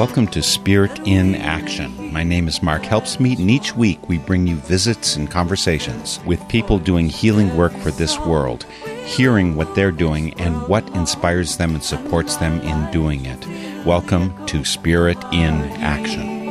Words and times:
Welcome 0.00 0.28
to 0.28 0.42
Spirit 0.42 0.98
in 1.06 1.34
Action. 1.34 2.10
My 2.10 2.24
name 2.24 2.48
is 2.48 2.62
Mark 2.62 2.84
Helpsmeet, 2.84 3.38
and 3.38 3.50
each 3.50 3.76
week 3.76 4.08
we 4.08 4.16
bring 4.16 4.46
you 4.46 4.56
visits 4.56 5.14
and 5.14 5.30
conversations 5.30 6.20
with 6.24 6.48
people 6.48 6.78
doing 6.78 7.10
healing 7.10 7.54
work 7.54 7.74
for 7.74 7.90
this 7.90 8.18
world, 8.18 8.64
hearing 9.04 9.56
what 9.56 9.74
they're 9.74 9.92
doing 9.92 10.32
and 10.40 10.66
what 10.68 10.88
inspires 10.96 11.58
them 11.58 11.74
and 11.74 11.84
supports 11.84 12.36
them 12.36 12.62
in 12.62 12.90
doing 12.90 13.26
it. 13.26 13.46
Welcome 13.84 14.46
to 14.46 14.64
Spirit 14.64 15.18
in 15.34 15.52
Action. 15.82 16.48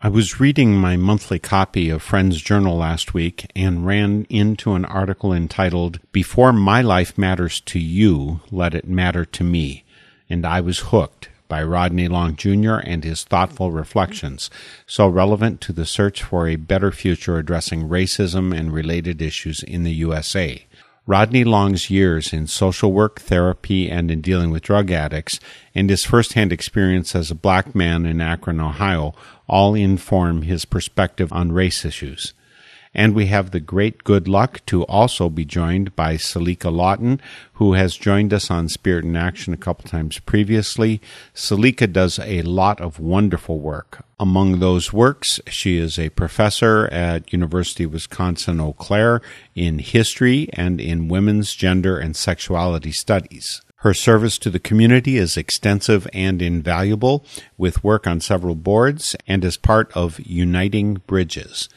I 0.00 0.08
was 0.08 0.40
reading 0.40 0.74
my 0.74 0.96
monthly 0.96 1.38
copy 1.38 1.90
of 1.90 2.00
Friends 2.02 2.40
Journal 2.40 2.78
last 2.78 3.12
week 3.12 3.46
and 3.54 3.86
ran 3.86 4.24
into 4.30 4.72
an 4.72 4.86
article 4.86 5.34
entitled, 5.34 6.00
Before 6.12 6.50
My 6.50 6.80
Life 6.80 7.18
Matters 7.18 7.60
to 7.60 7.78
You, 7.78 8.40
Let 8.50 8.72
It 8.74 8.88
Matter 8.88 9.26
to 9.26 9.44
Me 9.44 9.84
and 10.32 10.46
I 10.46 10.62
Was 10.62 10.78
Hooked 10.78 11.28
by 11.46 11.62
Rodney 11.62 12.08
Long 12.08 12.34
Jr. 12.36 12.76
and 12.76 13.04
his 13.04 13.22
thoughtful 13.22 13.70
reflections, 13.70 14.48
so 14.86 15.06
relevant 15.06 15.60
to 15.60 15.74
the 15.74 15.84
search 15.84 16.22
for 16.22 16.48
a 16.48 16.56
better 16.56 16.90
future 16.90 17.36
addressing 17.36 17.86
racism 17.86 18.58
and 18.58 18.72
related 18.72 19.20
issues 19.20 19.62
in 19.62 19.84
the 19.84 19.92
USA. 19.92 20.64
Rodney 21.06 21.44
Long's 21.44 21.90
years 21.90 22.32
in 22.32 22.46
social 22.46 22.92
work, 22.92 23.20
therapy, 23.20 23.90
and 23.90 24.10
in 24.10 24.22
dealing 24.22 24.50
with 24.50 24.62
drug 24.62 24.90
addicts, 24.90 25.38
and 25.74 25.90
his 25.90 26.06
firsthand 26.06 26.50
experience 26.50 27.14
as 27.14 27.30
a 27.30 27.34
black 27.34 27.74
man 27.74 28.06
in 28.06 28.22
Akron, 28.22 28.58
Ohio, 28.58 29.12
all 29.46 29.74
inform 29.74 30.42
his 30.42 30.64
perspective 30.64 31.30
on 31.30 31.52
race 31.52 31.84
issues. 31.84 32.32
And 32.94 33.14
we 33.14 33.26
have 33.26 33.50
the 33.50 33.60
great 33.60 34.04
good 34.04 34.28
luck 34.28 34.60
to 34.66 34.82
also 34.84 35.30
be 35.30 35.46
joined 35.46 35.96
by 35.96 36.16
Selika 36.16 36.70
Lawton, 36.70 37.22
who 37.54 37.72
has 37.72 37.96
joined 37.96 38.34
us 38.34 38.50
on 38.50 38.68
Spirit 38.68 39.04
in 39.04 39.16
Action 39.16 39.54
a 39.54 39.56
couple 39.58 39.88
times 39.88 40.18
previously. 40.18 41.00
Selika 41.34 41.90
does 41.90 42.18
a 42.18 42.42
lot 42.42 42.80
of 42.82 43.00
wonderful 43.00 43.58
work. 43.58 44.04
Among 44.20 44.58
those 44.60 44.92
works, 44.92 45.40
she 45.46 45.78
is 45.78 45.98
a 45.98 46.10
professor 46.10 46.86
at 46.92 47.32
University 47.32 47.84
of 47.84 47.94
Wisconsin 47.94 48.60
Eau 48.60 48.74
Claire 48.74 49.22
in 49.54 49.78
history 49.78 50.50
and 50.52 50.80
in 50.80 51.08
women's 51.08 51.54
gender 51.54 51.98
and 51.98 52.14
sexuality 52.14 52.92
studies. 52.92 53.62
Her 53.76 53.94
service 53.94 54.38
to 54.38 54.50
the 54.50 54.60
community 54.60 55.16
is 55.16 55.36
extensive 55.36 56.06
and 56.12 56.40
invaluable, 56.40 57.24
with 57.58 57.82
work 57.82 58.06
on 58.06 58.20
several 58.20 58.54
boards 58.54 59.16
and 59.26 59.44
as 59.44 59.56
part 59.56 59.90
of 59.96 60.20
Uniting 60.20 61.02
Bridges. 61.08 61.68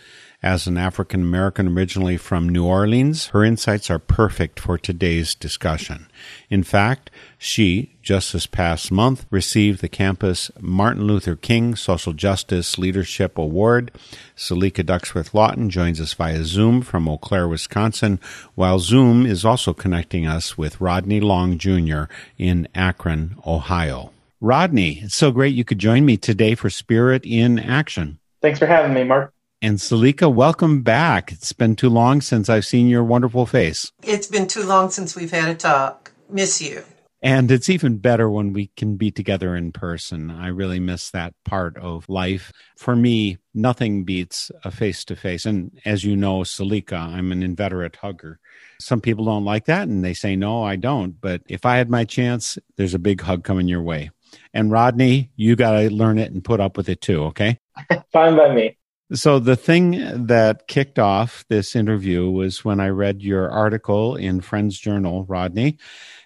As 0.46 0.68
an 0.68 0.78
African 0.78 1.22
American 1.22 1.70
originally 1.70 2.18
from 2.18 2.48
New 2.48 2.68
Orleans, 2.68 3.30
her 3.30 3.44
insights 3.44 3.90
are 3.90 3.98
perfect 3.98 4.60
for 4.60 4.78
today's 4.78 5.34
discussion. 5.34 6.06
In 6.52 6.62
fact, 6.62 7.10
she, 7.40 7.96
just 8.04 8.32
this 8.32 8.46
past 8.46 8.92
month, 8.92 9.26
received 9.32 9.82
the 9.82 9.90
campus 9.90 10.52
Martin 10.60 11.06
Luther 11.06 11.36
King 11.36 11.76
Social 11.76 12.14
Justice 12.14 12.78
Leadership 12.78 13.40
Award. 13.40 13.90
Selika 14.38 14.84
Ducksworth 14.84 15.34
Lawton 15.34 15.72
joins 15.72 16.00
us 16.00 16.14
via 16.14 16.44
Zoom 16.44 16.84
from 16.84 17.10
Eau 17.10 17.18
Claire, 17.18 17.48
Wisconsin, 17.48 18.20
while 18.54 18.78
Zoom 18.78 19.26
is 19.26 19.46
also 19.46 19.74
connecting 19.74 20.28
us 20.28 20.56
with 20.56 20.80
Rodney 20.80 21.20
Long 21.20 21.58
Jr. 21.58 22.04
in 22.38 22.68
Akron, 22.76 23.36
Ohio. 23.48 24.12
Rodney, 24.40 25.00
it's 25.02 25.16
so 25.16 25.32
great 25.32 25.56
you 25.56 25.64
could 25.64 25.80
join 25.80 26.06
me 26.06 26.18
today 26.18 26.54
for 26.54 26.70
Spirit 26.70 27.26
in 27.26 27.58
Action. 27.58 28.20
Thanks 28.44 28.60
for 28.60 28.68
having 28.68 28.94
me, 28.94 29.04
Mark. 29.04 29.35
And 29.62 29.78
Selika, 29.78 30.32
welcome 30.32 30.84
back. 30.84 31.32
It's 31.32 31.54
been 31.54 31.76
too 31.76 31.90
long 31.90 32.22
since 32.22 32.50
I've 32.50 32.66
seen 32.66 32.88
your 32.88 33.04
wonderful 33.04 33.46
face. 33.46 33.92
It's 34.04 34.28
been 34.28 34.48
too 34.48 34.64
long 34.64 34.90
since 34.90 35.16
we've 35.16 35.32
had 35.32 35.50
a 35.50 35.56
talk. 35.56 36.12
Miss 36.30 36.62
you. 36.62 36.84
And 37.22 37.50
it's 37.50 37.70
even 37.70 37.98
better 37.98 38.30
when 38.30 38.54
we 38.54 38.70
can 38.78 38.98
be 38.98 39.10
together 39.10 39.56
in 39.56 39.72
person. 39.72 40.30
I 40.30 40.50
really 40.50 40.80
miss 40.80 41.10
that 41.10 41.34
part 41.44 41.76
of 41.78 42.08
life. 42.08 42.52
For 42.78 42.96
me, 42.96 43.40
nothing 43.54 44.04
beats 44.04 44.52
a 44.64 44.70
face 44.70 45.04
to 45.06 45.16
face. 45.16 45.46
And 45.46 45.72
as 45.86 46.04
you 46.04 46.16
know, 46.16 46.42
Selika, 46.42 47.00
I'm 47.00 47.32
an 47.32 47.42
inveterate 47.42 47.96
hugger. 47.96 48.40
Some 48.80 49.02
people 49.02 49.26
don't 49.26 49.46
like 49.46 49.66
that 49.66 49.88
and 49.88 50.04
they 50.06 50.14
say, 50.14 50.36
no, 50.36 50.64
I 50.64 50.76
don't. 50.76 51.20
But 51.20 51.42
if 51.48 51.66
I 51.66 51.78
had 51.78 51.90
my 51.90 52.04
chance, 52.04 52.60
there's 52.76 52.94
a 52.94 53.00
big 53.00 53.22
hug 53.22 53.44
coming 53.44 53.68
your 53.68 53.82
way. 53.82 54.12
And 54.54 54.72
Rodney, 54.72 55.32
you 55.36 55.56
got 55.56 55.80
to 55.80 55.90
learn 55.90 56.20
it 56.20 56.32
and 56.32 56.44
put 56.44 56.60
up 56.60 56.78
with 56.78 56.90
it 56.90 57.02
too, 57.02 57.24
okay? 57.24 57.58
Fine 58.12 58.36
by 58.36 58.54
me. 58.54 58.78
So, 59.16 59.40
the 59.40 59.56
thing 59.56 60.26
that 60.28 60.68
kicked 60.68 61.00
off 61.00 61.46
this 61.48 61.74
interview 61.74 62.30
was 62.30 62.66
when 62.66 62.82
I 62.82 62.90
read 62.90 63.22
your 63.22 63.50
article 63.50 64.18
in 64.18 64.42
Friends 64.42 64.78
Journal, 64.78 65.24
Rodney, 65.24 65.78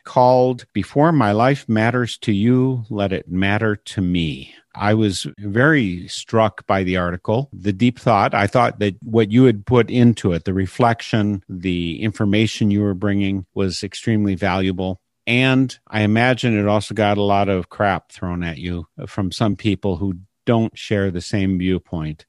called 0.06 0.66
Before 0.74 1.12
My 1.12 1.32
Life 1.32 1.70
Matters 1.70 2.18
to 2.20 2.32
You, 2.32 2.86
Let 2.90 3.14
It 3.14 3.30
Matter 3.30 3.76
to 3.76 4.02
Me. 4.02 4.56
I 4.74 4.96
was 4.96 5.28
very 5.38 6.08
struck 6.08 6.66
by 6.66 6.84
the 6.84 6.98
article, 6.98 7.52
the 7.54 7.74
deep 7.74 8.00
thought. 8.00 8.34
I 8.34 8.48
thought 8.48 8.80
that 8.80 8.96
what 9.04 9.32
you 9.32 9.44
had 9.44 9.68
put 9.68 9.92
into 9.92 10.34
it, 10.34 10.46
the 10.46 10.54
reflection, 10.56 11.44
the 11.48 12.02
information 12.02 12.72
you 12.72 12.82
were 12.82 12.96
bringing 12.96 13.46
was 13.54 13.84
extremely 13.84 14.34
valuable. 14.34 15.00
And 15.28 15.78
I 15.88 16.02
imagine 16.02 16.58
it 16.58 16.68
also 16.68 16.96
got 16.96 17.20
a 17.20 17.24
lot 17.24 17.50
of 17.50 17.70
crap 17.70 18.12
thrown 18.12 18.42
at 18.42 18.58
you 18.58 18.88
from 19.06 19.32
some 19.32 19.56
people 19.56 19.98
who 19.98 20.16
don't 20.50 20.76
share 20.76 21.12
the 21.12 21.22
same 21.22 21.60
viewpoint 21.60 22.26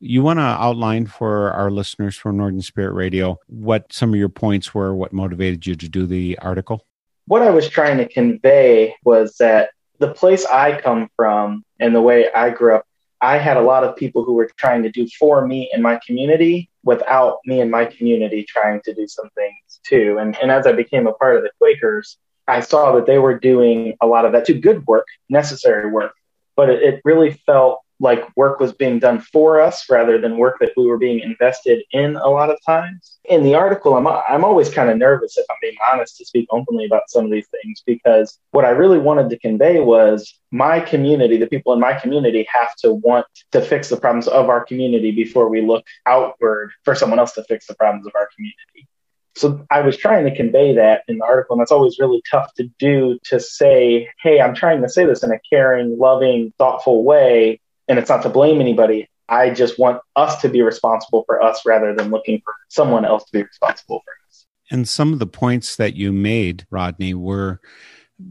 you 0.00 0.22
want 0.22 0.38
to 0.38 0.42
outline 0.42 1.06
for 1.06 1.50
our 1.52 1.70
listeners 1.70 2.16
from 2.16 2.36
Northern 2.36 2.62
Spirit 2.62 2.92
Radio 2.92 3.38
what 3.46 3.92
some 3.92 4.10
of 4.10 4.16
your 4.16 4.28
points 4.28 4.72
were, 4.74 4.94
what 4.94 5.12
motivated 5.12 5.66
you 5.66 5.74
to 5.74 5.88
do 5.88 6.06
the 6.06 6.38
article? 6.38 6.86
What 7.26 7.42
I 7.42 7.50
was 7.50 7.68
trying 7.68 7.98
to 7.98 8.08
convey 8.08 8.94
was 9.04 9.36
that 9.38 9.70
the 9.98 10.12
place 10.12 10.46
I 10.46 10.80
come 10.80 11.08
from 11.16 11.64
and 11.80 11.94
the 11.94 12.00
way 12.00 12.30
I 12.32 12.50
grew 12.50 12.76
up, 12.76 12.86
I 13.20 13.38
had 13.38 13.56
a 13.56 13.62
lot 13.62 13.82
of 13.82 13.96
people 13.96 14.24
who 14.24 14.34
were 14.34 14.50
trying 14.56 14.84
to 14.84 14.90
do 14.90 15.08
for 15.18 15.46
me 15.46 15.70
and 15.72 15.82
my 15.82 15.98
community 16.06 16.70
without 16.84 17.38
me 17.44 17.60
and 17.60 17.70
my 17.70 17.84
community 17.84 18.44
trying 18.44 18.80
to 18.82 18.94
do 18.94 19.08
some 19.08 19.28
things 19.30 19.80
too. 19.84 20.18
And, 20.18 20.38
and 20.40 20.50
as 20.52 20.66
I 20.66 20.72
became 20.72 21.06
a 21.06 21.12
part 21.12 21.36
of 21.36 21.42
the 21.42 21.50
Quakers, 21.58 22.16
I 22.46 22.60
saw 22.60 22.92
that 22.92 23.06
they 23.06 23.18
were 23.18 23.38
doing 23.38 23.96
a 24.00 24.06
lot 24.06 24.24
of 24.24 24.32
that 24.32 24.46
too 24.46 24.58
good 24.58 24.86
work, 24.86 25.06
necessary 25.28 25.90
work, 25.90 26.14
but 26.56 26.70
it, 26.70 26.82
it 26.82 27.00
really 27.04 27.32
felt 27.32 27.82
like 28.00 28.24
work 28.36 28.60
was 28.60 28.72
being 28.72 28.98
done 28.98 29.20
for 29.20 29.60
us 29.60 29.88
rather 29.90 30.20
than 30.20 30.38
work 30.38 30.58
that 30.60 30.72
we 30.76 30.86
were 30.86 30.98
being 30.98 31.20
invested 31.20 31.82
in 31.92 32.16
a 32.16 32.28
lot 32.28 32.50
of 32.50 32.58
times. 32.64 33.18
In 33.24 33.42
the 33.42 33.54
article, 33.54 33.96
I'm, 33.96 34.06
I'm 34.06 34.44
always 34.44 34.68
kind 34.68 34.90
of 34.90 34.96
nervous, 34.96 35.36
if 35.36 35.46
I'm 35.50 35.56
being 35.60 35.76
honest, 35.92 36.16
to 36.18 36.24
speak 36.24 36.46
openly 36.50 36.86
about 36.86 37.02
some 37.08 37.24
of 37.24 37.30
these 37.30 37.48
things 37.48 37.82
because 37.84 38.38
what 38.52 38.64
I 38.64 38.70
really 38.70 38.98
wanted 38.98 39.30
to 39.30 39.38
convey 39.38 39.80
was 39.80 40.38
my 40.50 40.80
community, 40.80 41.36
the 41.36 41.46
people 41.46 41.72
in 41.72 41.80
my 41.80 41.94
community 41.94 42.46
have 42.52 42.74
to 42.76 42.92
want 42.92 43.26
to 43.52 43.60
fix 43.60 43.88
the 43.88 43.96
problems 43.96 44.28
of 44.28 44.48
our 44.48 44.64
community 44.64 45.10
before 45.10 45.48
we 45.48 45.60
look 45.60 45.84
outward 46.06 46.70
for 46.84 46.94
someone 46.94 47.18
else 47.18 47.32
to 47.32 47.44
fix 47.44 47.66
the 47.66 47.74
problems 47.74 48.06
of 48.06 48.12
our 48.14 48.28
community. 48.34 48.88
So 49.36 49.64
I 49.70 49.82
was 49.82 49.96
trying 49.96 50.24
to 50.24 50.34
convey 50.34 50.74
that 50.74 51.02
in 51.06 51.18
the 51.18 51.24
article, 51.24 51.54
and 51.54 51.60
that's 51.60 51.70
always 51.70 51.98
really 52.00 52.20
tough 52.28 52.52
to 52.54 52.64
do 52.80 53.20
to 53.24 53.38
say, 53.38 54.08
hey, 54.20 54.40
I'm 54.40 54.54
trying 54.54 54.82
to 54.82 54.88
say 54.88 55.04
this 55.04 55.22
in 55.22 55.30
a 55.30 55.38
caring, 55.48 55.96
loving, 55.96 56.52
thoughtful 56.58 57.04
way 57.04 57.60
and 57.88 57.98
it's 57.98 58.08
not 58.08 58.22
to 58.22 58.28
blame 58.28 58.60
anybody. 58.60 59.08
I 59.28 59.50
just 59.50 59.78
want 59.78 60.00
us 60.16 60.40
to 60.42 60.48
be 60.48 60.62
responsible 60.62 61.24
for 61.26 61.42
us 61.42 61.64
rather 61.66 61.94
than 61.94 62.10
looking 62.10 62.40
for 62.44 62.54
someone 62.68 63.04
else 63.04 63.24
to 63.24 63.32
be 63.32 63.42
responsible 63.42 64.02
for 64.04 64.12
us. 64.26 64.46
And 64.70 64.88
some 64.88 65.12
of 65.12 65.18
the 65.18 65.26
points 65.26 65.76
that 65.76 65.94
you 65.94 66.12
made, 66.12 66.66
Rodney, 66.70 67.14
were 67.14 67.60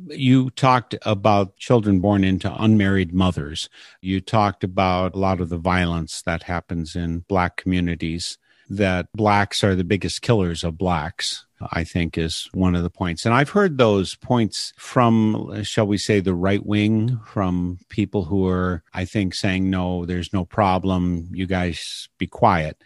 you 0.10 0.50
talked 0.50 0.96
about 1.04 1.58
children 1.58 2.00
born 2.00 2.24
into 2.24 2.54
unmarried 2.62 3.14
mothers. 3.14 3.70
You 4.02 4.20
talked 4.20 4.64
about 4.64 5.16
a 5.16 5.18
lot 5.18 5.40
of 5.40 5.50
the 5.50 5.58
violence 5.58 6.22
that 6.24 6.44
happens 6.44 6.96
in 6.96 7.20
black 7.30 7.56
communities, 7.56 8.38
that 8.69 9.08
blacks 9.14 9.64
are 9.64 9.75
the 9.75 9.84
biggest 9.84 10.22
killers 10.22 10.64
of 10.64 10.78
blacks. 10.78 11.46
I 11.72 11.84
think 11.84 12.18
is 12.18 12.48
one 12.54 12.75
of 12.75 12.84
the 12.84 12.90
points. 12.90 13.25
And 13.25 13.34
I've 13.34 13.50
heard 13.50 13.78
those 13.78 14.16
points 14.16 14.74
from, 14.78 15.64
shall 15.64 15.88
we 15.88 15.98
say, 15.98 16.19
the 16.19 16.36
right 16.36 16.64
wing, 16.64 17.19
from 17.25 17.80
people 17.90 18.25
who 18.25 18.48
are, 18.48 18.84
I 18.94 19.06
think, 19.06 19.34
saying, 19.34 19.69
no, 19.69 20.06
there's 20.06 20.34
no 20.34 20.46
problem. 20.46 21.30
You 21.31 21.48
guys 21.48 22.10
be 22.19 22.28
quiet. 22.28 22.84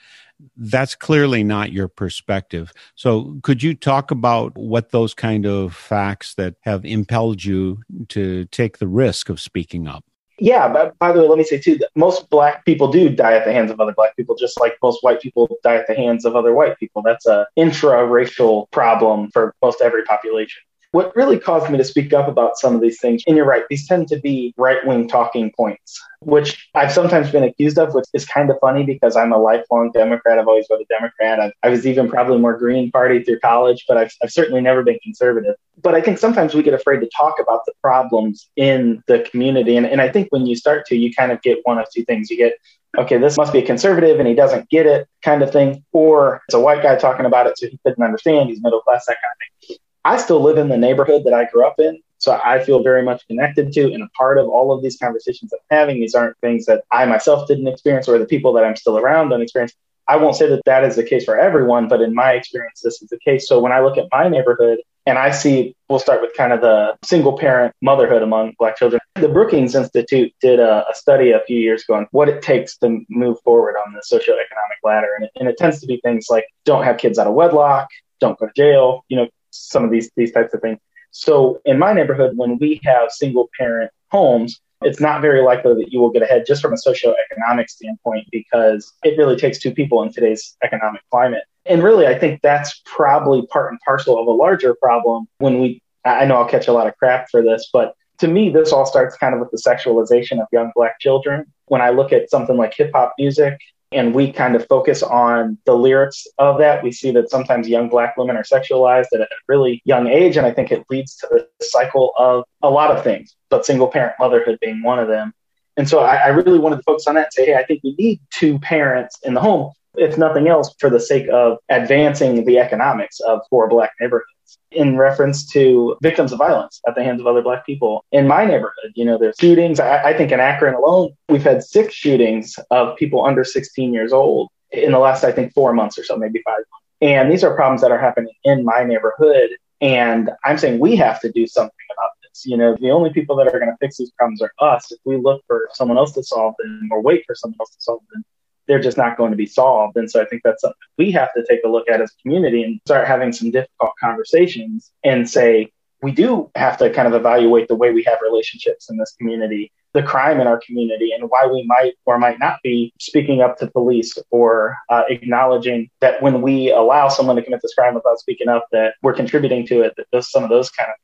That's 0.55 0.95
clearly 0.95 1.43
not 1.43 1.71
your 1.71 1.87
perspective. 1.87 2.71
So, 2.95 3.37
could 3.43 3.61
you 3.61 3.75
talk 3.75 4.09
about 4.09 4.57
what 4.57 4.91
those 4.91 5.13
kind 5.13 5.45
of 5.45 5.75
facts 5.75 6.33
that 6.35 6.55
have 6.61 6.83
impelled 6.83 7.43
you 7.43 7.83
to 8.09 8.45
take 8.45 8.77
the 8.79 8.87
risk 8.87 9.29
of 9.29 9.39
speaking 9.39 9.87
up? 9.87 10.03
Yeah, 10.41 10.67
but 10.67 10.97
by 10.97 11.11
the 11.11 11.21
way, 11.21 11.27
let 11.27 11.37
me 11.37 11.43
say 11.43 11.59
too 11.59 11.77
that 11.77 11.89
most 11.95 12.27
black 12.31 12.65
people 12.65 12.91
do 12.91 13.09
die 13.09 13.33
at 13.33 13.45
the 13.45 13.53
hands 13.53 13.69
of 13.69 13.79
other 13.79 13.93
black 13.93 14.15
people, 14.17 14.35
just 14.35 14.59
like 14.59 14.75
most 14.81 15.03
white 15.03 15.21
people 15.21 15.47
die 15.63 15.75
at 15.75 15.85
the 15.85 15.93
hands 15.93 16.25
of 16.25 16.35
other 16.35 16.51
white 16.51 16.79
people. 16.79 17.03
That's 17.03 17.27
a 17.27 17.45
intra-racial 17.55 18.67
problem 18.71 19.29
for 19.29 19.53
most 19.61 19.81
every 19.81 20.03
population. 20.03 20.63
What 20.91 21.15
really 21.15 21.39
caused 21.39 21.69
me 21.71 21.77
to 21.77 21.83
speak 21.83 22.11
up 22.11 22.27
about 22.27 22.57
some 22.57 22.75
of 22.75 22.81
these 22.81 22.99
things, 22.99 23.23
and 23.25 23.37
you're 23.37 23.45
right, 23.45 23.63
these 23.69 23.87
tend 23.87 24.09
to 24.09 24.19
be 24.19 24.53
right 24.57 24.85
wing 24.85 25.07
talking 25.07 25.51
points, 25.55 26.01
which 26.19 26.69
I've 26.75 26.91
sometimes 26.91 27.31
been 27.31 27.43
accused 27.43 27.79
of, 27.79 27.93
which 27.93 28.05
is 28.13 28.25
kind 28.25 28.49
of 28.49 28.57
funny 28.59 28.83
because 28.83 29.15
I'm 29.15 29.31
a 29.31 29.37
lifelong 29.37 29.91
Democrat. 29.93 30.37
I've 30.37 30.49
always 30.49 30.67
been 30.67 30.81
a 30.81 30.85
Democrat. 30.85 31.39
I've, 31.39 31.53
I 31.63 31.69
was 31.69 31.87
even 31.87 32.09
probably 32.09 32.39
more 32.39 32.57
Green 32.57 32.91
Party 32.91 33.23
through 33.23 33.39
college, 33.39 33.85
but 33.87 33.95
I've, 33.95 34.11
I've 34.21 34.31
certainly 34.31 34.59
never 34.59 34.83
been 34.83 34.99
conservative. 35.01 35.55
But 35.81 35.95
I 35.95 36.01
think 36.01 36.17
sometimes 36.17 36.53
we 36.53 36.61
get 36.61 36.73
afraid 36.73 36.99
to 36.99 37.09
talk 37.17 37.39
about 37.39 37.65
the 37.65 37.73
problems 37.81 38.49
in 38.57 39.01
the 39.07 39.19
community. 39.31 39.77
And, 39.77 39.85
and 39.85 40.01
I 40.01 40.09
think 40.09 40.27
when 40.31 40.45
you 40.45 40.57
start 40.57 40.85
to, 40.87 40.97
you 40.97 41.13
kind 41.13 41.31
of 41.31 41.41
get 41.41 41.59
one 41.63 41.79
of 41.79 41.85
two 41.93 42.03
things. 42.03 42.29
You 42.29 42.37
get 42.37 42.53
okay, 42.97 43.17
this 43.17 43.37
must 43.37 43.53
be 43.53 43.59
a 43.59 43.65
conservative 43.65 44.19
and 44.19 44.27
he 44.27 44.33
doesn't 44.33 44.69
get 44.69 44.85
it 44.85 45.07
kind 45.23 45.41
of 45.41 45.49
thing. 45.49 45.85
Or 45.93 46.41
it's 46.49 46.53
a 46.53 46.59
white 46.59 46.83
guy 46.83 46.97
talking 46.97 47.25
about 47.25 47.47
it, 47.47 47.57
so 47.57 47.67
he 47.67 47.79
couldn't 47.85 48.03
understand. 48.03 48.49
He's 48.49 48.61
middle 48.61 48.81
class, 48.81 49.05
that 49.05 49.15
kind 49.21 49.31
of 49.31 49.67
thing. 49.67 49.77
I 50.03 50.17
still 50.17 50.41
live 50.41 50.57
in 50.57 50.69
the 50.69 50.77
neighborhood 50.77 51.23
that 51.25 51.33
I 51.33 51.45
grew 51.45 51.65
up 51.65 51.79
in. 51.79 52.01
So 52.17 52.39
I 52.43 52.63
feel 52.63 52.83
very 52.83 53.01
much 53.01 53.25
connected 53.27 53.73
to 53.73 53.93
and 53.93 54.03
a 54.03 54.09
part 54.09 54.37
of 54.37 54.47
all 54.47 54.71
of 54.71 54.83
these 54.83 54.97
conversations 54.97 55.51
I'm 55.53 55.59
having. 55.75 55.99
These 55.99 56.13
aren't 56.13 56.37
things 56.37 56.67
that 56.67 56.83
I 56.91 57.05
myself 57.05 57.47
didn't 57.47 57.67
experience 57.67 58.07
or 58.07 58.19
the 58.19 58.25
people 58.25 58.53
that 58.53 58.63
I'm 58.63 58.75
still 58.75 58.97
around 58.97 59.29
don't 59.29 59.41
experience. 59.41 59.73
I 60.07 60.17
won't 60.17 60.35
say 60.35 60.47
that 60.49 60.61
that 60.65 60.83
is 60.83 60.95
the 60.95 61.03
case 61.03 61.25
for 61.25 61.37
everyone, 61.37 61.87
but 61.87 62.01
in 62.01 62.13
my 62.13 62.33
experience, 62.33 62.81
this 62.81 63.01
is 63.01 63.09
the 63.09 63.17
case. 63.19 63.47
So 63.47 63.59
when 63.59 63.71
I 63.71 63.79
look 63.79 63.97
at 63.97 64.05
my 64.11 64.27
neighborhood 64.29 64.79
and 65.05 65.17
I 65.17 65.31
see, 65.31 65.75
we'll 65.89 65.99
start 65.99 66.21
with 66.21 66.33
kind 66.35 66.53
of 66.53 66.61
the 66.61 66.95
single 67.03 67.37
parent 67.37 67.73
motherhood 67.81 68.21
among 68.21 68.53
Black 68.59 68.77
children. 68.77 68.99
The 69.15 69.29
Brookings 69.29 69.73
Institute 69.73 70.31
did 70.41 70.59
a, 70.59 70.85
a, 70.89 70.93
study 70.93 71.31
a 71.31 71.39
few 71.47 71.59
years 71.59 71.83
ago 71.83 71.95
on 71.95 72.07
what 72.11 72.29
it 72.29 72.43
takes 72.43 72.77
to 72.77 72.99
move 73.09 73.39
forward 73.43 73.75
on 73.77 73.93
the 73.93 74.01
socioeconomic 74.01 74.83
ladder. 74.83 75.09
And 75.15 75.25
it, 75.25 75.31
and 75.39 75.49
it 75.49 75.57
tends 75.57 75.79
to 75.81 75.87
be 75.87 75.99
things 76.03 76.27
like 76.29 76.45
don't 76.65 76.83
have 76.83 76.97
kids 76.97 77.17
out 77.17 77.25
of 77.25 77.33
wedlock, 77.33 77.87
don't 78.19 78.37
go 78.37 78.45
to 78.45 78.51
jail, 78.55 79.05
you 79.09 79.17
know, 79.17 79.27
some 79.51 79.83
of 79.83 79.91
these, 79.91 80.09
these 80.15 80.31
types 80.31 80.53
of 80.53 80.61
things. 80.61 80.79
So 81.11 81.61
in 81.65 81.77
my 81.77 81.93
neighborhood, 81.93 82.33
when 82.35 82.57
we 82.57 82.79
have 82.83 83.11
single 83.11 83.49
parent 83.57 83.91
homes, 84.09 84.59
it's 84.81 84.99
not 84.99 85.21
very 85.21 85.41
likely 85.41 85.75
that 85.75 85.91
you 85.91 85.99
will 85.99 86.09
get 86.09 86.23
ahead 86.23 86.45
just 86.47 86.61
from 86.61 86.73
a 86.73 86.77
socioeconomic 86.77 87.69
standpoint 87.69 88.27
because 88.31 88.91
it 89.03 89.17
really 89.17 89.35
takes 89.35 89.59
two 89.59 89.71
people 89.71 90.01
in 90.01 90.11
today's 90.11 90.57
economic 90.63 91.01
climate. 91.11 91.43
And 91.65 91.83
really, 91.83 92.07
I 92.07 92.17
think 92.17 92.41
that's 92.41 92.81
probably 92.85 93.45
part 93.47 93.71
and 93.71 93.79
parcel 93.85 94.19
of 94.19 94.25
a 94.27 94.31
larger 94.31 94.73
problem 94.73 95.27
when 95.37 95.59
we, 95.59 95.81
I 96.03 96.25
know 96.25 96.37
I'll 96.37 96.47
catch 96.47 96.67
a 96.67 96.73
lot 96.73 96.87
of 96.87 96.97
crap 96.97 97.29
for 97.29 97.43
this, 97.43 97.69
but 97.71 97.93
to 98.19 98.27
me, 98.27 98.49
this 98.49 98.71
all 98.71 98.85
starts 98.85 99.17
kind 99.17 99.33
of 99.33 99.39
with 99.39 99.51
the 99.51 99.57
sexualization 99.57 100.39
of 100.39 100.47
young 100.51 100.71
Black 100.75 100.99
children. 100.99 101.45
When 101.65 101.81
I 101.81 101.89
look 101.89 102.11
at 102.11 102.29
something 102.29 102.57
like 102.57 102.73
hip 102.73 102.91
hop 102.93 103.13
music, 103.17 103.59
and 103.91 104.15
we 104.15 104.31
kind 104.31 104.55
of 104.55 104.67
focus 104.67 105.03
on 105.03 105.57
the 105.65 105.73
lyrics 105.73 106.25
of 106.37 106.57
that. 106.59 106.83
We 106.83 106.91
see 106.91 107.11
that 107.11 107.29
sometimes 107.29 107.67
young 107.67 107.89
black 107.89 108.15
women 108.17 108.37
are 108.37 108.43
sexualized 108.43 109.07
at 109.13 109.21
a 109.21 109.27
really 109.47 109.81
young 109.85 110.07
age, 110.07 110.37
and 110.37 110.45
I 110.45 110.51
think 110.51 110.71
it 110.71 110.85
leads 110.89 111.15
to 111.17 111.27
the 111.31 111.65
cycle 111.65 112.13
of 112.17 112.45
a 112.61 112.69
lot 112.69 112.95
of 112.95 113.03
things, 113.03 113.35
but 113.49 113.65
single 113.65 113.87
parent 113.87 114.15
motherhood 114.19 114.59
being 114.61 114.81
one 114.81 114.99
of 114.99 115.07
them. 115.07 115.33
And 115.77 115.87
so 115.87 115.99
I, 115.99 116.15
I 116.15 116.27
really 116.27 116.59
wanted 116.59 116.77
to 116.77 116.83
focus 116.83 117.07
on 117.07 117.15
that 117.15 117.25
and 117.25 117.33
say, 117.33 117.45
hey, 117.47 117.55
I 117.55 117.63
think 117.63 117.81
we 117.83 117.95
need 117.97 118.19
two 118.29 118.59
parents 118.59 119.19
in 119.23 119.33
the 119.33 119.41
home, 119.41 119.71
if 119.95 120.17
nothing 120.17 120.47
else, 120.47 120.73
for 120.79 120.89
the 120.89 120.99
sake 120.99 121.27
of 121.31 121.57
advancing 121.69 122.45
the 122.45 122.59
economics 122.59 123.19
of 123.19 123.41
poor 123.49 123.67
black 123.67 123.91
neighborhoods 123.99 124.27
in 124.71 124.97
reference 124.97 125.45
to 125.51 125.97
victims 126.01 126.31
of 126.31 126.39
violence 126.39 126.81
at 126.87 126.95
the 126.95 127.03
hands 127.03 127.19
of 127.19 127.27
other 127.27 127.41
black 127.41 127.65
people 127.65 128.05
in 128.11 128.27
my 128.27 128.45
neighborhood. 128.45 128.91
You 128.95 129.05
know, 129.05 129.17
there's 129.17 129.35
shootings. 129.39 129.79
I, 129.79 130.03
I, 130.09 130.17
think 130.17 130.31
in 130.31 130.39
Akron 130.39 130.75
alone, 130.75 131.11
we've 131.27 131.43
had 131.43 131.63
six 131.63 131.93
shootings 131.93 132.57
of 132.69 132.95
people 132.95 133.25
under 133.25 133.43
16 133.43 133.93
years 133.93 134.13
old 134.13 134.49
in 134.71 134.93
the 134.93 134.99
last, 134.99 135.23
I 135.23 135.31
think, 135.31 135.53
four 135.53 135.73
months 135.73 135.97
or 135.97 136.03
so, 136.03 136.15
maybe 136.15 136.41
five. 136.45 136.63
And 137.01 137.31
these 137.31 137.43
are 137.43 137.53
problems 137.55 137.81
that 137.81 137.91
are 137.91 137.99
happening 137.99 138.33
in 138.43 138.63
my 138.63 138.83
neighborhood. 138.83 139.49
And 139.81 140.31
I'm 140.45 140.57
saying 140.57 140.79
we 140.79 140.95
have 140.97 141.19
to 141.21 141.31
do 141.31 141.47
something 141.47 141.85
about 141.97 142.11
this. 142.23 142.45
You 142.45 142.55
know, 142.55 142.77
the 142.79 142.91
only 142.91 143.11
people 143.11 143.35
that 143.37 143.47
are 143.47 143.59
going 143.59 143.71
to 143.71 143.77
fix 143.81 143.97
these 143.97 144.11
problems 144.11 144.41
are 144.41 144.51
us. 144.59 144.91
If 144.91 144.99
we 145.03 145.17
look 145.17 145.43
for 145.47 145.67
someone 145.73 145.97
else 145.97 146.13
to 146.13 146.23
solve 146.23 146.53
them 146.59 146.89
or 146.91 147.01
wait 147.01 147.23
for 147.25 147.35
someone 147.35 147.57
else 147.59 147.71
to 147.71 147.81
solve 147.81 148.01
them, 148.13 148.23
they're 148.67 148.81
just 148.81 148.97
not 148.97 149.17
going 149.17 149.31
to 149.31 149.37
be 149.37 149.45
solved. 149.45 149.97
And 149.97 150.09
so 150.09 150.21
I 150.21 150.25
think 150.25 150.41
that's 150.43 150.61
something 150.61 150.77
we 150.97 151.11
have 151.11 151.33
to 151.33 151.45
take 151.49 151.61
a 151.65 151.69
look 151.69 151.89
at 151.89 152.01
as 152.01 152.11
a 152.11 152.21
community 152.21 152.63
and 152.63 152.79
start 152.85 153.07
having 153.07 153.31
some 153.31 153.51
difficult 153.51 153.91
conversations 153.99 154.91
and 155.03 155.29
say, 155.29 155.71
we 156.01 156.11
do 156.11 156.49
have 156.55 156.77
to 156.77 156.89
kind 156.89 157.07
of 157.07 157.13
evaluate 157.13 157.67
the 157.67 157.75
way 157.75 157.91
we 157.91 158.03
have 158.03 158.17
relationships 158.23 158.89
in 158.89 158.97
this 158.97 159.13
community, 159.19 159.71
the 159.93 160.01
crime 160.01 160.39
in 160.39 160.47
our 160.47 160.59
community, 160.65 161.11
and 161.11 161.29
why 161.29 161.45
we 161.45 161.63
might 161.67 161.93
or 162.05 162.17
might 162.17 162.39
not 162.39 162.57
be 162.63 162.91
speaking 162.99 163.41
up 163.41 163.57
to 163.59 163.67
police 163.67 164.17
or 164.31 164.75
uh, 164.89 165.03
acknowledging 165.09 165.89
that 165.99 166.21
when 166.21 166.41
we 166.41 166.71
allow 166.71 167.07
someone 167.07 167.35
to 167.35 167.43
commit 167.43 167.61
this 167.61 167.75
crime 167.75 167.93
without 167.93 168.19
speaking 168.19 168.47
up, 168.47 168.65
that 168.71 168.95
we're 169.03 169.13
contributing 169.13 169.65
to 169.67 169.81
it, 169.81 169.93
that 169.97 170.07
those, 170.11 170.31
some 170.31 170.43
of 170.43 170.49
those 170.49 170.69
kind 170.71 170.89
of 170.89 170.95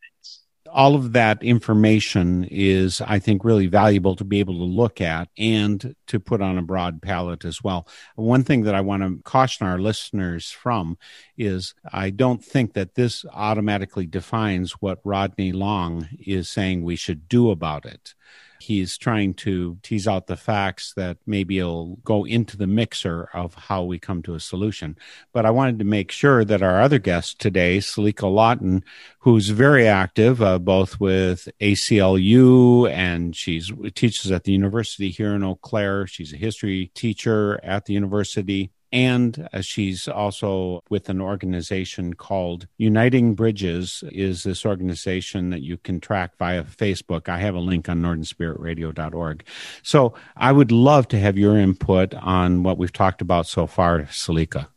all 0.72 0.96
of 0.96 1.14
that 1.14 1.42
information 1.44 2.48
is, 2.50 3.02
I 3.02 3.20
think, 3.20 3.44
really 3.44 3.68
valuable 3.68 4.16
to 4.16 4.24
be 4.24 4.40
able 4.40 4.56
to 4.56 4.64
look 4.64 5.02
at 5.02 5.30
and 5.38 5.96
to 6.08 6.20
put 6.20 6.42
on 6.42 6.58
a 6.58 6.62
broad 6.62 7.02
palette 7.02 7.46
as 7.46 7.64
well. 7.64 7.88
One 8.16 8.44
thing 8.44 8.64
that 8.64 8.76
I 8.76 8.82
want 8.82 9.04
to 9.04 9.22
caution 9.24 9.68
our 9.68 9.80
listeners 9.80 10.50
from 10.52 10.98
is 11.38 11.74
I 11.92 12.10
don't 12.10 12.44
think 12.44 12.74
that 12.74 12.96
this 12.96 13.26
automatically 13.34 14.06
defines 14.06 14.74
what 14.74 15.00
Rodney 15.04 15.52
Long 15.52 16.08
is 16.20 16.50
saying 16.50 16.84
we 16.84 16.96
should 16.96 17.28
do 17.28 17.52
about 17.52 17.86
it 17.86 18.16
he's 18.60 18.98
trying 18.98 19.34
to 19.36 19.78
tease 19.84 20.08
out 20.08 20.28
the 20.28 20.38
facts 20.38 20.94
that 20.96 21.18
maybe 21.26 21.56
he'll 21.56 21.98
go 22.04 22.26
into 22.26 22.58
the 22.58 22.68
mixer 22.68 23.30
of 23.34 23.54
how 23.56 23.84
we 23.84 24.00
come 24.00 24.22
to 24.24 24.36
a 24.36 24.40
solution. 24.40 24.98
But 25.34 25.46
I 25.46 25.52
wanted 25.52 25.80
to 25.80 25.86
make 25.86 26.12
sure 26.12 26.44
that 26.46 26.62
our 26.62 26.82
other 26.82 27.00
guest 27.00 27.40
today, 27.40 27.78
Selika 27.78 28.32
Lawton, 28.32 28.84
who's 29.20 29.50
very 29.50 29.88
active 29.88 30.42
uh, 30.42 30.60
both 30.60 31.00
with 31.00 31.48
ACLU 31.60 32.90
and 32.90 33.36
she's 33.36 33.72
teaches 33.96 34.32
at 34.32 34.44
the 34.44 34.52
university 34.52 35.10
here 35.10 35.34
in 35.34 35.44
Eau 35.44 35.56
Claire. 35.56 36.08
She's 36.08 36.34
a 36.34 36.38
history 36.38 36.92
teacher 36.94 37.60
at 37.64 37.86
the 37.86 37.94
university 37.94 38.72
and 38.92 39.48
uh, 39.52 39.62
she's 39.62 40.08
also 40.08 40.82
with 40.90 41.10
an 41.10 41.22
organization 41.22 42.14
called 42.14 42.68
Uniting 42.78 43.36
Bridges 43.36 44.04
is 44.12 44.44
this 44.44 44.66
organization 44.66 45.50
that 45.50 45.62
you 45.62 45.78
can 45.78 46.00
track 46.00 46.38
via 46.38 46.64
Facebook. 46.64 47.28
I 47.28 47.40
have 47.40 47.56
a 47.56 47.60
link 47.60 47.90
on 47.90 48.02
northernspiritradio.org. 48.02 49.44
So 49.84 50.14
I 50.36 50.52
would 50.52 50.72
love 50.72 51.08
to 51.10 51.20
have 51.20 51.38
your 51.38 51.58
input 51.58 52.14
on 52.14 52.64
what 52.64 52.78
we've 52.78 52.94
talked 52.94 53.22
about 53.22 53.48
so 53.48 53.68
far, 53.68 54.04
Selika. 54.04 54.68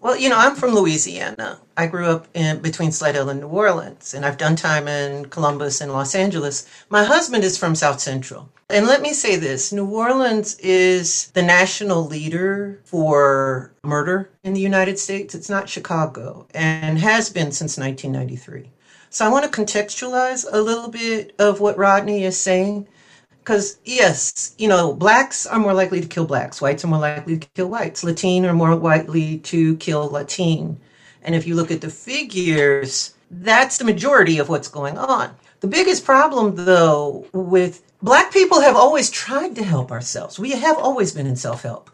Well, 0.00 0.16
you 0.16 0.28
know, 0.28 0.36
I'm 0.38 0.54
from 0.54 0.74
Louisiana. 0.74 1.58
I 1.76 1.86
grew 1.86 2.06
up 2.06 2.28
in 2.34 2.60
between 2.60 2.92
Slidell 2.92 3.30
and 3.30 3.40
New 3.40 3.48
Orleans, 3.48 4.12
and 4.14 4.26
I've 4.26 4.36
done 4.36 4.54
time 4.54 4.88
in 4.88 5.26
Columbus 5.26 5.80
and 5.80 5.90
Los 5.90 6.14
Angeles. 6.14 6.66
My 6.90 7.02
husband 7.02 7.44
is 7.44 7.56
from 7.56 7.74
South 7.74 8.00
Central. 8.00 8.50
And 8.68 8.86
let 8.86 9.00
me 9.00 9.12
say 9.12 9.36
this 9.36 9.72
New 9.72 9.86
Orleans 9.86 10.58
is 10.58 11.28
the 11.28 11.42
national 11.42 12.04
leader 12.04 12.80
for 12.84 13.72
murder 13.84 14.30
in 14.44 14.52
the 14.52 14.60
United 14.60 14.98
States. 14.98 15.34
It's 15.34 15.48
not 15.48 15.68
Chicago 15.68 16.46
and 16.52 16.98
has 16.98 17.30
been 17.30 17.52
since 17.52 17.78
1993. 17.78 18.70
So 19.08 19.24
I 19.24 19.28
want 19.28 19.50
to 19.50 19.60
contextualize 19.60 20.44
a 20.52 20.60
little 20.60 20.90
bit 20.90 21.34
of 21.38 21.60
what 21.60 21.78
Rodney 21.78 22.24
is 22.24 22.36
saying. 22.36 22.86
Because, 23.46 23.78
yes, 23.84 24.56
you 24.58 24.66
know, 24.66 24.92
blacks 24.92 25.46
are 25.46 25.60
more 25.60 25.72
likely 25.72 26.00
to 26.00 26.08
kill 26.08 26.26
blacks, 26.26 26.60
whites 26.60 26.84
are 26.84 26.88
more 26.88 26.98
likely 26.98 27.38
to 27.38 27.46
kill 27.54 27.68
whites, 27.68 28.02
Latin 28.02 28.44
are 28.44 28.52
more 28.52 28.74
likely 28.74 29.38
to 29.38 29.76
kill 29.76 30.08
Latin. 30.08 30.80
And 31.22 31.32
if 31.32 31.46
you 31.46 31.54
look 31.54 31.70
at 31.70 31.80
the 31.80 31.88
figures, 31.88 33.14
that's 33.30 33.78
the 33.78 33.84
majority 33.84 34.40
of 34.40 34.48
what's 34.48 34.66
going 34.66 34.98
on. 34.98 35.30
The 35.60 35.68
biggest 35.68 36.04
problem, 36.04 36.56
though, 36.56 37.24
with 37.32 37.84
Black 38.02 38.32
people 38.32 38.62
have 38.62 38.74
always 38.74 39.10
tried 39.10 39.54
to 39.54 39.62
help 39.62 39.92
ourselves. 39.92 40.40
We 40.40 40.50
have 40.50 40.76
always 40.76 41.12
been 41.12 41.28
in 41.28 41.36
self 41.36 41.62
help. 41.62 41.88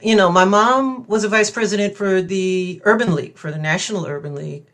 You 0.00 0.16
know, 0.16 0.32
my 0.32 0.46
mom 0.46 1.06
was 1.06 1.22
a 1.22 1.28
vice 1.28 1.50
president 1.50 1.98
for 1.98 2.22
the 2.22 2.80
Urban 2.84 3.14
League, 3.14 3.36
for 3.36 3.50
the 3.50 3.58
National 3.58 4.06
Urban 4.06 4.34
League. 4.34 4.64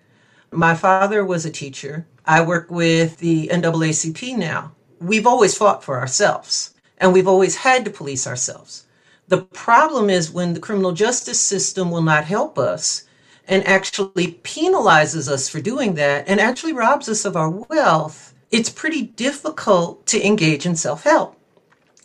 My 0.52 0.76
father 0.76 1.24
was 1.24 1.44
a 1.44 1.50
teacher. 1.50 2.06
I 2.24 2.42
work 2.42 2.70
with 2.70 3.16
the 3.16 3.48
NAACP 3.48 4.36
now. 4.36 4.76
We've 5.00 5.26
always 5.26 5.56
fought 5.56 5.82
for 5.82 5.98
ourselves 5.98 6.74
and 6.98 7.12
we've 7.12 7.28
always 7.28 7.56
had 7.56 7.84
to 7.84 7.90
police 7.90 8.26
ourselves. 8.26 8.86
The 9.28 9.42
problem 9.42 10.10
is 10.10 10.30
when 10.30 10.54
the 10.54 10.60
criminal 10.60 10.92
justice 10.92 11.40
system 11.40 11.90
will 11.90 12.02
not 12.02 12.24
help 12.24 12.58
us 12.58 13.04
and 13.48 13.66
actually 13.66 14.38
penalizes 14.42 15.28
us 15.28 15.48
for 15.48 15.60
doing 15.60 15.94
that 15.94 16.28
and 16.28 16.40
actually 16.40 16.72
robs 16.72 17.08
us 17.08 17.24
of 17.24 17.36
our 17.36 17.50
wealth 17.50 18.30
it's 18.50 18.70
pretty 18.70 19.02
difficult 19.02 20.06
to 20.08 20.26
engage 20.26 20.66
in 20.66 20.74
self 20.76 21.04
help. 21.04 21.36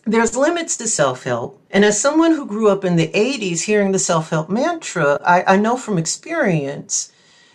There's 0.05 0.35
limits 0.35 0.77
to 0.77 0.87
self 0.87 1.23
help. 1.23 1.59
And 1.71 1.83
as 1.83 1.99
someone 1.99 2.31
who 2.31 2.45
grew 2.45 2.69
up 2.69 2.85
in 2.85 2.95
the 2.95 3.07
80s 3.09 3.63
hearing 3.63 3.91
the 3.91 3.99
self 3.99 4.29
help 4.29 4.49
mantra, 4.49 5.19
I, 5.25 5.55
I 5.55 5.57
know 5.57 5.77
from 5.77 5.97
experience 5.97 7.11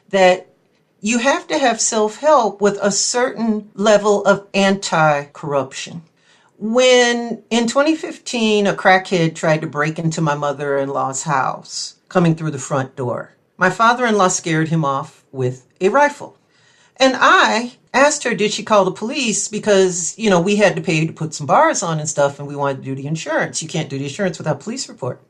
that 0.09 0.50
you 1.01 1.19
have 1.19 1.47
to 1.49 1.59
have 1.59 1.81
self 1.81 2.19
help 2.19 2.61
with 2.61 2.79
a 2.81 2.91
certain 2.91 3.71
level 3.75 4.25
of 4.25 4.47
anti 4.55 5.25
corruption. 5.33 6.03
When 6.59 7.43
in 7.49 7.67
2015, 7.67 8.67
a 8.67 8.75
crackhead 8.75 9.35
tried 9.35 9.63
to 9.63 9.67
break 9.67 9.99
into 9.99 10.21
my 10.21 10.35
mother 10.35 10.77
in 10.77 10.91
law's 10.91 11.23
house, 11.23 11.97
coming 12.09 12.35
through 12.35 12.51
the 12.51 12.59
front 12.59 12.97
door, 12.97 13.35
my 13.57 13.71
father 13.71 14.05
in 14.05 14.17
law 14.17 14.29
scared 14.29 14.69
him 14.69 14.85
off 14.85 15.25
with 15.33 15.67
a 15.81 15.89
rifle. 15.89 16.37
And 16.99 17.15
I 17.19 17.79
asked 17.95 18.25
her, 18.25 18.35
did 18.35 18.53
she 18.53 18.63
call 18.63 18.85
the 18.85 18.91
police? 18.91 19.49
Because, 19.49 20.19
you 20.19 20.29
know, 20.29 20.41
we 20.41 20.57
had 20.57 20.77
to 20.77 20.83
pay 20.83 21.07
to 21.07 21.13
put 21.15 21.33
some 21.33 21.47
bars 21.47 21.83
on 21.83 21.99
and 21.99 22.09
stuff, 22.09 22.39
and 22.39 22.47
we 22.47 22.55
wanted 22.55 22.79
to 22.79 22.83
do 22.83 22.95
the 22.95 23.07
insurance. 23.07 23.63
You 23.63 23.69
can't 23.69 23.89
do 23.89 23.97
the 23.97 24.05
insurance 24.05 24.37
without 24.37 24.61
police 24.61 24.87
report. 24.87 25.23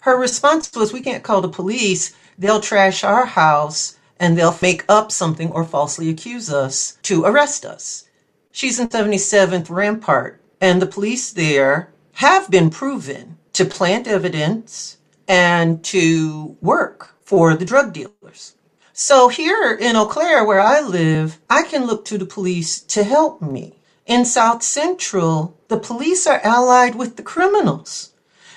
Her 0.00 0.18
response 0.18 0.72
was, 0.74 0.92
we 0.92 1.02
can't 1.02 1.22
call 1.22 1.40
the 1.40 1.48
police. 1.48 2.16
They'll 2.36 2.60
trash 2.60 3.04
our 3.04 3.26
house 3.26 3.97
and 4.20 4.36
they'll 4.36 4.58
make 4.60 4.84
up 4.88 5.12
something 5.12 5.50
or 5.50 5.64
falsely 5.64 6.08
accuse 6.08 6.52
us 6.52 6.98
to 7.02 7.24
arrest 7.24 7.64
us. 7.64 8.04
She's 8.50 8.80
in 8.80 8.88
77th 8.88 9.70
Rampart, 9.70 10.40
and 10.60 10.82
the 10.82 10.86
police 10.86 11.30
there 11.32 11.90
have 12.14 12.50
been 12.50 12.70
proven 12.70 13.38
to 13.52 13.64
plant 13.64 14.06
evidence 14.06 14.96
and 15.28 15.84
to 15.84 16.56
work 16.60 17.14
for 17.22 17.54
the 17.54 17.64
drug 17.64 17.92
dealers. 17.92 18.54
So 18.92 19.28
here 19.28 19.78
in 19.80 19.94
Eau 19.94 20.06
Claire, 20.06 20.44
where 20.44 20.60
I 20.60 20.80
live, 20.80 21.38
I 21.48 21.62
can 21.62 21.86
look 21.86 22.04
to 22.06 22.18
the 22.18 22.26
police 22.26 22.80
to 22.80 23.04
help 23.04 23.40
me. 23.40 23.78
In 24.06 24.24
South 24.24 24.62
Central, 24.62 25.56
the 25.68 25.78
police 25.78 26.26
are 26.26 26.40
allied 26.42 26.96
with 26.96 27.16
the 27.16 27.22
criminals. 27.22 28.12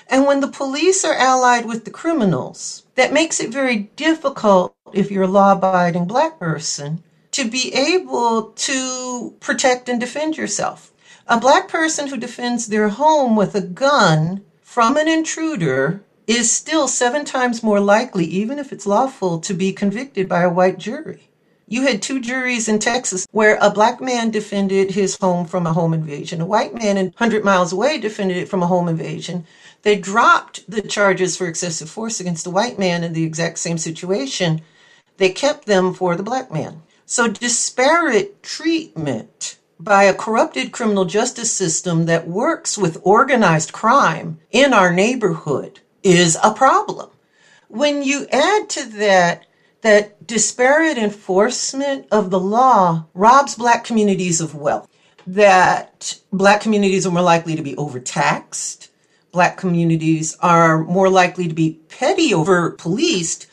And 0.08 0.26
when 0.26 0.40
the 0.40 0.48
police 0.48 1.04
are 1.04 1.14
allied 1.14 1.66
with 1.66 1.84
the 1.84 1.90
criminals, 1.90 2.81
that 2.94 3.12
makes 3.12 3.40
it 3.40 3.50
very 3.50 3.90
difficult 3.96 4.74
if 4.92 5.10
you're 5.10 5.24
a 5.24 5.28
law 5.28 5.52
abiding 5.52 6.06
black 6.06 6.38
person 6.38 7.02
to 7.32 7.48
be 7.48 7.74
able 7.74 8.52
to 8.52 9.34
protect 9.40 9.88
and 9.88 9.98
defend 9.98 10.36
yourself. 10.36 10.92
A 11.26 11.40
black 11.40 11.68
person 11.68 12.08
who 12.08 12.16
defends 12.16 12.66
their 12.66 12.88
home 12.88 13.36
with 13.36 13.54
a 13.54 13.60
gun 13.60 14.44
from 14.62 14.96
an 14.96 15.08
intruder 15.08 16.02
is 16.26 16.52
still 16.52 16.88
seven 16.88 17.24
times 17.24 17.62
more 17.62 17.80
likely, 17.80 18.24
even 18.26 18.58
if 18.58 18.72
it's 18.72 18.86
lawful, 18.86 19.38
to 19.40 19.54
be 19.54 19.72
convicted 19.72 20.28
by 20.28 20.42
a 20.42 20.50
white 20.50 20.78
jury. 20.78 21.28
You 21.68 21.82
had 21.82 22.02
two 22.02 22.20
juries 22.20 22.68
in 22.68 22.78
Texas 22.80 23.26
where 23.30 23.56
a 23.62 23.70
black 23.70 24.00
man 24.00 24.30
defended 24.30 24.90
his 24.90 25.16
home 25.16 25.46
from 25.46 25.66
a 25.66 25.72
home 25.72 25.94
invasion. 25.94 26.40
A 26.40 26.46
white 26.46 26.74
man 26.74 26.96
100 26.96 27.44
miles 27.44 27.72
away 27.72 27.98
defended 27.98 28.36
it 28.36 28.48
from 28.48 28.62
a 28.62 28.66
home 28.66 28.88
invasion. 28.88 29.46
They 29.82 29.96
dropped 29.96 30.68
the 30.70 30.82
charges 30.82 31.36
for 31.36 31.46
excessive 31.46 31.90
force 31.90 32.20
against 32.20 32.44
the 32.44 32.50
white 32.50 32.78
man 32.78 33.02
in 33.04 33.12
the 33.12 33.24
exact 33.24 33.58
same 33.58 33.78
situation. 33.78 34.62
They 35.16 35.30
kept 35.30 35.66
them 35.66 35.92
for 35.92 36.16
the 36.16 36.22
black 36.22 36.50
man. 36.50 36.82
So 37.04 37.28
disparate 37.28 38.42
treatment 38.42 39.58
by 39.78 40.04
a 40.04 40.14
corrupted 40.14 40.70
criminal 40.72 41.04
justice 41.04 41.52
system 41.52 42.06
that 42.06 42.28
works 42.28 42.78
with 42.78 43.00
organized 43.02 43.72
crime 43.72 44.38
in 44.52 44.72
our 44.72 44.92
neighborhood 44.92 45.80
is 46.02 46.38
a 46.42 46.54
problem. 46.54 47.10
When 47.68 48.02
you 48.02 48.26
add 48.30 48.68
to 48.70 48.84
that 48.90 49.46
that 49.80 50.28
disparate 50.28 50.96
enforcement 50.96 52.06
of 52.12 52.30
the 52.30 52.38
law 52.38 53.04
robs 53.14 53.56
black 53.56 53.82
communities 53.82 54.40
of 54.40 54.54
wealth, 54.54 54.88
that 55.26 56.18
black 56.32 56.60
communities 56.60 57.04
are 57.04 57.10
more 57.10 57.22
likely 57.22 57.56
to 57.56 57.62
be 57.62 57.76
overtaxed, 57.76 58.91
black 59.32 59.56
communities 59.56 60.36
are 60.40 60.84
more 60.84 61.10
likely 61.10 61.48
to 61.48 61.54
be 61.54 61.78
petty 61.88 62.32
over 62.34 62.70
policed, 62.70 63.46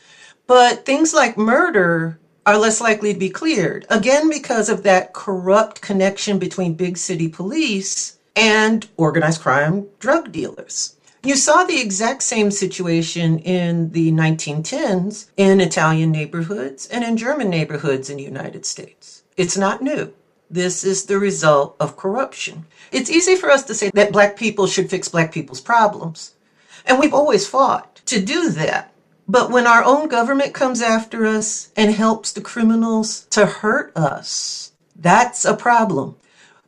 but 0.46 0.84
things 0.84 1.14
like 1.14 1.36
murder 1.36 2.18
are 2.46 2.58
less 2.58 2.80
likely 2.80 3.12
to 3.12 3.18
be 3.18 3.30
cleared. 3.30 3.86
Again, 3.90 4.28
because 4.30 4.68
of 4.68 4.82
that 4.84 5.12
corrupt 5.12 5.80
connection 5.80 6.38
between 6.38 6.74
big 6.74 6.98
city 6.98 7.28
police 7.28 8.16
and 8.36 8.86
organized 8.96 9.40
crime 9.40 9.86
drug 9.98 10.32
dealers. 10.32 10.94
You 11.22 11.36
saw 11.36 11.64
the 11.64 11.80
exact 11.80 12.22
same 12.22 12.50
situation 12.50 13.38
in 13.40 13.90
the 13.92 14.10
1910s 14.12 15.26
in 15.36 15.60
Italian 15.60 16.12
neighborhoods 16.12 16.86
and 16.86 17.04
in 17.04 17.16
German 17.18 17.50
neighborhoods 17.50 18.08
in 18.08 18.16
the 18.16 18.22
United 18.22 18.64
States. 18.64 19.22
It's 19.36 19.56
not 19.56 19.82
new. 19.82 20.10
This 20.50 20.82
is 20.82 21.04
the 21.04 21.18
result 21.18 21.76
of 21.78 21.96
corruption. 21.96 22.66
It's 22.90 23.10
easy 23.10 23.36
for 23.36 23.50
us 23.50 23.62
to 23.64 23.74
say 23.74 23.90
that 23.94 24.10
black 24.10 24.36
people 24.36 24.66
should 24.66 24.90
fix 24.90 25.08
black 25.08 25.32
people's 25.32 25.60
problems. 25.60 26.34
And 26.84 26.98
we've 26.98 27.14
always 27.14 27.46
fought 27.46 28.00
to 28.06 28.20
do 28.20 28.48
that. 28.50 28.92
But 29.28 29.52
when 29.52 29.68
our 29.68 29.84
own 29.84 30.08
government 30.08 30.52
comes 30.52 30.82
after 30.82 31.24
us 31.24 31.70
and 31.76 31.94
helps 31.94 32.32
the 32.32 32.40
criminals 32.40 33.26
to 33.30 33.46
hurt 33.46 33.96
us, 33.96 34.72
that's 34.96 35.44
a 35.44 35.54
problem. 35.54 36.16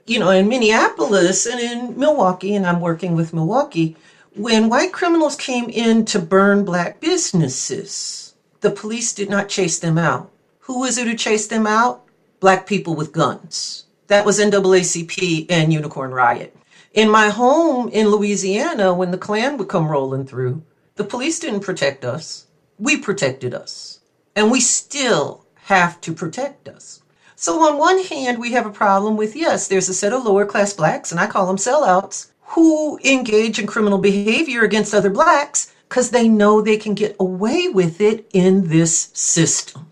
You 0.06 0.20
know, 0.20 0.30
in 0.30 0.48
Minneapolis 0.48 1.44
and 1.44 1.58
in 1.58 1.98
Milwaukee, 1.98 2.54
and 2.54 2.64
I'm 2.64 2.80
working 2.80 3.16
with 3.16 3.34
Milwaukee, 3.34 3.96
when 4.36 4.68
white 4.68 4.92
criminals 4.92 5.34
came 5.34 5.68
in 5.70 6.04
to 6.06 6.20
burn 6.20 6.64
black 6.64 7.00
businesses, 7.00 8.34
the 8.60 8.70
police 8.70 9.12
did 9.12 9.28
not 9.28 9.48
chase 9.48 9.80
them 9.80 9.98
out. 9.98 10.30
Who 10.60 10.78
was 10.80 10.98
it 10.98 11.08
who 11.08 11.16
chased 11.16 11.50
them 11.50 11.66
out? 11.66 12.04
Black 12.42 12.66
people 12.66 12.96
with 12.96 13.12
guns. 13.12 13.84
That 14.08 14.24
was 14.24 14.40
NAACP 14.40 15.46
and 15.48 15.72
Unicorn 15.72 16.10
Riot. 16.10 16.56
In 16.92 17.08
my 17.08 17.28
home 17.28 17.88
in 17.90 18.08
Louisiana, 18.08 18.92
when 18.92 19.12
the 19.12 19.16
Klan 19.16 19.56
would 19.58 19.68
come 19.68 19.86
rolling 19.86 20.26
through, 20.26 20.64
the 20.96 21.04
police 21.04 21.38
didn't 21.38 21.60
protect 21.60 22.04
us. 22.04 22.48
We 22.80 22.96
protected 22.96 23.54
us. 23.54 24.00
And 24.34 24.50
we 24.50 24.58
still 24.60 25.46
have 25.66 26.00
to 26.00 26.12
protect 26.12 26.66
us. 26.66 27.04
So, 27.36 27.60
on 27.60 27.78
one 27.78 28.02
hand, 28.02 28.40
we 28.40 28.50
have 28.50 28.66
a 28.66 28.70
problem 28.70 29.16
with 29.16 29.36
yes, 29.36 29.68
there's 29.68 29.88
a 29.88 29.94
set 29.94 30.12
of 30.12 30.24
lower 30.24 30.44
class 30.44 30.72
blacks, 30.72 31.12
and 31.12 31.20
I 31.20 31.28
call 31.28 31.46
them 31.46 31.58
sellouts, 31.58 32.32
who 32.40 32.98
engage 33.04 33.60
in 33.60 33.68
criminal 33.68 33.98
behavior 33.98 34.62
against 34.62 34.94
other 34.94 35.10
blacks 35.10 35.72
because 35.88 36.10
they 36.10 36.26
know 36.26 36.60
they 36.60 36.76
can 36.76 36.94
get 36.94 37.14
away 37.20 37.68
with 37.68 38.00
it 38.00 38.28
in 38.32 38.66
this 38.66 39.12
system. 39.12 39.91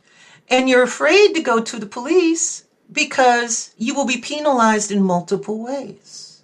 And 0.51 0.69
you're 0.69 0.83
afraid 0.83 1.33
to 1.35 1.41
go 1.41 1.61
to 1.61 1.79
the 1.79 1.87
police 1.87 2.65
because 2.91 3.73
you 3.79 3.95
will 3.95 4.07
be 4.07 4.19
penalized 4.19 4.91
in 4.91 5.03
multiple 5.03 5.63
ways. 5.63 6.43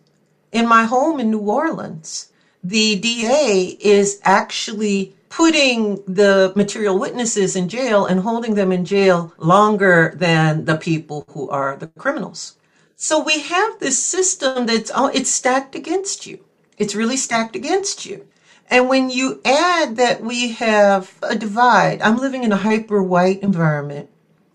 In 0.53 0.69
my 0.69 0.85
home 0.85 1.19
in 1.19 1.31
New 1.31 1.41
Orleans, 1.41 2.31
the 2.63 2.97
DA 2.97 3.77
is 3.81 4.21
actually 4.23 5.13
putting 5.29 5.97
the 6.07 6.53
material 6.55 6.99
witnesses 6.99 7.57
in 7.57 7.69
jail 7.69 8.07
and 8.07 8.21
holding 8.21 8.55
them 8.55 8.71
in 8.71 8.85
jail 8.85 9.35
longer 9.39 10.15
than 10.17 10.65
the 10.65 10.77
people 10.77 11.25
who 11.31 11.51
are 11.51 11.77
the 11.77 11.89
criminals. 11.99 12.57
So 12.95 13.23
we 13.23 13.41
have 13.41 13.79
this 13.81 13.99
system 13.99 14.67
that's 14.67 14.91
it's 14.95 15.31
stacked 15.31 15.75
against 15.75 16.27
you. 16.27 16.45
It's 16.79 16.95
really 16.95 17.17
stacked 17.17 17.57
against 17.57 18.07
you. 18.07 18.27
And 18.69 18.89
when 18.89 19.11
you 19.11 19.41
add 19.45 19.97
that 19.97 20.23
we 20.23 20.53
have 20.53 21.15
a 21.23 21.37
divide, 21.37 22.03
I'm 22.03 22.17
living 22.17 22.43
in 22.43 22.53
a 22.53 22.57
hyper 22.57 23.03
white 23.03 23.41
environment. 23.43 24.11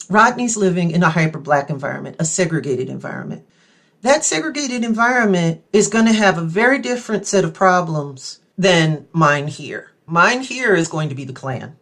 Rodney's 0.10 0.58
living 0.58 0.92
in 0.92 1.04
a 1.04 1.10
hyper 1.10 1.40
black 1.40 1.70
environment, 1.70 2.18
a 2.20 2.26
segregated 2.26 2.90
environment. 2.90 3.46
That 4.02 4.26
segregated 4.26 4.84
environment 4.84 5.64
is 5.72 5.88
going 5.88 6.06
to 6.06 6.14
have 6.14 6.38
a 6.38 6.44
very 6.44 6.80
different 6.80 7.26
set 7.26 7.46
of 7.46 7.54
problems 7.54 8.40
than 8.58 9.08
mine 9.14 9.48
here. 9.48 9.92
Mine 10.06 10.42
here 10.42 10.76
is 10.76 10.88
going 10.88 11.08
to 11.10 11.16
be 11.16 11.24
the 11.24 11.34
Klan. 11.34 11.78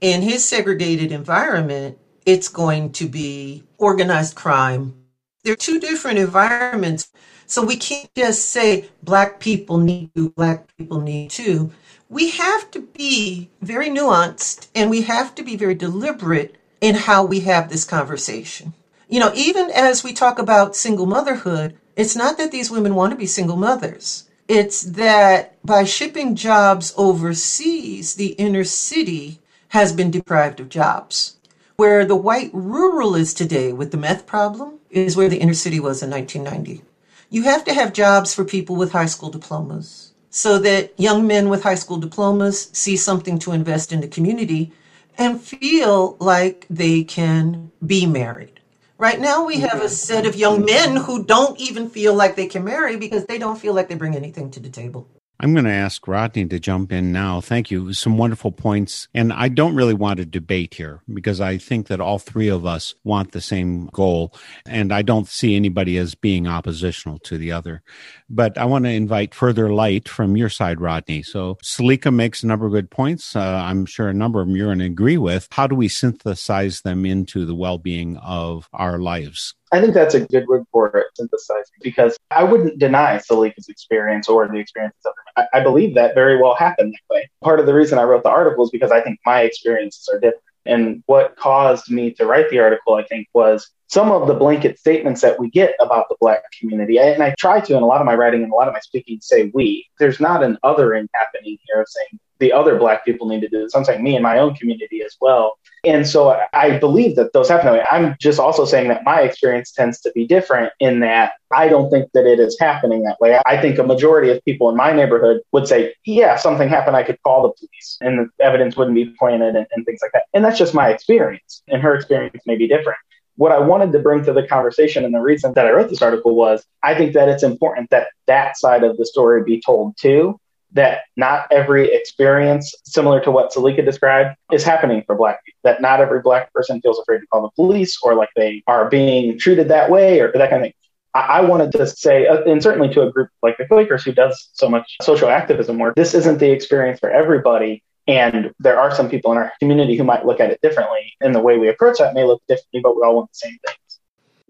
In 0.00 0.22
his 0.22 0.48
segregated 0.48 1.12
environment, 1.12 1.98
it's 2.26 2.48
going 2.48 2.92
to 2.92 3.08
be 3.08 3.62
organized 3.78 4.34
crime, 4.34 4.94
they're 5.42 5.56
two 5.56 5.80
different 5.80 6.18
environments. 6.18 7.10
So 7.46 7.64
we 7.64 7.76
can't 7.76 8.14
just 8.14 8.50
say 8.50 8.88
black 9.02 9.40
people 9.40 9.78
need 9.78 10.14
to, 10.14 10.30
black 10.30 10.76
people 10.76 11.00
need 11.00 11.30
to. 11.32 11.72
We 12.08 12.30
have 12.30 12.70
to 12.72 12.80
be 12.80 13.50
very 13.60 13.88
nuanced 13.88 14.68
and 14.74 14.90
we 14.90 15.02
have 15.02 15.34
to 15.36 15.42
be 15.42 15.56
very 15.56 15.74
deliberate 15.74 16.56
in 16.80 16.94
how 16.94 17.24
we 17.24 17.40
have 17.40 17.68
this 17.68 17.84
conversation. 17.84 18.74
You 19.08 19.20
know, 19.20 19.32
even 19.34 19.70
as 19.70 20.04
we 20.04 20.12
talk 20.12 20.38
about 20.38 20.76
single 20.76 21.06
motherhood, 21.06 21.76
it's 21.96 22.16
not 22.16 22.38
that 22.38 22.52
these 22.52 22.70
women 22.70 22.94
want 22.94 23.12
to 23.12 23.16
be 23.16 23.26
single 23.26 23.56
mothers. 23.56 24.28
It's 24.48 24.82
that 24.82 25.56
by 25.64 25.84
shipping 25.84 26.34
jobs 26.34 26.92
overseas, 26.96 28.14
the 28.14 28.32
inner 28.32 28.64
city 28.64 29.40
has 29.68 29.92
been 29.92 30.10
deprived 30.10 30.58
of 30.60 30.68
jobs. 30.68 31.36
Where 31.76 32.04
the 32.04 32.16
white 32.16 32.50
rural 32.52 33.14
is 33.14 33.32
today 33.32 33.72
with 33.72 33.90
the 33.90 33.96
meth 33.96 34.26
problem, 34.26 34.79
is 34.90 35.16
where 35.16 35.28
the 35.28 35.38
inner 35.38 35.54
city 35.54 35.80
was 35.80 36.02
in 36.02 36.10
1990. 36.10 36.84
You 37.30 37.44
have 37.44 37.64
to 37.64 37.74
have 37.74 37.92
jobs 37.92 38.34
for 38.34 38.44
people 38.44 38.76
with 38.76 38.92
high 38.92 39.06
school 39.06 39.30
diplomas 39.30 40.12
so 40.30 40.58
that 40.58 40.98
young 40.98 41.26
men 41.26 41.48
with 41.48 41.62
high 41.62 41.74
school 41.74 41.98
diplomas 41.98 42.70
see 42.72 42.96
something 42.96 43.38
to 43.40 43.52
invest 43.52 43.92
in 43.92 44.00
the 44.00 44.08
community 44.08 44.72
and 45.18 45.40
feel 45.40 46.16
like 46.20 46.66
they 46.70 47.04
can 47.04 47.70
be 47.84 48.06
married. 48.06 48.60
Right 48.98 49.18
now, 49.18 49.46
we 49.46 49.60
have 49.60 49.80
a 49.80 49.88
set 49.88 50.26
of 50.26 50.36
young 50.36 50.64
men 50.64 50.96
who 50.96 51.24
don't 51.24 51.58
even 51.58 51.88
feel 51.88 52.14
like 52.14 52.36
they 52.36 52.46
can 52.46 52.64
marry 52.64 52.96
because 52.96 53.24
they 53.24 53.38
don't 53.38 53.58
feel 53.58 53.74
like 53.74 53.88
they 53.88 53.94
bring 53.94 54.14
anything 54.14 54.50
to 54.50 54.60
the 54.60 54.68
table. 54.68 55.08
I'm 55.42 55.54
going 55.54 55.64
to 55.64 55.70
ask 55.70 56.06
Rodney 56.06 56.44
to 56.46 56.60
jump 56.60 56.92
in 56.92 57.12
now. 57.12 57.40
Thank 57.40 57.70
you. 57.70 57.94
Some 57.94 58.18
wonderful 58.18 58.52
points. 58.52 59.08
And 59.14 59.32
I 59.32 59.48
don't 59.48 59.74
really 59.74 59.94
want 59.94 60.18
to 60.18 60.26
debate 60.26 60.74
here 60.74 61.00
because 61.10 61.40
I 61.40 61.56
think 61.56 61.86
that 61.86 61.98
all 61.98 62.18
three 62.18 62.48
of 62.48 62.66
us 62.66 62.94
want 63.04 63.32
the 63.32 63.40
same 63.40 63.86
goal. 63.86 64.34
And 64.66 64.92
I 64.92 65.00
don't 65.00 65.26
see 65.26 65.56
anybody 65.56 65.96
as 65.96 66.14
being 66.14 66.46
oppositional 66.46 67.18
to 67.20 67.38
the 67.38 67.52
other. 67.52 67.82
But 68.28 68.58
I 68.58 68.66
want 68.66 68.84
to 68.84 68.90
invite 68.90 69.34
further 69.34 69.72
light 69.72 70.10
from 70.10 70.36
your 70.36 70.50
side, 70.50 70.78
Rodney. 70.78 71.22
So 71.22 71.56
Selika 71.64 72.14
makes 72.14 72.42
a 72.42 72.46
number 72.46 72.66
of 72.66 72.72
good 72.72 72.90
points. 72.90 73.34
Uh, 73.34 73.40
I'm 73.40 73.86
sure 73.86 74.10
a 74.10 74.14
number 74.14 74.42
of 74.42 74.46
them 74.46 74.56
you're 74.56 74.68
going 74.68 74.80
to 74.80 74.84
agree 74.84 75.16
with. 75.16 75.48
How 75.52 75.66
do 75.66 75.74
we 75.74 75.88
synthesize 75.88 76.82
them 76.82 77.06
into 77.06 77.46
the 77.46 77.54
well 77.54 77.78
being 77.78 78.18
of 78.18 78.68
our 78.74 78.98
lives? 78.98 79.54
I 79.72 79.80
think 79.80 79.94
that's 79.94 80.14
a 80.14 80.26
good 80.26 80.46
word 80.48 80.64
for 80.72 80.88
it, 80.88 81.06
synthesizing, 81.14 81.76
because 81.80 82.16
I 82.30 82.42
wouldn't 82.42 82.78
deny 82.78 83.18
Selika's 83.18 83.68
experience 83.68 84.28
or 84.28 84.48
the 84.48 84.58
experiences 84.58 85.00
of 85.04 85.12
her. 85.16 85.44
I, 85.52 85.60
I 85.60 85.62
believe 85.62 85.94
that 85.94 86.14
very 86.14 86.40
well 86.40 86.56
happened 86.56 86.92
that 86.92 87.14
way. 87.14 87.30
Part 87.42 87.60
of 87.60 87.66
the 87.66 87.74
reason 87.74 87.98
I 87.98 88.02
wrote 88.02 88.24
the 88.24 88.30
article 88.30 88.64
is 88.64 88.70
because 88.70 88.90
I 88.90 89.00
think 89.00 89.20
my 89.24 89.42
experiences 89.42 90.08
are 90.12 90.18
different. 90.18 90.42
And 90.66 91.02
what 91.06 91.36
caused 91.36 91.90
me 91.90 92.12
to 92.14 92.26
write 92.26 92.50
the 92.50 92.58
article, 92.58 92.94
I 92.94 93.04
think, 93.04 93.28
was 93.32 93.70
some 93.86 94.12
of 94.12 94.28
the 94.28 94.34
blanket 94.34 94.78
statements 94.78 95.20
that 95.22 95.38
we 95.38 95.50
get 95.50 95.74
about 95.80 96.08
the 96.08 96.16
Black 96.20 96.42
community. 96.58 96.98
And 96.98 97.22
I 97.22 97.34
try 97.38 97.60
to, 97.60 97.76
in 97.76 97.82
a 97.82 97.86
lot 97.86 98.00
of 98.00 98.06
my 98.06 98.14
writing 98.14 98.42
and 98.42 98.52
a 98.52 98.54
lot 98.54 98.68
of 98.68 98.74
my 98.74 98.80
speaking, 98.80 99.18
say 99.22 99.50
we. 99.54 99.86
There's 99.98 100.20
not 100.20 100.44
an 100.44 100.58
othering 100.64 101.06
happening 101.14 101.58
here 101.66 101.80
of 101.80 101.88
saying 101.88 102.20
the 102.40 102.52
other 102.52 102.76
Black 102.76 103.04
people 103.04 103.28
need 103.28 103.40
to 103.42 103.48
do 103.48 103.62
It 103.62 103.70
I'm 103.74 103.84
saying 103.84 104.02
me 104.02 104.16
and 104.16 104.22
my 104.22 104.38
own 104.38 104.54
community 104.54 105.02
as 105.02 105.16
well. 105.20 105.58
And 105.84 106.06
so 106.06 106.38
I 106.52 106.78
believe 106.78 107.16
that 107.16 107.32
those 107.32 107.48
happen. 107.48 107.80
I'm 107.90 108.16
just 108.20 108.38
also 108.38 108.64
saying 108.64 108.88
that 108.88 109.04
my 109.04 109.20
experience 109.20 109.72
tends 109.72 110.00
to 110.00 110.12
be 110.12 110.26
different 110.26 110.72
in 110.80 111.00
that 111.00 111.32
I 111.52 111.68
don't 111.68 111.90
think 111.90 112.10
that 112.12 112.26
it 112.26 112.38
is 112.38 112.58
happening 112.58 113.02
that 113.02 113.20
way. 113.20 113.38
I 113.46 113.60
think 113.60 113.78
a 113.78 113.82
majority 113.82 114.30
of 114.30 114.44
people 114.44 114.68
in 114.68 114.76
my 114.76 114.92
neighborhood 114.92 115.40
would 115.52 115.68
say, 115.68 115.94
yeah, 116.04 116.36
something 116.36 116.68
happened, 116.68 116.96
I 116.96 117.02
could 117.02 117.22
call 117.22 117.42
the 117.42 117.52
police 117.52 117.98
and 118.00 118.18
the 118.18 118.44
evidence 118.44 118.76
wouldn't 118.76 118.94
be 118.94 119.14
pointed 119.18 119.56
and, 119.56 119.66
and 119.74 119.86
things 119.86 120.00
like 120.02 120.12
that. 120.12 120.24
And 120.34 120.44
that's 120.44 120.58
just 120.58 120.74
my 120.74 120.88
experience. 120.88 121.62
And 121.68 121.80
her 121.82 121.94
experience 121.94 122.42
may 122.46 122.56
be 122.56 122.66
different 122.66 122.98
what 123.36 123.52
I 123.52 123.58
wanted 123.58 123.92
to 123.92 123.98
bring 124.00 124.22
to 124.24 124.34
the 124.34 124.46
conversation 124.46 125.02
and 125.02 125.14
the 125.14 125.20
reason 125.20 125.54
that 125.54 125.64
I 125.64 125.70
wrote 125.70 125.88
this 125.88 126.02
article 126.02 126.34
was 126.34 126.62
I 126.82 126.94
think 126.94 127.14
that 127.14 127.30
it's 127.30 127.42
important 127.42 127.88
that 127.88 128.08
that 128.26 128.58
side 128.58 128.84
of 128.84 128.98
the 128.98 129.06
story 129.06 129.42
be 129.42 129.62
told 129.64 129.96
too 129.96 130.38
that 130.72 131.00
not 131.16 131.46
every 131.50 131.92
experience, 131.92 132.74
similar 132.84 133.20
to 133.20 133.30
what 133.30 133.52
Selika 133.52 133.84
described, 133.84 134.36
is 134.52 134.62
happening 134.62 135.02
for 135.06 135.14
Black 135.14 135.44
people. 135.44 135.58
That 135.64 135.80
not 135.80 136.00
every 136.00 136.20
Black 136.20 136.52
person 136.52 136.80
feels 136.80 136.98
afraid 136.98 137.20
to 137.20 137.26
call 137.26 137.42
the 137.42 137.50
police 137.50 137.98
or 138.02 138.14
like 138.14 138.30
they 138.36 138.62
are 138.66 138.88
being 138.88 139.38
treated 139.38 139.68
that 139.68 139.90
way 139.90 140.20
or 140.20 140.32
that 140.32 140.50
kind 140.50 140.62
of 140.62 140.66
thing. 140.66 140.74
I, 141.12 141.40
wanted 141.40 141.72
to 141.72 141.88
say, 141.88 142.28
uh, 142.28 142.44
and 142.44 142.62
certainly 142.62 142.88
to 142.94 143.02
a 143.02 143.10
group 143.10 143.30
like 143.42 143.58
the 143.58 143.66
Quakers 143.66 144.04
who 144.04 144.12
does 144.12 144.48
so 144.52 144.68
much 144.68 144.96
social 145.02 145.28
activism 145.28 145.76
work, 145.76 145.96
this 145.96 146.14
isn't 146.14 146.38
the 146.38 146.52
experience 146.52 147.00
for 147.00 147.10
everybody. 147.10 147.82
And 148.06 148.52
there 148.60 148.78
are 148.78 148.94
some 148.94 149.10
people 149.10 149.32
in 149.32 149.38
our 149.38 149.52
community 149.58 149.96
who 149.96 150.04
might 150.04 150.24
look 150.24 150.38
at 150.38 150.50
it 150.50 150.60
differently. 150.62 151.12
And 151.20 151.34
the 151.34 151.40
way 151.40 151.58
we 151.58 151.68
approach 151.68 151.98
that 151.98 152.14
may 152.14 152.22
look 152.22 152.42
differently, 152.46 152.80
but 152.80 152.94
we 152.94 153.02
all 153.02 153.16
want 153.16 153.30
the 153.32 153.38
same 153.38 153.58
thing 153.66 153.74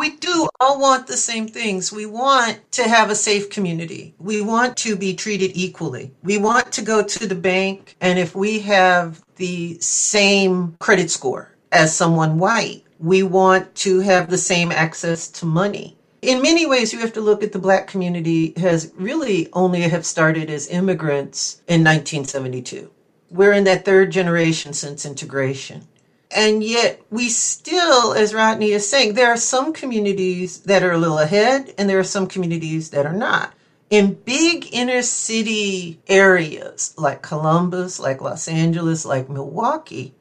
we 0.01 0.17
do 0.17 0.49
all 0.61 0.81
want 0.81 1.07
the 1.07 1.17
same 1.17 1.47
things. 1.47 1.93
We 1.93 2.07
want 2.07 2.59
to 2.73 2.89
have 2.89 3.11
a 3.11 3.15
safe 3.15 3.51
community. 3.51 4.15
We 4.19 4.41
want 4.41 4.79
to 4.79 4.97
be 4.97 5.15
treated 5.15 5.51
equally. 5.55 6.11
We 6.23 6.39
want 6.39 6.73
to 6.73 6.83
go 6.83 7.05
to 7.05 7.27
the 7.27 7.35
bank, 7.35 7.97
and 8.01 8.19
if 8.19 8.35
we 8.35 8.61
have 8.61 9.23
the 9.37 9.79
same 9.79 10.75
credit 10.81 11.11
score 11.11 11.55
as 11.71 11.95
someone 11.95 12.39
white, 12.39 12.83
we 12.99 13.23
want 13.23 13.75
to 13.87 14.01
have 14.01 14.31
the 14.31 14.39
same 14.39 14.73
access 14.73 15.29
to 15.33 15.45
money. 15.45 15.99
In 16.23 16.41
many 16.41 16.65
ways, 16.65 16.95
you 16.95 16.99
have 17.01 17.13
to 17.13 17.21
look 17.21 17.43
at 17.43 17.53
the 17.53 17.59
black 17.59 17.87
community 17.87 18.55
has 18.57 18.93
really 18.97 19.51
only 19.53 19.83
have 19.83 20.07
started 20.07 20.49
as 20.49 20.69
immigrants 20.69 21.61
in 21.69 21.85
1972. 21.85 22.91
We're 23.31 23.53
in 23.53 23.65
that 23.65 23.85
third 23.85 24.11
generation 24.13 24.73
since 24.73 25.05
integration. 25.05 25.87
And 26.31 26.63
yet, 26.63 27.03
we 27.11 27.29
still, 27.29 28.13
as 28.13 28.33
Rodney 28.33 28.71
is 28.71 28.89
saying, 28.89 29.15
there 29.15 29.31
are 29.31 29.37
some 29.37 29.73
communities 29.73 30.61
that 30.61 30.83
are 30.85 30.93
a 30.93 30.99
little 30.99 31.19
ahead, 31.19 31.75
and 31.77 31.91
there 31.91 31.99
are 31.99 32.05
some 32.05 32.29
communities 32.29 32.91
that 32.91 33.05
are 33.05 33.13
not. 33.13 33.53
In 33.91 34.15
big 34.15 34.69
inner 34.73 35.03
city 35.03 35.99
areas 36.07 36.95
like 36.97 37.23
Columbus, 37.23 37.99
like 37.99 38.21
Los 38.21 38.47
Angeles, 38.47 39.05
like 39.05 39.29
Milwaukee, 39.29 40.15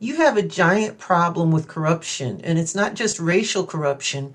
you 0.00 0.16
have 0.16 0.36
a 0.36 0.42
giant 0.42 0.98
problem 0.98 1.52
with 1.52 1.68
corruption. 1.68 2.40
And 2.42 2.58
it's 2.58 2.74
not 2.74 2.94
just 2.94 3.20
racial 3.20 3.64
corruption, 3.64 4.34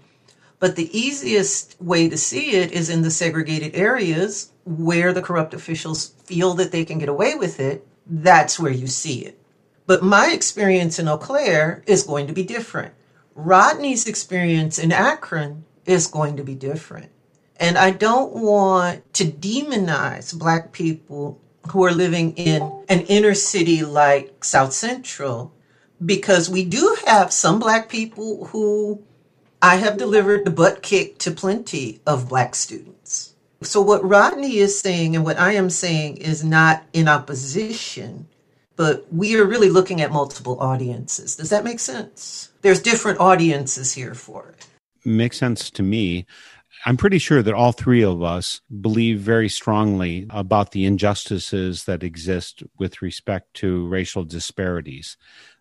but 0.59 0.77
the 0.77 0.97
easiest 0.97 1.75
way 1.81 2.07
to 2.07 2.17
see 2.17 2.51
it 2.51 2.71
is 2.71 2.89
in 2.89 3.01
the 3.01 3.11
segregated 3.11 3.75
areas 3.75 4.53
where 4.63 5.11
the 5.11 5.21
corrupt 5.21 5.53
officials 5.53 6.07
feel 6.23 6.53
that 6.53 6.71
they 6.71 6.85
can 6.85 6.99
get 6.99 7.09
away 7.09 7.35
with 7.35 7.59
it. 7.59 7.85
That's 8.05 8.57
where 8.57 8.71
you 8.71 8.87
see 8.87 9.25
it. 9.25 9.36
But 9.87 10.03
my 10.03 10.31
experience 10.33 10.99
in 10.99 11.07
Eau 11.07 11.17
Claire 11.17 11.81
is 11.87 12.03
going 12.03 12.27
to 12.27 12.33
be 12.33 12.43
different. 12.43 12.93
Rodney's 13.33 14.05
experience 14.05 14.77
in 14.77 14.91
Akron 14.91 15.63
is 15.85 16.07
going 16.07 16.35
to 16.35 16.43
be 16.43 16.55
different. 16.55 17.09
And 17.55 17.77
I 17.77 17.91
don't 17.91 18.33
want 18.33 19.11
to 19.13 19.23
demonize 19.23 20.37
Black 20.37 20.73
people 20.73 21.39
who 21.71 21.83
are 21.85 21.91
living 21.91 22.33
in 22.33 22.61
an 22.89 23.01
inner 23.01 23.33
city 23.33 23.83
like 23.83 24.43
South 24.43 24.73
Central 24.73 25.53
because 26.05 26.49
we 26.49 26.65
do 26.65 26.97
have 27.07 27.31
some 27.31 27.57
Black 27.57 27.89
people 27.89 28.45
who 28.47 29.01
I 29.61 29.77
have 29.77 29.97
delivered 29.97 30.45
the 30.45 30.51
butt 30.51 30.83
kick 30.83 31.17
to 31.19 31.31
plenty 31.31 32.01
of 32.05 32.29
Black 32.29 32.55
students. 32.55 33.33
So, 33.63 33.81
what 33.81 34.07
Rodney 34.07 34.57
is 34.57 34.79
saying 34.79 35.15
and 35.15 35.25
what 35.25 35.39
I 35.39 35.53
am 35.53 35.71
saying 35.71 36.17
is 36.17 36.43
not 36.43 36.83
in 36.93 37.07
opposition 37.07 38.27
but 38.77 39.11
we 39.11 39.35
are 39.35 39.43
really 39.43 39.69
looking 39.69 39.99
at 40.01 40.11
multiple 40.11 40.57
audiences. 40.61 41.35
Does 41.35 41.49
that 41.49 41.65
make 41.65 41.79
sense? 41.79 42.53
There's 42.61 42.81
different 42.81 43.19
audiences 43.19 43.93
here 43.93 44.13
for 44.13 44.49
it. 44.49 44.67
Makes 45.03 45.37
sense 45.37 45.69
to 45.71 45.83
me. 45.83 46.25
I'm 46.85 46.95
pretty 46.95 47.17
sure 47.17 47.41
that 47.41 47.53
all 47.53 47.71
three 47.71 48.03
of 48.03 48.21
us 48.21 48.61
believe 48.79 49.19
very 49.19 49.49
strongly 49.49 50.27
about 50.29 50.71
the 50.71 50.85
injustices 50.85 51.85
that 51.85 52.03
exist 52.03 52.63
with 52.77 53.01
respect 53.01 53.55
to 53.55 53.87
racial 53.87 54.23
disparities. 54.23 55.17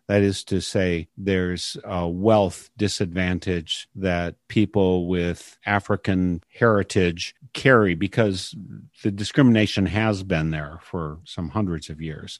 That 0.07 0.21
is 0.21 0.43
to 0.45 0.61
say, 0.61 1.09
there's 1.17 1.75
a 1.83 2.07
wealth 2.07 2.69
disadvantage 2.77 3.89
that 3.95 4.35
people 4.47 5.07
with 5.07 5.57
African 5.65 6.43
heritage 6.53 7.35
carry 7.53 7.95
because 7.95 8.55
the 9.03 9.11
discrimination 9.11 9.85
has 9.85 10.23
been 10.23 10.51
there 10.51 10.79
for 10.81 11.19
some 11.25 11.49
hundreds 11.49 11.89
of 11.89 12.01
years. 12.01 12.39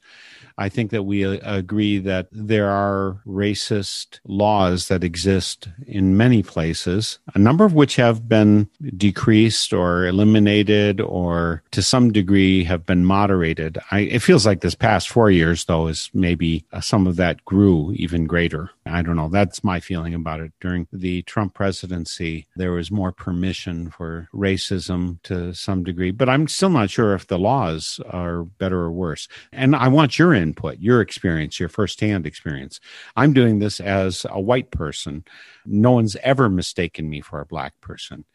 I 0.57 0.69
think 0.69 0.91
that 0.91 1.03
we 1.03 1.25
uh, 1.25 1.39
agree 1.43 1.99
that 1.99 2.27
there 2.31 2.69
are 2.69 3.21
racist 3.25 4.19
laws 4.25 4.87
that 4.87 5.03
exist 5.03 5.67
in 5.85 6.17
many 6.17 6.43
places, 6.43 7.19
a 7.33 7.39
number 7.39 7.65
of 7.65 7.73
which 7.73 7.95
have 7.95 8.27
been 8.27 8.69
decreased 8.95 9.73
or 9.73 10.05
eliminated 10.05 11.01
or 11.01 11.63
to 11.71 11.81
some 11.81 12.11
degree 12.11 12.63
have 12.63 12.85
been 12.85 13.05
moderated. 13.05 13.77
I, 13.91 14.01
it 14.01 14.19
feels 14.19 14.45
like 14.45 14.61
this 14.61 14.75
past 14.75 15.09
four 15.09 15.29
years, 15.29 15.65
though, 15.65 15.87
is 15.87 16.09
maybe 16.13 16.65
uh, 16.71 16.81
some 16.81 17.07
of 17.07 17.15
that 17.17 17.43
grew 17.45 17.93
even 17.95 18.25
greater. 18.25 18.71
I 18.87 19.01
don't 19.01 19.15
know. 19.15 19.29
That's 19.29 19.63
my 19.63 19.79
feeling 19.79 20.13
about 20.13 20.39
it. 20.39 20.51
During 20.61 20.87
the 20.91 21.21
Trump 21.23 21.53
presidency, 21.53 22.47
there 22.55 22.71
was 22.71 22.91
more 22.91 23.11
permission 23.11 23.89
for 23.89 24.27
racism 24.33 25.21
to 25.23 25.53
some 25.53 25.83
degree, 25.83 26.11
but 26.11 26.29
I'm 26.29 26.47
still 26.47 26.69
not 26.69 26.89
sure 26.89 27.13
if 27.13 27.27
the 27.27 27.39
laws 27.39 27.99
are 28.09 28.43
better 28.43 28.79
or 28.79 28.91
worse. 28.91 29.27
And 29.51 29.75
I 29.75 29.87
want 29.87 30.17
your 30.17 30.33
input, 30.33 30.79
your 30.79 31.01
experience, 31.01 31.59
your 31.59 31.69
firsthand 31.69 32.25
experience. 32.25 32.79
I'm 33.15 33.33
doing 33.33 33.59
this 33.59 33.79
as 33.79 34.25
a 34.29 34.41
white 34.41 34.71
person. 34.71 35.23
No 35.65 35.91
one's 35.91 36.15
ever 36.17 36.49
mistaken 36.49 37.09
me 37.09 37.21
for 37.21 37.39
a 37.39 37.45
black 37.45 37.79
person. 37.81 38.25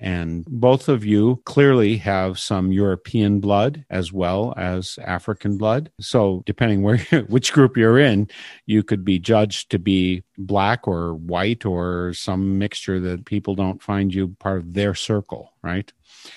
And 0.00 0.46
both 0.46 0.88
of 0.88 1.04
you 1.04 1.42
clearly 1.44 1.98
have 1.98 2.38
some 2.38 2.72
European 2.72 3.38
blood 3.38 3.84
as 3.90 4.12
well 4.12 4.54
as 4.56 4.98
African 5.04 5.58
blood. 5.58 5.92
So 6.00 6.42
depending 6.46 6.82
where 6.82 6.96
which 7.28 7.52
group 7.52 7.76
you're 7.76 7.98
in, 7.98 8.28
you 8.64 8.82
could 8.82 9.04
be 9.04 9.18
judged 9.18 9.70
to 9.70 9.78
be 9.78 10.24
black 10.38 10.88
or 10.88 11.14
white 11.14 11.66
or 11.66 12.14
some 12.14 12.58
mixture 12.58 12.98
that 13.00 13.26
people 13.26 13.54
don't 13.54 13.82
find 13.82 14.12
you 14.14 14.28
part 14.40 14.60
of 14.60 14.72
their 14.72 14.94
circle, 14.94 15.49
right? 15.62 15.92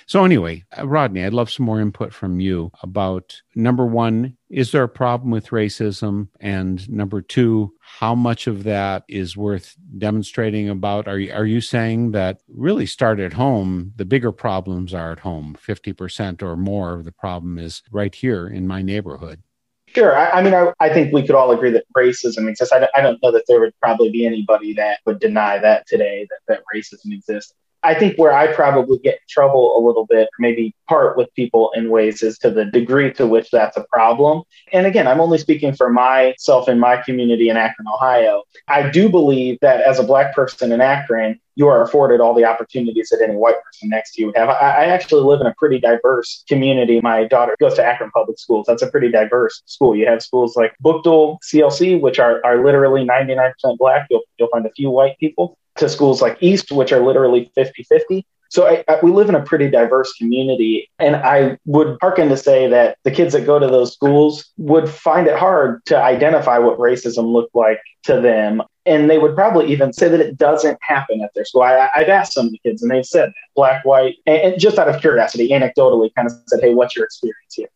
So, 0.06 0.26
anyway, 0.26 0.64
uh, 0.78 0.88
Rodney, 0.88 1.24
I'd 1.24 1.34
love 1.34 1.52
some 1.52 1.66
more 1.66 1.80
input 1.80 2.14
from 2.14 2.40
you 2.40 2.72
about 2.82 3.42
number 3.56 3.86
one, 3.86 4.38
is 4.50 4.72
there 4.72 4.84
a 4.84 4.90
problem 4.90 5.32
with 5.32 5.50
racism? 5.50 6.28
And 6.40 6.88
number 6.90 7.22
two, 7.22 7.74
how 7.80 8.16
much 8.16 8.48
of 8.48 8.64
that 8.64 9.04
is 9.08 9.38
worth 9.38 9.76
demonstrating 9.98 10.70
about? 10.70 11.08
Are 11.08 11.20
you, 11.20 11.34
are 11.34 11.46
you 11.46 11.62
saying 11.62 12.12
that 12.12 12.40
really 12.48 12.86
start 12.86 13.20
at 13.20 13.34
home? 13.34 13.94
The 13.96 14.06
bigger 14.06 14.32
problems 14.32 14.94
are 14.94 15.12
at 15.12 15.20
home. 15.20 15.58
50% 15.66 16.42
or 16.42 16.56
more 16.56 16.94
of 16.94 17.06
the 17.06 17.12
problem 17.12 17.58
is 17.58 17.82
right 17.92 18.14
here 18.14 18.48
in 18.48 18.68
my 18.68 18.82
neighborhood. 18.82 19.42
Sure. 19.88 20.18
I, 20.18 20.30
I 20.32 20.42
mean, 20.42 20.56
I, 20.56 20.74
I, 20.80 20.90
think 20.92 21.14
we 21.14 21.22
could 21.22 21.36
all 21.36 21.52
agree 21.52 21.70
that 21.72 21.86
racism 21.96 22.50
exists. 22.50 22.74
I, 22.74 22.88
I, 22.96 23.02
don't 23.02 23.22
know 23.22 23.32
that 23.32 23.44
there 23.48 23.60
would 23.60 23.74
probably 23.80 24.10
be 24.10 24.26
anybody 24.26 24.74
that 24.74 25.00
would 25.06 25.20
deny 25.20 25.60
that 25.60 25.86
today, 25.86 26.28
that, 26.32 26.40
that 26.48 26.64
racism 26.76 27.14
exists. 27.14 27.54
I 27.84 27.94
think 27.94 28.18
where 28.18 28.34
I 28.34 28.54
probably 28.54 28.98
get 29.00 29.16
in 29.16 29.28
trouble 29.30 29.78
a 29.78 29.82
little 29.86 30.06
bit, 30.06 30.30
maybe 30.40 30.74
part 30.88 31.18
with 31.18 31.34
people 31.36 31.72
in 31.76 31.90
ways, 31.90 32.24
is 32.24 32.38
to 32.40 32.50
the 32.50 32.66
degree 32.66 33.12
to 33.14 33.28
which 33.28 33.52
that's 33.52 33.78
a 33.78 33.86
problem. 33.92 34.44
And 34.72 34.86
again, 34.86 35.08
I'm 35.08 35.20
only 35.20 35.38
speaking 35.38 35.74
for 35.74 35.90
myself 35.90 36.68
and 36.68 36.80
my 36.80 36.98
community 36.98 37.50
in 37.50 37.58
Akron, 37.58 37.88
Ohio. 37.88 38.44
I 38.68 38.90
do 38.90 39.10
believe 39.10 39.60
that 39.62 39.82
as 39.82 40.00
a 40.00 40.04
Black 40.04 40.34
person 40.34 40.72
in 40.72 40.82
Akron, 40.82 41.40
you 41.56 41.68
are 41.68 41.84
afforded 41.84 42.20
all 42.20 42.34
the 42.34 42.46
opportunities 42.46 43.10
that 43.10 43.22
any 43.22 43.36
white 43.36 43.62
person 43.64 43.90
next 43.90 44.14
to 44.14 44.22
you 44.22 44.28
would 44.28 44.38
have. 44.38 44.50
I, 44.50 44.54
I, 44.54 44.86
actually 44.86 45.22
live 45.22 45.40
in 45.40 45.48
a 45.48 45.54
pretty 45.58 45.80
diverse 45.80 46.44
community. 46.48 47.00
My 47.02 47.26
daughter 47.26 47.56
goes 47.60 47.76
to 47.76 47.86
Akron 47.86 48.12
Public 48.12 48.40
Schools. 48.40 48.66
That's 48.68 48.82
a 48.82 48.90
pretty 48.90 49.12
diverse 49.12 49.62
school. 49.66 49.96
You 49.96 50.08
have 50.08 50.24
schools 50.24 50.56
like 50.56 50.74
Buchtel 50.84 51.38
CLC, 51.44 52.00
which 52.00 52.18
are, 52.20 52.42
are 52.44 52.64
literally 52.64 53.06
99% 53.06 53.52
black. 53.78 54.08
You'll, 54.10 54.24
you'll 54.38 54.50
find 54.50 54.66
a 54.66 54.72
few 54.72 54.90
white 54.90 55.18
people. 55.20 55.58
To 55.78 55.90
schools 55.90 56.22
like 56.22 56.38
East, 56.42 56.72
which 56.72 56.92
are 56.92 57.04
literally 57.06 57.52
50 57.56 57.84
50. 57.84 58.26
So 58.54 58.68
I, 58.68 58.84
I, 58.88 59.00
we 59.02 59.10
live 59.10 59.30
in 59.30 59.36
a 59.36 59.42
pretty 59.42 59.68
diverse 59.68 60.14
community. 60.14 60.88
And 61.00 61.16
I 61.16 61.58
would 61.66 61.98
hearken 62.02 62.30
to 62.30 62.38
say 62.38 62.68
that 62.68 63.00
the 63.04 63.10
kids 63.10 63.34
that 63.34 63.48
go 63.48 63.58
to 63.58 63.66
those 63.66 63.94
schools 63.94 64.52
would 64.58 64.88
find 64.88 65.26
it 65.26 65.36
hard 65.36 65.84
to 65.86 65.98
identify 65.98 66.60
what 66.60 66.78
racism 66.78 67.34
looked 67.34 67.56
like 67.56 67.82
to 68.04 68.22
them. 68.22 68.62
And 68.86 69.10
they 69.10 69.18
would 69.18 69.34
probably 69.34 69.72
even 69.72 69.92
say 69.92 70.08
that 70.08 70.20
it 70.20 70.38
doesn't 70.38 70.78
happen 70.84 71.22
at 71.22 71.32
their 71.34 71.46
school. 71.46 71.64
I, 71.64 71.90
have 71.96 72.10
asked 72.10 72.34
some 72.34 72.46
of 72.46 72.52
the 72.52 72.60
kids 72.60 72.84
and 72.84 72.92
they've 72.92 73.04
said 73.04 73.30
that 73.30 73.34
black, 73.56 73.86
white, 73.86 74.18
and, 74.28 74.38
and 74.38 74.62
just 74.62 74.78
out 74.78 74.88
of 74.88 75.02
curiosity, 75.02 75.50
anecdotally 75.50 76.14
kind 76.14 76.28
of 76.28 76.34
said, 76.46 76.60
Hey, 76.62 76.76
what's 76.76 76.96
your 76.96 77.06
experience 77.06 77.56
here? 77.56 77.70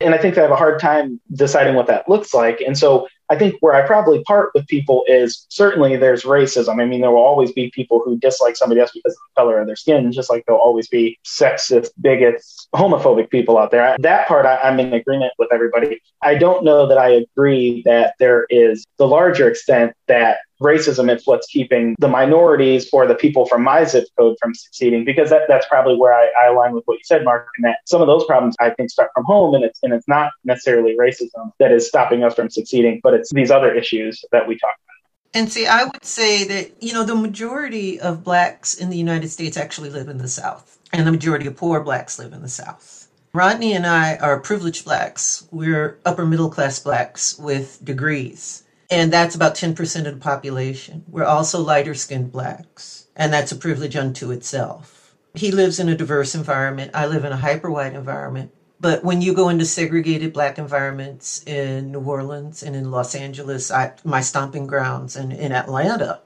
And 0.00 0.14
I 0.14 0.18
think 0.18 0.34
they 0.34 0.40
have 0.40 0.50
a 0.50 0.56
hard 0.56 0.80
time 0.80 1.20
deciding 1.34 1.74
what 1.74 1.88
that 1.88 2.08
looks 2.08 2.32
like. 2.32 2.62
And 2.62 2.78
so 2.78 3.06
I 3.30 3.36
think 3.36 3.56
where 3.60 3.74
I 3.74 3.86
probably 3.86 4.22
part 4.24 4.50
with 4.54 4.66
people 4.66 5.04
is 5.06 5.46
certainly 5.48 5.96
there's 5.96 6.24
racism. 6.24 6.80
I 6.80 6.84
mean, 6.84 7.00
there 7.00 7.10
will 7.10 7.22
always 7.22 7.52
be 7.52 7.70
people 7.70 8.02
who 8.04 8.18
dislike 8.18 8.56
somebody 8.56 8.80
else 8.80 8.92
because 8.92 9.12
of 9.12 9.18
the 9.34 9.40
color 9.40 9.60
of 9.60 9.66
their 9.66 9.76
skin, 9.76 10.12
just 10.12 10.30
like 10.30 10.44
there'll 10.46 10.60
always 10.60 10.88
be 10.88 11.18
sexist, 11.24 11.90
bigots, 12.00 12.68
homophobic 12.74 13.30
people 13.30 13.58
out 13.58 13.70
there. 13.70 13.96
That 13.98 14.28
part 14.28 14.46
I, 14.46 14.56
I'm 14.58 14.78
in 14.80 14.92
agreement 14.92 15.32
with 15.38 15.48
everybody. 15.52 16.02
I 16.20 16.34
don't 16.34 16.64
know 16.64 16.86
that 16.86 16.98
I 16.98 17.08
agree 17.10 17.82
that 17.84 18.14
there 18.18 18.46
is 18.50 18.84
the 18.98 19.06
larger 19.06 19.48
extent 19.48 19.94
that 20.08 20.38
racism 20.62 21.14
is 21.14 21.22
what's 21.26 21.46
keeping 21.46 21.94
the 21.98 22.08
minorities 22.08 22.88
or 22.92 23.06
the 23.06 23.14
people 23.14 23.46
from 23.46 23.62
my 23.62 23.84
zip 23.84 24.06
code 24.18 24.36
from 24.40 24.54
succeeding 24.54 25.04
because 25.04 25.30
that, 25.30 25.42
that's 25.48 25.66
probably 25.66 25.96
where 25.96 26.14
I, 26.14 26.30
I 26.42 26.48
align 26.48 26.72
with 26.72 26.84
what 26.86 26.94
you 26.94 27.04
said 27.04 27.24
mark 27.24 27.48
and 27.56 27.64
that 27.64 27.76
some 27.86 28.00
of 28.00 28.06
those 28.06 28.24
problems 28.24 28.56
i 28.60 28.70
think 28.70 28.90
start 28.90 29.10
from 29.14 29.24
home 29.24 29.54
and 29.54 29.64
it's 29.64 29.80
and 29.82 29.92
it's 29.92 30.08
not 30.08 30.32
necessarily 30.44 30.96
racism 30.96 31.52
that 31.58 31.72
is 31.72 31.88
stopping 31.88 32.22
us 32.24 32.34
from 32.34 32.50
succeeding 32.50 33.00
but 33.02 33.14
it's 33.14 33.32
these 33.32 33.50
other 33.50 33.74
issues 33.74 34.24
that 34.32 34.46
we 34.46 34.56
talk 34.58 34.74
about 34.74 34.92
and 35.34 35.50
see, 35.50 35.66
I 35.66 35.84
would 35.84 36.04
say 36.04 36.44
that, 36.44 36.82
you 36.82 36.92
know, 36.92 37.04
the 37.04 37.14
majority 37.14 37.98
of 37.98 38.22
blacks 38.22 38.74
in 38.74 38.90
the 38.90 38.98
United 38.98 39.30
States 39.30 39.56
actually 39.56 39.88
live 39.88 40.08
in 40.08 40.18
the 40.18 40.28
South, 40.28 40.78
and 40.92 41.06
the 41.06 41.10
majority 41.10 41.46
of 41.46 41.56
poor 41.56 41.80
blacks 41.80 42.18
live 42.18 42.34
in 42.34 42.42
the 42.42 42.50
South. 42.50 43.08
Rodney 43.32 43.72
and 43.72 43.86
I 43.86 44.16
are 44.16 44.38
privileged 44.38 44.84
blacks. 44.84 45.48
We're 45.50 45.98
upper 46.04 46.26
middle 46.26 46.50
class 46.50 46.78
blacks 46.78 47.38
with 47.38 47.82
degrees 47.82 48.62
and 48.92 49.12
that's 49.12 49.34
about 49.36 49.56
10% 49.56 50.06
of 50.06 50.14
the 50.14 50.20
population. 50.20 51.04
We're 51.08 51.24
also 51.24 51.60
lighter 51.62 51.94
skinned 51.94 52.32
blacks, 52.32 53.08
and 53.16 53.34
that's 53.34 53.52
a 53.52 53.56
privilege 53.56 53.96
unto 53.96 54.32
itself. 54.32 55.16
He 55.34 55.52
lives 55.52 55.80
in 55.80 55.90
a 55.90 55.96
diverse 55.96 56.36
environment. 56.36 56.92
I 56.94 57.06
live 57.06 57.24
in 57.24 57.32
a 57.32 57.38
hyper 57.38 57.72
white 57.72 57.94
environment. 57.94 58.52
But 58.80 59.04
when 59.04 59.22
you 59.22 59.34
go 59.34 59.50
into 59.50 59.66
segregated 59.66 60.32
black 60.34 60.58
environments 60.58 61.42
in 61.46 61.92
New 61.92 62.00
Orleans 62.02 62.62
and 62.62 62.76
in 62.76 62.92
Los 62.92 63.16
Angeles, 63.16 63.72
I, 63.72 63.92
my 64.04 64.20
stomping 64.22 64.68
grounds, 64.68 65.16
and 65.16 65.32
in 65.32 65.52
Atlanta, 65.52 66.20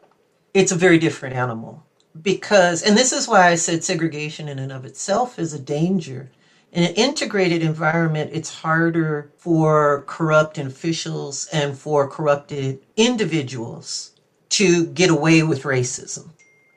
it's 0.55 0.73
a 0.73 0.77
very 0.77 0.99
different 0.99 1.37
animal. 1.37 1.85
Because, 2.21 2.83
and 2.83 2.99
this 2.99 3.13
is 3.13 3.29
why 3.29 3.49
I 3.49 3.57
said 3.57 3.85
segregation 3.85 4.49
in 4.49 4.59
and 4.61 4.73
of 4.73 4.85
itself 4.87 5.39
is 5.39 5.55
a 5.55 5.61
danger 5.61 6.31
in 6.73 6.85
an 6.85 6.93
integrated 6.95 7.63
environment, 7.63 8.31
it's 8.33 8.61
harder 8.63 9.31
for 9.39 10.05
corrupt 10.07 10.59
officials 10.59 11.49
and 11.53 11.77
for 11.79 12.07
corrupted 12.07 12.81
individuals 12.97 14.13
to 14.51 14.87
get 14.87 15.11
away 15.11 15.43
with 15.43 15.63
racism. 15.63 16.31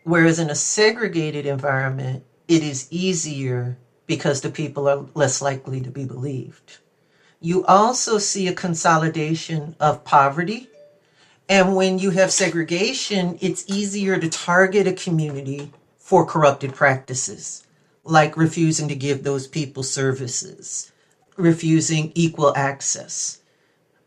Whereas 0.04 0.40
in 0.40 0.50
a 0.50 0.56
segregated 0.56 1.46
environment, 1.46 2.24
it 2.48 2.64
is 2.64 2.88
easier 2.92 3.78
because 4.08 4.42
the 4.42 4.50
people 4.50 4.88
are 4.90 5.06
less 5.16 5.42
likely 5.42 5.82
to 5.82 5.92
be 5.92 6.06
believed. 6.06 6.80
You 7.42 7.66
also 7.66 8.18
see 8.18 8.48
a 8.48 8.54
consolidation 8.54 9.76
of 9.80 10.04
poverty. 10.04 10.70
And 11.50 11.76
when 11.76 12.00
you 12.00 12.12
have 12.12 12.32
segregation, 12.32 13.38
it's 13.42 13.66
easier 13.68 14.18
to 14.18 14.28
target 14.28 14.88
a 14.88 14.94
community 14.94 15.72
for 16.00 16.26
corrupted 16.26 16.74
practices 16.74 17.64
like 18.10 18.36
refusing 18.36 18.88
to 18.88 18.96
give 18.96 19.24
those 19.24 19.48
people 19.48 19.84
services, 19.84 20.92
refusing 21.38 22.12
equal 22.16 22.54
access. 22.56 23.42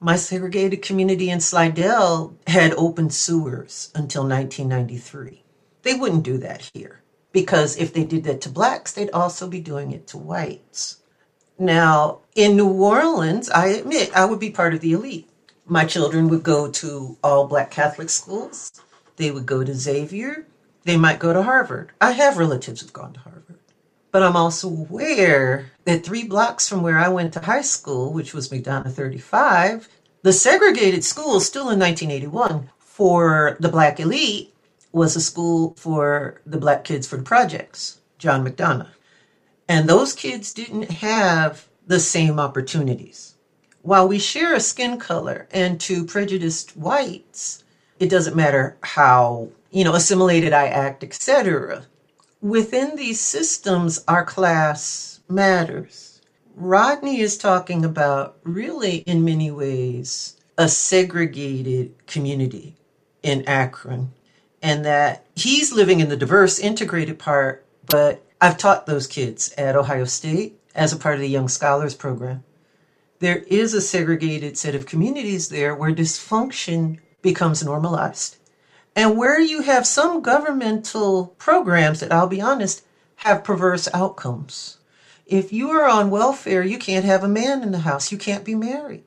My 0.01 0.17
segregated 0.17 0.83
community 0.83 1.31
in 1.31 1.41
Slidell 1.41 2.37
had 2.49 2.75
open 2.75 3.11
sewers 3.11 3.93
until 3.95 4.23
1993. 4.23 5.45
They 5.83 5.95
wouldn't 5.95 6.25
do 6.25 6.39
that 6.39 6.69
here 6.75 7.03
because 7.31 7.77
if 7.77 7.93
they 7.95 8.05
did 8.05 8.25
that 8.25 8.41
to 8.43 8.49
blacks, 8.49 8.93
they'd 8.93 9.11
also 9.11 9.49
be 9.49 9.61
doing 9.61 9.93
it 9.93 10.09
to 10.09 10.19
whites. 10.19 10.99
Now, 11.59 12.21
in 12.35 12.57
New 12.57 12.69
Orleans, 12.69 13.49
I 13.51 13.69
admit 13.69 14.17
I 14.17 14.25
would 14.25 14.41
be 14.41 14.51
part 14.51 14.75
of 14.75 14.81
the 14.81 14.93
elite. 14.93 15.29
My 15.65 15.85
children 15.85 16.29
would 16.29 16.43
go 16.43 16.69
to 16.71 17.17
all 17.23 17.47
black 17.47 17.71
Catholic 17.71 18.11
schools. 18.11 18.73
They 19.17 19.31
would 19.31 19.47
go 19.47 19.63
to 19.63 19.75
Xavier. 19.75 20.47
They 20.85 20.97
might 20.97 21.21
go 21.21 21.33
to 21.33 21.45
Harvard. 21.45 21.93
I 22.01 22.13
have 22.13 22.37
relatives 22.37 22.81
who've 22.81 22.93
gone 22.93 23.13
to 23.13 23.21
Harvard. 23.21 23.52
But 24.13 24.23
I'm 24.23 24.37
also 24.37 24.69
aware 24.69 25.73
that 25.87 26.05
three 26.05 26.25
blocks 26.25 26.69
from 26.69 26.83
where 26.83 26.99
I 26.99 27.09
went 27.09 27.33
to 27.33 27.41
high 27.41 27.63
school, 27.63 28.13
which 28.13 28.35
was 28.35 28.51
McDonough 28.51 28.93
35, 28.93 29.89
the 30.23 30.35
segregated 30.35 31.03
school, 31.03 31.41
still 31.41 31.71
in 31.71 31.81
1981, 31.81 32.69
for 32.79 33.57
the 33.59 33.71
black 33.71 33.99
elite 33.99 34.55
was 34.93 35.17
a 35.17 35.21
school 35.21 35.75
for 35.79 36.43
the 36.45 36.59
black 36.59 36.85
kids 36.85 37.07
for 37.07 37.17
the 37.17 37.23
projects, 37.23 38.03
John 38.19 38.47
McDonough. 38.47 38.91
And 39.67 39.89
those 39.89 40.13
kids 40.13 40.53
didn't 40.53 40.91
have 40.91 41.67
the 41.87 41.99
same 41.99 42.39
opportunities. 42.39 43.37
While 43.81 44.07
we 44.07 44.19
share 44.19 44.55
a 44.55 44.61
skin 44.61 44.99
color, 44.99 45.49
and 45.51 45.81
to 45.81 46.05
prejudiced 46.05 46.77
whites, 46.77 47.65
it 47.99 48.11
doesn't 48.11 48.37
matter 48.37 48.77
how, 48.83 49.49
you 49.71 49.85
know, 49.85 49.95
assimilated 49.95 50.53
I 50.53 50.67
act, 50.67 51.03
etc 51.03 51.87
within 52.43 52.97
these 52.97 53.21
systems, 53.21 54.05
our 54.07 54.25
class 54.25 55.21
matters. 55.29 56.21
Rodney 56.55 57.21
is 57.21 57.39
talking 57.39 57.85
about 57.85 58.37
really, 58.43 58.99
in 58.99 59.25
many 59.25 59.51
ways, 59.51 60.37
a 60.59 60.69
segregated 60.69 61.95
community 62.07 62.77
in 63.23 63.49
Akron, 63.49 64.13
and 64.61 64.85
that 64.85 65.25
he's 65.35 65.73
living 65.73 66.01
in 66.01 66.11
the 66.11 66.17
diverse, 66.17 66.59
integrated 66.59 67.19
part. 67.19 67.65
But 67.87 68.23
I've 68.41 68.59
taught 68.59 68.87
those 68.87 69.07
kids 69.07 69.55
at 69.57 69.77
Ohio 69.77 70.05
State 70.05 70.59
as 70.75 70.93
a 70.93 70.99
part 70.99 71.15
of 71.15 71.21
the 71.21 71.29
Young 71.29 71.49
Scholars 71.49 71.95
Program. 71.95 72.45
There 73.21 73.39
is 73.47 73.73
a 73.73 73.81
segregated 73.81 74.59
set 74.59 74.75
of 74.75 74.85
communities 74.85 75.49
there 75.49 75.75
where 75.75 75.95
dysfunction 75.95 76.99
becomes 77.23 77.65
normalized 77.65 78.37
and 78.95 79.17
where 79.17 79.41
you 79.41 79.63
have 79.63 79.87
some 79.87 80.23
governmental 80.23 81.35
programs 81.39 82.01
that 82.01 82.13
I'll 82.13 82.27
be 82.27 82.41
honest 82.41 82.83
have 83.17 83.45
perverse 83.45 83.89
outcomes. 83.95 84.79
If 85.27 85.53
you 85.53 85.71
are 85.71 85.87
on 85.89 86.11
welfare, 86.11 86.63
you 86.63 86.79
can't 86.79 87.05
have 87.05 87.23
a 87.25 87.29
man 87.29 87.63
in 87.63 87.73
the 87.73 87.79
house, 87.81 88.13
you 88.13 88.19
can't 88.19 88.45
be 88.45 88.55
married. 88.55 89.05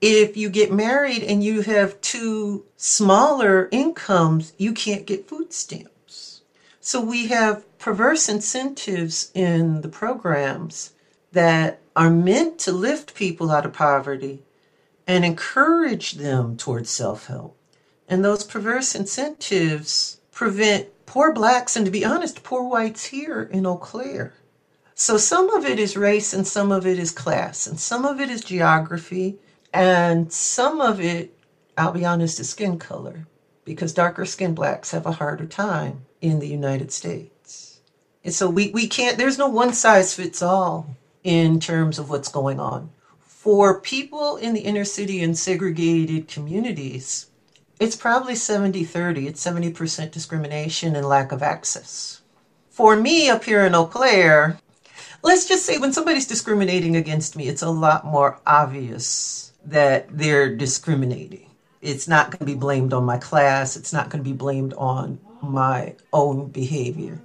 If 0.00 0.36
you 0.36 0.48
get 0.48 0.70
married 0.70 1.22
and 1.22 1.42
you 1.42 1.60
have 1.62 2.00
two 2.00 2.64
smaller 2.76 3.68
incomes, 3.70 4.52
you 4.56 4.72
can't 4.72 5.06
get 5.06 5.28
food 5.28 5.52
stamps. 5.52 6.42
So 6.80 7.00
we 7.00 7.26
have 7.26 7.64
perverse 7.78 8.28
incentives 8.28 9.30
in 9.34 9.82
the 9.82 9.88
programs 9.88 10.92
that 11.32 11.78
are 11.96 12.10
meant 12.10 12.58
to 12.58 12.72
lift 12.72 13.14
people 13.14 13.50
out 13.50 13.66
of 13.66 13.72
poverty 13.72 14.40
and 15.06 15.24
encourage 15.24 16.12
them 16.12 16.56
towards 16.56 16.90
self 16.90 17.26
help. 17.26 17.54
And 18.10 18.24
those 18.24 18.42
perverse 18.42 18.96
incentives 18.96 20.20
prevent 20.32 20.88
poor 21.06 21.32
blacks 21.32 21.76
and, 21.76 21.86
to 21.86 21.92
be 21.92 22.04
honest, 22.04 22.42
poor 22.42 22.64
whites 22.64 23.04
here 23.04 23.48
in 23.52 23.64
Eau 23.64 23.76
Claire. 23.76 24.34
So 24.96 25.16
some 25.16 25.48
of 25.50 25.64
it 25.64 25.78
is 25.78 25.96
race 25.96 26.34
and 26.34 26.44
some 26.44 26.72
of 26.72 26.84
it 26.84 26.98
is 26.98 27.12
class 27.12 27.68
and 27.68 27.78
some 27.78 28.04
of 28.04 28.20
it 28.20 28.28
is 28.28 28.42
geography 28.42 29.38
and 29.72 30.32
some 30.32 30.80
of 30.80 31.00
it, 31.00 31.38
I'll 31.78 31.92
be 31.92 32.04
honest, 32.04 32.40
is 32.40 32.50
skin 32.50 32.80
color 32.80 33.28
because 33.64 33.92
darker 33.92 34.26
skinned 34.26 34.56
blacks 34.56 34.90
have 34.90 35.06
a 35.06 35.12
harder 35.12 35.46
time 35.46 36.04
in 36.20 36.40
the 36.40 36.48
United 36.48 36.90
States. 36.90 37.80
And 38.24 38.34
so 38.34 38.50
we, 38.50 38.70
we 38.70 38.88
can't, 38.88 39.18
there's 39.18 39.38
no 39.38 39.46
one 39.46 39.72
size 39.72 40.14
fits 40.14 40.42
all 40.42 40.96
in 41.22 41.60
terms 41.60 42.00
of 42.00 42.10
what's 42.10 42.28
going 42.28 42.58
on. 42.58 42.90
For 43.20 43.80
people 43.80 44.36
in 44.36 44.52
the 44.52 44.62
inner 44.62 44.84
city 44.84 45.22
and 45.22 45.38
segregated 45.38 46.26
communities, 46.26 47.29
it's 47.80 47.96
probably 47.96 48.34
70 48.34 48.84
30. 48.84 49.26
It's 49.26 49.44
70% 49.44 50.12
discrimination 50.12 50.94
and 50.94 51.08
lack 51.08 51.32
of 51.32 51.42
access. 51.42 52.20
For 52.68 52.94
me 52.94 53.30
up 53.30 53.44
here 53.44 53.64
in 53.64 53.74
Eau 53.74 53.86
Claire, 53.86 54.58
let's 55.22 55.48
just 55.48 55.64
say 55.64 55.78
when 55.78 55.92
somebody's 55.92 56.26
discriminating 56.26 56.94
against 56.94 57.36
me, 57.36 57.48
it's 57.48 57.62
a 57.62 57.70
lot 57.70 58.04
more 58.04 58.38
obvious 58.46 59.52
that 59.64 60.06
they're 60.16 60.54
discriminating. 60.54 61.50
It's 61.80 62.06
not 62.06 62.30
going 62.30 62.40
to 62.40 62.44
be 62.44 62.54
blamed 62.54 62.92
on 62.92 63.04
my 63.04 63.16
class, 63.16 63.76
it's 63.76 63.92
not 63.92 64.10
going 64.10 64.22
to 64.22 64.30
be 64.30 64.36
blamed 64.36 64.74
on 64.74 65.18
my 65.42 65.94
own 66.12 66.48
behavior. 66.48 67.18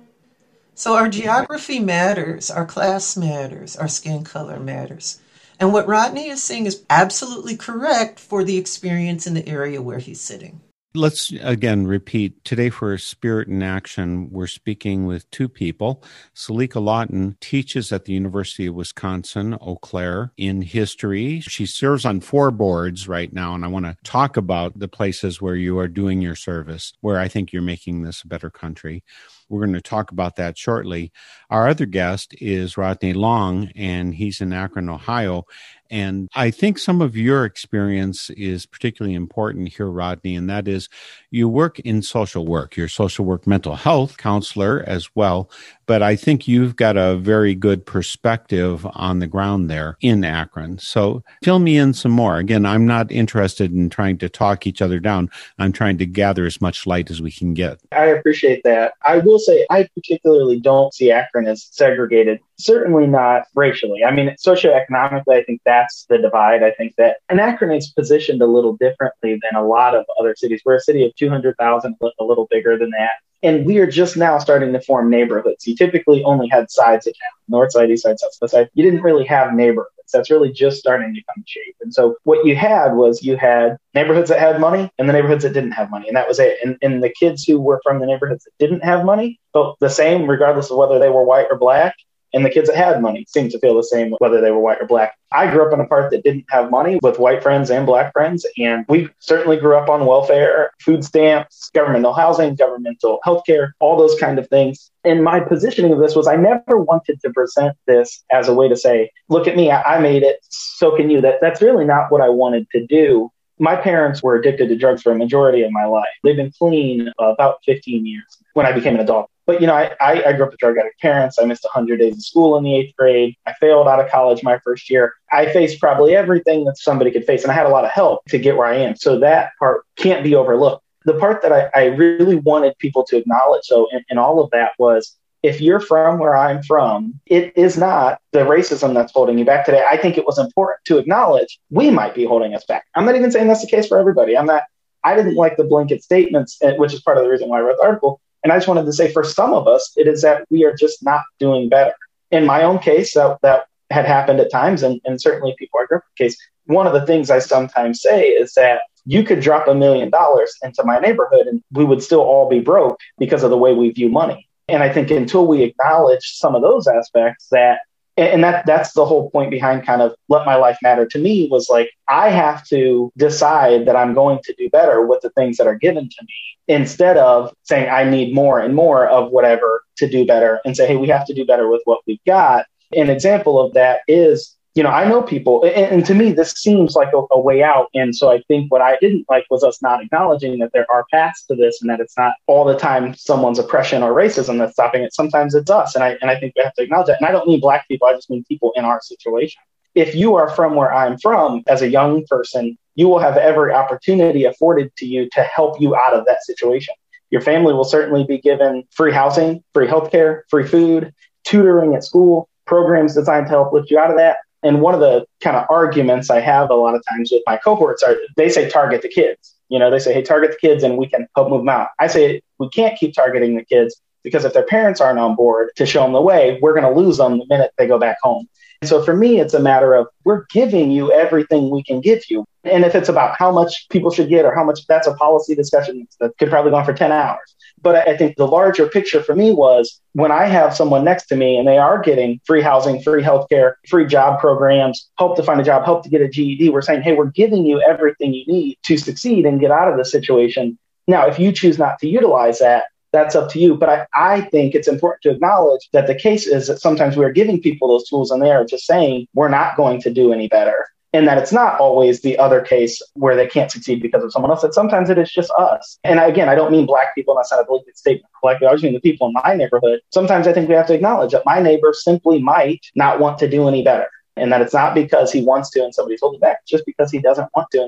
So 0.74 0.96
our 0.96 1.10
geography 1.10 1.80
matters, 1.80 2.50
our 2.50 2.66
class 2.66 3.18
matters, 3.18 3.76
our 3.76 3.88
skin 3.90 4.24
color 4.24 4.60
matters. 4.60 5.20
And 5.60 5.72
what 5.74 5.88
Rodney 5.88 6.30
is 6.30 6.44
saying 6.44 6.66
is 6.66 6.84
absolutely 6.90 7.56
correct 7.56 8.20
for 8.20 8.44
the 8.44 8.58
experience 8.58 9.26
in 9.28 9.34
the 9.34 9.48
area 9.48 9.82
where 9.82 10.00
he's 10.00 10.22
sitting. 10.22 10.62
Let's 10.96 11.34
again 11.42 11.88
repeat 11.88 12.46
today 12.46 12.70
for 12.70 12.98
Spirit 12.98 13.50
in 13.50 13.62
Action. 13.62 14.30
We're 14.32 14.48
speaking 14.48 15.06
with 15.06 15.30
two 15.30 15.50
people. 15.50 16.02
Selika 16.34 16.82
Lawton 16.82 17.36
teaches 17.42 17.92
at 17.92 18.06
the 18.06 18.14
University 18.14 18.68
of 18.68 18.76
Wisconsin 18.76 19.56
Eau 19.56 19.76
Claire 19.76 20.32
in 20.38 20.62
history. 20.62 21.42
She 21.42 21.66
serves 21.66 22.06
on 22.06 22.22
four 22.22 22.50
boards 22.50 23.10
right 23.10 23.34
now, 23.34 23.54
and 23.54 23.66
I 23.66 23.68
want 23.68 23.86
to 23.86 23.98
talk 24.06 24.38
about 24.38 24.80
the 24.80 24.88
places 24.88 25.42
where 25.42 25.56
you 25.56 25.78
are 25.80 25.90
doing 25.90 26.22
your 26.22 26.36
service, 26.36 26.94
where 27.02 27.20
I 27.20 27.28
think 27.28 27.52
you're 27.52 27.62
making 27.62 28.04
this 28.04 28.24
a 28.24 28.28
better 28.30 28.50
country. 28.50 29.04
We're 29.50 29.66
going 29.66 29.74
to 29.74 29.82
talk 29.82 30.12
about 30.12 30.36
that 30.38 30.58
shortly. 30.58 31.12
Our 31.50 31.68
other 31.68 31.86
guest 31.86 32.34
is 32.42 32.78
Rodney 32.78 33.14
Long, 33.14 33.70
and 33.76 34.16
he's 34.16 34.42
in 34.42 34.54
Akron, 34.54 34.90
Ohio. 34.90 35.44
And 35.90 36.30
I 36.36 36.52
think 36.52 36.80
some 36.80 37.02
of 37.02 37.16
your 37.16 37.46
experience 37.46 38.30
is 38.32 38.66
particularly 38.66 39.16
important 39.16 39.70
here, 39.70 39.90
Rodney, 39.90 40.36
and 40.36 40.50
that 40.50 40.68
is 40.68 40.90
you 41.32 41.48
work 41.48 41.80
in 41.80 42.02
social 42.02 42.46
work. 42.46 42.76
You're 42.76 42.88
social 42.88 43.26
work 43.26 43.46
mental 43.46 43.76
health 43.76 44.18
counselor 44.18 44.84
as 44.88 45.10
well. 45.16 45.50
But 45.86 46.02
I 46.02 46.16
think 46.16 46.48
you've 46.48 46.76
got 46.76 46.98
a 46.98 47.16
very 47.18 47.54
good 47.54 47.86
perspective 47.86 48.88
on 48.94 49.20
the 49.20 49.28
ground 49.28 49.70
there 49.70 49.98
in 50.02 50.24
Akron. 50.24 50.80
So 50.80 51.24
fill 51.44 51.60
me 51.60 51.78
in 51.78 51.94
some 51.94 52.12
more. 52.12 52.38
Again, 52.38 52.66
I'm 52.66 52.88
not 52.88 53.12
interested 53.12 53.72
in 53.72 53.90
trying 53.90 54.18
to 54.20 54.30
talk 54.30 54.66
each 54.66 54.82
other 54.82 55.00
down. 55.00 55.30
I'm 55.60 55.72
trying 55.72 55.98
to 56.00 56.06
gather 56.06 56.46
as 56.46 56.60
much 56.60 56.88
light 56.88 57.12
as 57.12 57.22
we 57.22 57.32
can 57.32 57.54
get. 57.54 57.80
I 57.92 58.06
appreciate 58.06 58.64
that. 58.64 58.94
I 59.06 59.20
will 59.20 59.40
say 59.40 59.66
I 59.70 59.88
particularly 59.94 60.60
don't 60.60 60.94
see 60.94 61.12
Akron 61.12 61.48
as 61.48 61.68
segregated 61.72 62.40
certainly 62.58 63.08
not 63.08 63.44
racially. 63.56 64.04
I 64.04 64.12
mean, 64.12 64.36
socioeconomically, 64.46 65.36
I 65.36 65.44
think 65.44 65.62
that's 65.66 66.06
the 66.10 66.18
divide. 66.18 66.64
I 66.64 66.72
think 66.72 66.96
that 66.98 67.18
Akron 67.30 67.76
is 67.76 67.90
positioned 67.90 68.42
a 68.42 68.48
little 68.48 68.76
differently 68.78 69.40
than 69.42 69.56
a 69.56 69.66
lot 69.66 69.96
of 69.96 70.06
other 70.20 70.36
cities. 70.36 70.62
We're 70.66 70.76
a 70.76 70.82
city 70.82 71.06
of 71.06 71.16
200,000, 71.16 71.96
a 72.20 72.24
little 72.24 72.48
bigger 72.50 72.78
than 72.78 72.92
that. 72.92 73.12
And 73.44 73.66
we 73.66 73.78
are 73.78 73.86
just 73.86 74.18
now 74.18 74.40
starting 74.40 74.74
to 74.74 74.82
form 74.82 75.10
neighborhoods. 75.10 75.68
You 75.68 75.76
typically 75.76 76.24
only 76.24 76.48
had 76.48 76.72
sides 76.72 77.06
of 77.06 77.14
town, 77.14 77.32
north 77.48 77.74
side, 77.74 77.92
east 77.92 78.04
side, 78.04 78.18
south 78.20 78.50
side. 78.50 78.70
You 78.74 78.84
didn't 78.84 79.04
really 79.04 79.26
have 79.26 79.54
neighborhoods. 79.54 79.92
That's 80.12 80.32
really 80.32 80.52
just 80.52 80.80
starting 80.80 81.14
to 81.14 81.22
come 81.24 81.44
shape. 81.46 81.76
And 81.82 81.94
so 81.94 82.16
what 82.24 82.46
you 82.46 82.56
had 82.56 82.94
was 82.94 83.24
you 83.24 83.38
had 83.38 83.78
neighborhoods 83.94 84.30
that 84.30 84.40
had 84.40 84.60
money 84.60 84.90
and 84.98 85.08
the 85.08 85.14
neighborhoods 85.14 85.44
that 85.44 85.54
didn't 85.54 85.72
have 85.72 85.92
money. 85.92 86.08
And 86.08 86.18
that 86.18 86.28
was 86.28 86.40
it. 86.40 86.58
And, 86.64 86.78
and 86.82 87.04
the 87.04 87.10
kids 87.10 87.44
who 87.44 87.60
were 87.60 87.80
from 87.84 88.00
the 88.00 88.06
neighborhoods 88.06 88.46
that 88.46 88.52
didn't 88.58 88.84
have 88.84 89.06
money 89.06 89.40
felt 89.54 89.78
the 89.80 89.90
same 89.90 90.28
regardless 90.28 90.72
of 90.72 90.78
whether 90.78 91.00
they 91.00 91.10
were 91.10 91.24
white 91.24 91.48
or 91.52 91.58
black. 91.58 91.96
And 92.36 92.46
the 92.46 92.50
kids 92.50 92.68
that 92.68 92.76
had 92.76 93.02
money 93.02 93.26
seemed 93.30 93.52
to 93.52 93.60
feel 93.60 93.76
the 93.76 93.84
same 93.84 94.14
whether 94.20 94.42
they 94.42 94.52
were 94.52 94.60
white 94.60 94.82
or 94.82 94.86
black. 94.86 95.18
I 95.32 95.50
grew 95.50 95.66
up 95.66 95.74
in 95.74 95.80
a 95.80 95.88
part 95.88 96.12
that 96.12 96.24
didn't 96.24 96.46
have 96.50 96.70
money 96.70 97.00
with 97.02 97.18
white 97.18 97.42
friends 97.42 97.72
and 97.72 97.86
black 97.86 98.12
friends. 98.12 98.46
And 98.58 98.86
we 98.90 99.10
certainly 99.20 99.58
grew 99.58 99.78
up 99.78 99.90
on 99.90 100.06
welfare, 100.06 100.72
food 100.82 101.06
stamps, 101.06 101.72
governmental 101.74 102.14
housing, 102.14 102.56
governmental 102.56 103.20
healthcare, 103.26 103.72
all 103.80 103.98
those 103.98 104.20
kind 104.20 104.38
of 104.38 104.50
things. 104.50 104.92
And 105.06 105.24
my 105.24 105.40
positioning 105.40 105.94
of 105.94 106.00
this 106.00 106.14
was 106.16 106.28
I 106.28 106.36
never 106.36 106.78
wanted 106.78 107.22
to 107.22 107.32
present 107.32 107.78
this 107.88 108.24
as 108.32 108.50
a 108.50 108.54
way 108.54 108.68
to 108.68 108.76
say, 108.76 109.12
look 109.30 109.48
at 109.48 109.56
me, 109.56 109.72
I 109.72 110.00
made 110.00 110.24
it, 110.24 110.40
so 110.50 110.96
can 110.96 111.10
you. 111.10 111.22
That 111.22 111.36
that's 111.40 111.62
really 111.62 111.86
not 111.86 112.12
what 112.12 112.22
I 112.22 112.30
wanted 112.30 112.70
to 112.72 112.86
do. 112.86 113.32
My 113.60 113.76
parents 113.76 114.22
were 114.22 114.36
addicted 114.36 114.70
to 114.70 114.76
drugs 114.76 115.02
for 115.02 115.12
a 115.12 115.16
majority 115.16 115.64
of 115.64 115.72
my 115.72 115.86
life. 115.86 116.10
They've 116.24 116.36
been 116.36 116.52
clean 116.52 117.12
about 117.20 117.60
15 117.66 118.06
years 118.06 118.26
when 118.54 118.66
I 118.66 118.72
became 118.72 118.96
an 118.96 119.02
adult. 119.02 119.30
But 119.46 119.62
you 119.62 119.68
know, 119.68 119.76
I, 119.76 119.94
I, 120.02 120.34
grew 120.34 120.46
up 120.46 120.52
with 120.52 120.60
drug 120.60 120.78
addict 120.78 121.00
parents. 121.00 121.38
I 121.38 121.46
missed 121.46 121.64
100 121.64 122.00
days 122.00 122.16
of 122.16 122.24
school 122.24 122.58
in 122.58 122.64
the 122.64 122.76
eighth 122.76 122.96
grade. 122.96 123.36
I 123.46 123.54
failed 123.54 123.88
out 123.88 124.00
of 124.00 124.10
college 124.10 124.42
my 124.42 124.58
first 124.60 124.90
year. 124.90 125.14
I 125.32 125.46
faced 125.46 125.80
probably 125.80 126.16
everything 126.16 126.66
that 126.66 126.78
somebody 126.78 127.12
could 127.12 127.26
face, 127.26 127.44
and 127.44 127.52
I 127.52 127.56
had 127.56 127.68
a 127.68 127.70
lot 127.70 127.86
of 127.86 127.92
help 127.92 128.26
to 128.26 128.40
get 128.40 128.58
where 128.58 128.68
I 128.68 128.76
am. 128.78 128.96
So 128.96 129.20
that 129.20 129.52
part 129.60 129.84
can't 129.98 130.24
be 130.24 130.36
overlooked. 130.36 130.84
The 131.06 131.14
part 131.14 131.44
that 131.44 131.52
I, 131.54 131.70
I 131.80 131.86
really 131.86 132.36
wanted 132.36 132.76
people 132.80 133.04
to 133.06 133.18
acknowledge, 133.18 133.64
so 133.66 133.88
in, 133.92 134.04
in 134.10 134.18
all 134.18 134.42
of 134.42 134.50
that, 134.50 134.72
was 134.80 135.16
if 135.46 135.62
you're 135.62 135.80
from 135.80 136.20
where 136.20 136.36
I'm 136.36 136.64
from, 136.64 137.20
it 137.26 137.54
is 137.56 137.78
not 137.78 138.20
the 138.32 138.40
racism 138.40 138.94
that's 138.94 139.14
holding 139.14 139.38
you 139.38 139.46
back 139.46 139.66
today. 139.66 139.86
I 139.90 139.98
think 139.98 140.18
it 140.18 140.26
was 140.26 140.40
important 140.40 140.80
to 140.86 140.98
acknowledge 140.98 141.60
we 141.70 141.92
might 141.92 142.16
be 142.16 142.26
holding 142.26 142.56
us 142.56 142.66
back. 142.66 142.86
I'm 142.96 143.06
not 143.06 143.16
even 143.16 143.32
saying 143.32 143.48
that's 143.48 143.62
the 143.62 143.70
case 143.70 143.88
for 143.88 143.98
everybody. 143.98 144.38
I'm 144.38 144.48
not. 144.48 144.64
I 145.04 145.16
didn't 145.16 145.36
like 145.36 145.56
the 145.56 145.64
blanket 145.64 146.04
statements, 146.04 146.58
eh, 146.64 146.76
which 146.78 146.92
is 146.92 147.02
part 147.02 147.18
of 147.18 147.24
the 147.24 147.30
reason 147.30 147.48
why 147.48 147.60
I 147.60 147.62
wrote 147.62 147.78
the 147.78 147.84
article 147.84 148.20
and 148.46 148.52
I 148.54 148.58
just 148.58 148.68
wanted 148.68 148.86
to 148.86 148.94
say 148.94 149.12
for 149.12 149.24
some 149.24 149.56
of 149.56 149.68
us, 149.68 149.92
it 149.98 150.08
is 150.08 150.22
that 150.22 150.46
we 150.52 150.66
are 150.66 150.76
just 150.76 151.04
not 151.04 151.24
doing 151.40 151.68
better. 151.68 151.96
In 152.30 152.46
my 152.46 152.62
own 152.62 152.78
case, 152.78 153.16
that, 153.16 153.40
that 153.42 153.66
had 153.90 154.06
happened 154.06 154.40
at 154.40 154.52
times, 154.52 154.84
and, 154.84 155.02
and 155.04 155.20
certainly 155.20 155.56
people 155.58 155.80
I 155.80 155.86
grew 155.88 155.98
up 155.98 156.04
case. 156.16 156.38
One 156.66 156.86
of 156.86 156.94
the 156.94 157.08
things 157.08 157.32
I 157.32 157.40
sometimes 157.40 158.04
say 158.04 158.28
is 158.28 158.54
that 158.54 158.82
you 159.06 159.24
could 159.24 159.40
drop 159.40 159.68
a 159.68 159.74
million 159.74 160.12
dollars 160.12 160.56
into 160.62 160.84
my 160.84 161.00
neighborhood 161.00 161.48
and 161.48 161.64
we 161.72 161.86
would 161.86 162.04
still 162.04 162.22
all 162.22 162.48
be 162.48 162.60
broke 162.60 163.00
because 163.18 163.42
of 163.42 163.50
the 163.50 163.58
way 163.58 163.74
we 163.74 163.90
view 163.90 164.10
money. 164.10 164.48
And 164.68 164.82
I 164.82 164.92
think 164.92 165.12
until 165.12 165.46
we 165.48 165.64
acknowledge 165.64 166.38
some 166.38 166.56
of 166.56 166.62
those 166.62 166.88
aspects 166.88 167.48
that 167.52 167.80
and 168.18 168.44
that 168.46 168.66
that's 168.66 168.94
the 168.94 169.06
whole 169.06 169.30
point 169.30 169.52
behind 169.52 169.86
kind 169.86 170.02
of 170.02 170.14
let 170.30 170.46
my 170.46 170.56
life 170.56 170.78
matter 170.82 171.06
to 171.06 171.20
me 171.20 171.50
was 171.52 171.68
like 171.70 171.90
i 172.08 172.30
have 172.30 172.66
to 172.66 173.12
decide 173.18 173.86
that 173.86 173.98
i'm 173.98 174.14
going 174.14 174.40
to 174.42 174.54
do 174.58 174.70
better 174.70 175.06
with 175.06 175.20
the 175.20 175.30
things 175.32 175.58
that 175.58 175.68
are 175.68 175.76
given 175.76 176.08
to 176.08 176.24
me 176.24 176.74
instead 176.74 177.18
of 177.18 177.54
saying 177.64 177.90
i 177.90 178.06
need 178.06 178.34
more 178.34 178.58
and 178.60 178.74
more 178.74 179.06
of 179.06 179.32
whatever 179.32 179.84
to 179.98 180.08
do 180.08 180.26
better 180.26 180.60
and 180.66 180.76
say 180.76 180.88
hey 180.88 180.96
we 180.96 181.08
have 181.08 181.26
to 181.26 181.34
do 181.34 181.46
better 181.46 181.70
with 181.70 181.82
what 181.86 182.02
we've 182.08 182.24
got. 182.26 182.66
An 182.94 183.10
example 183.10 183.60
of 183.60 183.74
that 183.74 184.02
is 184.08 184.55
you 184.76 184.84
know, 184.84 184.90
I 184.90 185.08
know 185.08 185.22
people, 185.22 185.64
and, 185.64 185.74
and 185.74 186.06
to 186.06 186.14
me, 186.14 186.34
this 186.34 186.52
seems 186.52 186.96
like 186.96 187.14
a, 187.14 187.24
a, 187.32 187.40
way 187.40 187.64
out. 187.64 187.88
And 187.94 188.14
so 188.14 188.30
I 188.30 188.42
think 188.50 188.70
what 188.70 188.82
I 188.82 188.98
didn't 188.98 189.26
like 189.30 189.46
was 189.50 189.64
us 189.64 189.82
not 189.82 190.04
acknowledging 190.04 190.60
that 190.60 190.72
there 190.74 190.86
are 190.92 191.06
paths 191.12 191.46
to 191.46 191.56
this 191.56 191.82
and 191.82 191.90
that 191.90 192.02
it's 192.02 192.18
not 192.18 192.34
all 192.48 192.66
the 192.66 192.78
time 192.78 193.14
someone's 193.16 193.58
oppression 193.58 194.04
or 194.04 194.12
racism 194.12 194.58
that's 194.58 194.74
stopping 194.74 195.04
it. 195.04 195.14
Sometimes 195.14 195.56
it's 195.56 195.72
us. 195.72 195.96
And 195.96 196.04
I, 196.04 196.18
and 196.22 196.30
I 196.30 196.38
think 196.38 196.56
we 196.58 196.64
have 196.64 196.74
to 196.74 196.84
acknowledge 196.84 197.08
that. 197.08 197.22
And 197.22 197.26
I 197.26 197.32
don't 197.32 197.48
mean 197.48 197.62
black 197.62 197.88
people, 197.88 198.08
I 198.08 198.14
just 198.14 198.30
mean 198.30 198.44
people 198.50 198.74
in 198.76 198.84
our 198.84 199.00
situation. 199.02 199.62
If 199.96 200.14
you 200.14 200.36
are 200.36 200.50
from 200.50 200.76
where 200.76 200.94
I'm 200.94 201.18
from 201.20 201.64
as 201.68 201.82
a 201.82 201.88
young 201.88 202.26
person, 202.26 202.78
you 202.96 203.08
will 203.08 203.20
have 203.20 203.38
every 203.38 203.72
opportunity 203.72 204.44
afforded 204.44 204.94
to 204.98 205.06
you 205.06 205.30
to 205.32 205.42
help 205.42 205.80
you 205.80 205.96
out 205.96 206.14
of 206.14 206.26
that 206.26 206.44
situation. 206.44 206.96
Your 207.30 207.42
family 207.42 207.74
will 207.74 207.86
certainly 207.86 208.26
be 208.26 208.40
given 208.40 208.84
free 208.92 209.14
housing, 209.14 209.64
free 209.74 209.88
healthcare, 209.88 210.42
free 210.50 210.68
food, 210.68 211.14
tutoring 211.46 211.96
at 211.96 212.04
school, 212.04 212.50
programs 212.66 213.14
designed 213.14 213.46
to 213.46 213.52
help 213.52 213.72
lift 213.72 213.90
you 213.90 213.98
out 213.98 214.10
of 214.10 214.18
that 214.18 214.38
and 214.66 214.82
one 214.82 214.96
of 214.96 215.00
the 215.00 215.26
kind 215.42 215.56
of 215.56 215.66
arguments 215.70 216.30
I 216.32 216.40
have 216.40 216.72
a 216.72 216.74
lot 216.74 216.96
of 216.96 217.04
times 217.08 217.30
with 217.32 217.44
my 217.46 217.56
cohorts 217.56 218.02
are 218.02 218.18
they 218.36 218.50
say 218.50 218.68
target 218.68 219.04
the 219.04 219.08
kids. 219.08 219.56
You 219.70 219.80
know, 219.80 219.92
they 219.92 220.00
say, 220.00 220.14
hey, 220.14 220.22
target 220.24 220.52
the 220.52 220.68
kids 220.68 220.84
and 220.84 220.98
we 220.98 221.08
can 221.08 221.28
help 221.36 221.50
move 221.50 221.62
them 221.62 221.70
out. 221.70 221.90
I 222.00 222.08
say 222.08 222.42
we 222.60 222.70
can't 222.70 222.98
keep 222.98 223.14
targeting 223.14 223.56
the 223.56 223.64
kids 223.64 224.02
because 224.24 224.44
if 224.44 224.54
their 224.54 224.66
parents 224.66 225.00
aren't 225.00 225.20
on 225.20 225.36
board 225.36 225.70
to 225.76 225.86
show 225.86 226.02
them 226.02 226.14
the 226.14 226.22
way, 226.22 226.58
we're 226.62 226.74
going 226.74 226.92
to 226.92 227.00
lose 227.00 227.18
them 227.18 227.38
the 227.38 227.46
minute 227.48 227.72
they 227.78 227.88
go 227.88 228.00
back 228.00 228.18
home. 228.24 228.48
So 228.84 229.04
for 229.04 229.16
me, 229.16 229.40
it's 229.40 229.54
a 229.54 229.60
matter 229.60 229.94
of 229.94 230.08
we're 230.24 230.46
giving 230.52 230.92
you 230.92 231.12
everything 231.12 231.70
we 231.70 231.84
can 231.84 232.02
give 232.02 232.30
you. 232.30 232.46
And 232.64 232.84
if 232.84 232.96
it's 232.96 233.10
about 233.10 233.36
how 233.38 233.52
much 233.52 233.88
people 233.90 234.12
should 234.12 234.30
get 234.30 234.46
or 234.46 234.54
how 234.54 234.64
much 234.64 234.86
that's 234.88 235.08
a 235.08 235.14
policy 235.14 235.56
discussion 235.56 236.08
that 236.20 236.38
could 236.38 236.50
probably 236.50 236.72
go 236.72 236.78
on 236.78 236.86
for 236.86 236.94
10 236.94 237.12
hours. 237.12 237.56
But 237.82 238.08
I 238.08 238.18
think 238.18 238.36
the 238.36 238.48
larger 238.48 238.88
picture 238.88 239.22
for 239.22 239.36
me 239.36 239.52
was 239.52 240.02
when 240.14 240.32
I 240.32 240.46
have 240.46 240.76
someone 240.76 241.04
next 241.04 241.28
to 241.28 241.36
me 241.36 241.58
and 241.58 241.68
they 241.68 241.78
are 241.78 242.02
getting 242.02 242.40
free 242.46 242.62
housing, 242.62 243.02
free 243.02 243.22
healthcare, 243.22 243.74
free 243.88 244.06
job 244.06 244.40
programs, 244.40 245.10
help 245.18 245.36
to 245.36 245.44
find 245.44 245.62
a 245.62 245.64
job, 245.64 245.86
help 245.86 246.04
to 246.04 246.10
get 246.10 246.22
a 246.22 246.28
GED, 246.28 246.70
we're 246.70 246.82
saying, 246.82 247.04
hey, 247.04 247.14
we're 247.14 247.26
giving 247.26 247.66
you 247.66 247.82
everything 247.82 248.34
you 248.34 248.46
need 248.48 248.78
to 248.84 248.98
succeed 248.98 249.46
and 249.46 249.60
get 249.60 249.72
out 249.72 249.92
of 249.92 249.98
the 249.98 250.06
situation. 250.06 250.78
Now, 251.08 251.28
if 251.28 251.38
you 251.38 251.52
choose 251.52 251.78
not 251.78 252.00
to 252.00 252.08
utilize 252.08 252.60
that, 252.60 252.86
that's 253.16 253.36
up 253.36 253.50
to 253.52 253.60
you. 253.60 253.76
But 253.76 253.90
I, 253.90 254.08
I 254.14 254.42
think 254.42 254.76
it's 254.76 254.88
important 254.88 255.24
to 255.24 255.32
acknowledge 255.32 255.90
that 255.94 256.08
the 256.08 256.16
case 256.16 256.46
is 256.46 256.68
that 256.68 256.82
sometimes 256.82 257.16
we're 257.16 257.32
giving 257.32 257.62
people 257.62 257.88
those 257.88 258.08
tools 258.08 258.30
and 258.30 258.42
they 258.42 258.52
are 258.52 258.66
just 258.66 258.86
saying, 258.86 259.28
we're 259.34 259.50
not 259.50 259.78
going 259.78 260.02
to 260.02 260.14
do 260.14 260.34
any 260.34 260.48
better. 260.48 260.88
And 261.14 261.30
that 261.30 261.38
it's 261.38 261.54
not 261.54 261.80
always 261.80 262.22
the 262.22 262.38
other 262.38 262.60
case 262.60 263.02
where 263.14 263.38
they 263.38 263.48
can't 263.48 263.72
succeed 263.72 264.02
because 264.02 264.22
of 264.22 264.34
someone 264.34 264.52
else, 264.52 264.64
that 264.64 264.74
sometimes 264.74 265.10
it 265.10 265.18
is 265.18 265.32
just 265.32 265.50
us. 265.58 265.98
And 266.04 266.20
again, 266.20 266.50
I 266.50 266.56
don't 266.56 266.74
mean 266.74 266.86
black 266.86 267.16
people, 267.16 267.36
that's 267.36 267.54
not 267.54 267.62
a 267.62 267.64
blanket 267.64 267.98
statement 267.98 268.30
collectively. 268.42 268.68
I 268.68 268.74
just 268.74 268.84
mean 268.84 268.94
the 268.94 269.00
people 269.00 269.28
in 269.28 269.34
my 269.34 269.56
neighborhood. 269.56 270.02
Sometimes 270.12 270.46
I 270.46 270.52
think 270.52 270.68
we 270.68 270.76
have 270.76 270.88
to 270.88 270.94
acknowledge 270.94 271.32
that 271.32 271.44
my 271.46 271.62
neighbor 271.62 271.94
simply 271.94 272.44
might 272.44 272.86
not 272.96 273.22
want 273.22 273.40
to 273.40 273.50
do 273.50 273.70
any 273.70 273.82
better. 273.82 274.10
And 274.36 274.52
that 274.52 274.62
it's 274.62 274.74
not 274.74 274.94
because 274.94 275.32
he 275.32 275.42
wants 275.42 275.70
to 275.72 275.84
and 275.86 275.96
somebody's 275.96 276.20
holding 276.20 276.42
back, 276.42 276.58
it's 276.64 276.72
just 276.72 276.86
because 276.86 277.10
he 277.10 277.20
doesn't 277.20 277.48
want 277.56 277.72
to. 277.72 277.88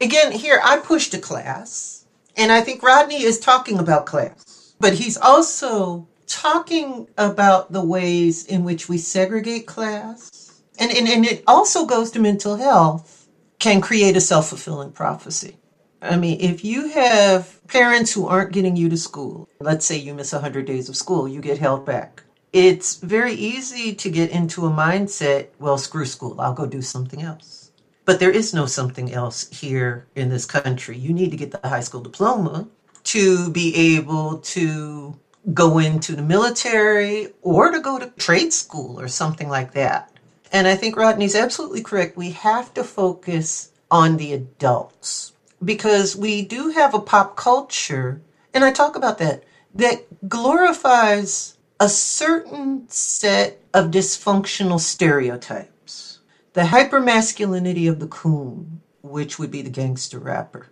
Again, 0.00 0.32
here 0.32 0.58
I 0.64 0.78
pushed 0.78 1.12
a 1.12 1.18
class, 1.18 2.06
and 2.34 2.50
I 2.50 2.62
think 2.62 2.82
Rodney 2.82 3.22
is 3.22 3.38
talking 3.38 3.78
about 3.78 4.06
class 4.06 4.53
but 4.78 4.94
he's 4.94 5.16
also 5.16 6.06
talking 6.26 7.08
about 7.16 7.72
the 7.72 7.84
ways 7.84 8.44
in 8.46 8.64
which 8.64 8.88
we 8.88 8.98
segregate 8.98 9.66
class. 9.66 10.62
And, 10.78 10.90
and, 10.90 11.08
and 11.08 11.24
it 11.24 11.44
also 11.46 11.86
goes 11.86 12.10
to 12.12 12.18
mental 12.18 12.56
health, 12.56 13.28
can 13.58 13.80
create 13.80 14.16
a 14.16 14.20
self 14.20 14.48
fulfilling 14.48 14.92
prophecy. 14.92 15.56
I 16.02 16.16
mean, 16.16 16.38
if 16.40 16.64
you 16.64 16.88
have 16.88 17.66
parents 17.68 18.12
who 18.12 18.26
aren't 18.26 18.52
getting 18.52 18.76
you 18.76 18.88
to 18.90 18.96
school, 18.96 19.48
let's 19.60 19.86
say 19.86 19.96
you 19.96 20.12
miss 20.12 20.32
100 20.32 20.66
days 20.66 20.88
of 20.88 20.96
school, 20.96 21.26
you 21.26 21.40
get 21.40 21.58
held 21.58 21.86
back. 21.86 22.22
It's 22.52 22.96
very 22.96 23.32
easy 23.32 23.94
to 23.94 24.10
get 24.10 24.30
into 24.30 24.66
a 24.66 24.70
mindset, 24.70 25.48
well, 25.58 25.78
screw 25.78 26.04
school, 26.04 26.40
I'll 26.40 26.52
go 26.52 26.66
do 26.66 26.82
something 26.82 27.22
else. 27.22 27.72
But 28.04 28.20
there 28.20 28.30
is 28.30 28.52
no 28.52 28.66
something 28.66 29.12
else 29.12 29.48
here 29.48 30.06
in 30.14 30.28
this 30.28 30.44
country. 30.44 30.98
You 30.98 31.14
need 31.14 31.30
to 31.30 31.38
get 31.38 31.50
the 31.50 31.68
high 31.68 31.80
school 31.80 32.02
diploma 32.02 32.68
to 33.04 33.50
be 33.50 33.96
able 33.96 34.38
to 34.38 35.18
go 35.52 35.78
into 35.78 36.16
the 36.16 36.22
military 36.22 37.28
or 37.42 37.70
to 37.70 37.80
go 37.80 37.98
to 37.98 38.06
trade 38.10 38.52
school 38.52 38.98
or 38.98 39.08
something 39.08 39.48
like 39.48 39.72
that. 39.72 40.10
And 40.52 40.66
I 40.66 40.74
think 40.74 40.96
Rodney's 40.96 41.34
absolutely 41.34 41.82
correct. 41.82 42.16
We 42.16 42.30
have 42.30 42.72
to 42.74 42.84
focus 42.84 43.70
on 43.90 44.16
the 44.16 44.32
adults 44.32 45.32
because 45.62 46.16
we 46.16 46.42
do 46.42 46.70
have 46.70 46.94
a 46.94 47.00
pop 47.00 47.36
culture, 47.36 48.20
and 48.52 48.64
I 48.64 48.70
talk 48.70 48.96
about 48.96 49.18
that, 49.18 49.44
that 49.74 50.28
glorifies 50.28 51.56
a 51.80 51.88
certain 51.88 52.88
set 52.88 53.60
of 53.72 53.90
dysfunctional 53.90 54.80
stereotypes. 54.80 56.20
The 56.52 56.62
hypermasculinity 56.62 57.90
of 57.90 57.98
the 57.98 58.06
coon, 58.06 58.80
which 59.02 59.38
would 59.38 59.50
be 59.50 59.62
the 59.62 59.70
gangster 59.70 60.18
rapper, 60.18 60.68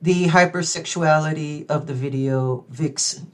the 0.00 0.26
hypersexuality 0.26 1.66
of 1.68 1.86
the 1.86 1.94
video 1.94 2.64
vixen. 2.68 3.32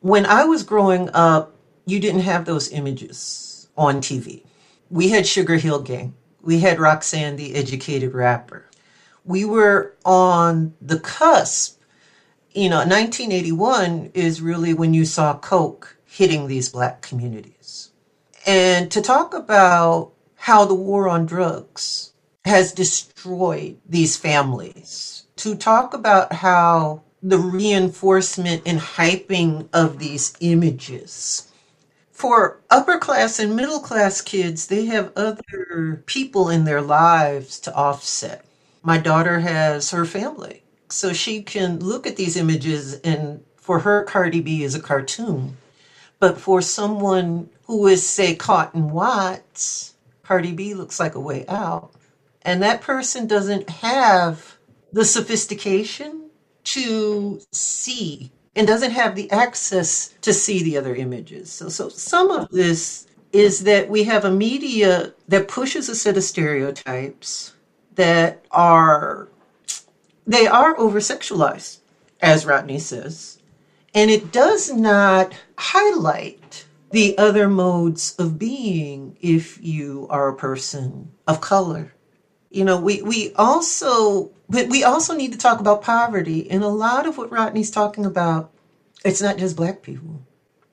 When 0.00 0.26
I 0.26 0.44
was 0.44 0.62
growing 0.62 1.08
up, 1.14 1.56
you 1.86 2.00
didn't 2.00 2.20
have 2.20 2.44
those 2.44 2.70
images 2.70 3.68
on 3.76 4.00
TV. 4.00 4.44
We 4.90 5.10
had 5.10 5.26
Sugar 5.26 5.56
Hill 5.56 5.82
Gang. 5.82 6.14
We 6.42 6.60
had 6.60 6.78
Roxanne 6.78 7.36
the 7.36 7.54
Educated 7.54 8.14
Rapper. 8.14 8.66
We 9.24 9.44
were 9.44 9.94
on 10.04 10.74
the 10.80 11.00
cusp. 11.00 11.80
You 12.52 12.68
know, 12.68 12.78
1981 12.78 14.12
is 14.14 14.40
really 14.40 14.74
when 14.74 14.94
you 14.94 15.04
saw 15.04 15.38
Coke 15.38 15.96
hitting 16.04 16.46
these 16.46 16.68
black 16.68 17.02
communities. 17.02 17.90
And 18.46 18.90
to 18.92 19.02
talk 19.02 19.34
about 19.34 20.12
how 20.36 20.64
the 20.64 20.74
war 20.74 21.08
on 21.08 21.26
drugs 21.26 22.12
has 22.44 22.72
destroyed 22.72 23.78
these 23.88 24.16
families 24.16 25.25
to 25.36 25.54
talk 25.54 25.94
about 25.94 26.32
how 26.32 27.02
the 27.22 27.38
reinforcement 27.38 28.62
and 28.66 28.78
hyping 28.78 29.68
of 29.72 29.98
these 29.98 30.36
images. 30.40 31.50
For 32.12 32.60
upper 32.70 32.98
class 32.98 33.38
and 33.38 33.54
middle 33.54 33.80
class 33.80 34.20
kids, 34.20 34.68
they 34.68 34.86
have 34.86 35.12
other 35.16 36.02
people 36.06 36.48
in 36.48 36.64
their 36.64 36.80
lives 36.80 37.60
to 37.60 37.74
offset. 37.74 38.44
My 38.82 38.96
daughter 38.96 39.40
has 39.40 39.90
her 39.90 40.04
family, 40.04 40.62
so 40.88 41.12
she 41.12 41.42
can 41.42 41.80
look 41.80 42.06
at 42.06 42.16
these 42.16 42.36
images, 42.36 42.94
and 43.00 43.44
for 43.56 43.80
her, 43.80 44.04
Cardi 44.04 44.40
B 44.40 44.62
is 44.62 44.74
a 44.74 44.80
cartoon. 44.80 45.56
But 46.18 46.40
for 46.40 46.62
someone 46.62 47.50
who 47.64 47.86
is, 47.88 48.08
say, 48.08 48.34
Cotton 48.34 48.90
Watts, 48.90 49.94
Cardi 50.22 50.52
B 50.52 50.72
looks 50.72 50.98
like 50.98 51.14
a 51.16 51.20
way 51.20 51.44
out. 51.48 51.90
And 52.42 52.62
that 52.62 52.80
person 52.80 53.26
doesn't 53.26 53.68
have 53.68 54.55
the 54.96 55.04
sophistication 55.04 56.30
to 56.64 57.38
see 57.52 58.32
and 58.56 58.66
doesn't 58.66 58.92
have 58.92 59.14
the 59.14 59.30
access 59.30 60.14
to 60.22 60.32
see 60.32 60.62
the 60.62 60.78
other 60.78 60.94
images. 60.94 61.52
So, 61.52 61.68
so 61.68 61.90
some 61.90 62.30
of 62.30 62.48
this 62.48 63.06
is 63.30 63.64
that 63.64 63.90
we 63.90 64.04
have 64.04 64.24
a 64.24 64.30
media 64.30 65.12
that 65.28 65.48
pushes 65.48 65.90
a 65.90 65.94
set 65.94 66.16
of 66.16 66.22
stereotypes 66.22 67.52
that 67.96 68.42
are 68.50 69.28
they 70.26 70.46
are 70.46 70.74
over 70.78 70.98
sexualized, 71.00 71.80
as 72.22 72.46
Rodney 72.46 72.78
says, 72.78 73.38
and 73.94 74.10
it 74.10 74.32
does 74.32 74.72
not 74.72 75.34
highlight 75.58 76.64
the 76.90 77.18
other 77.18 77.50
modes 77.50 78.16
of 78.18 78.38
being 78.38 79.18
if 79.20 79.62
you 79.62 80.06
are 80.08 80.28
a 80.28 80.34
person 80.34 81.12
of 81.26 81.42
color 81.42 81.92
you 82.50 82.64
know 82.64 82.80
we 82.80 83.02
we 83.02 83.34
also 83.34 84.30
but 84.48 84.68
we 84.68 84.84
also 84.84 85.14
need 85.14 85.32
to 85.32 85.38
talk 85.38 85.60
about 85.60 85.82
poverty 85.82 86.50
and 86.50 86.62
a 86.62 86.68
lot 86.68 87.06
of 87.06 87.18
what 87.18 87.32
rodney's 87.32 87.70
talking 87.70 88.04
about 88.04 88.50
it's 89.04 89.22
not 89.22 89.36
just 89.38 89.56
black 89.56 89.82
people. 89.82 90.22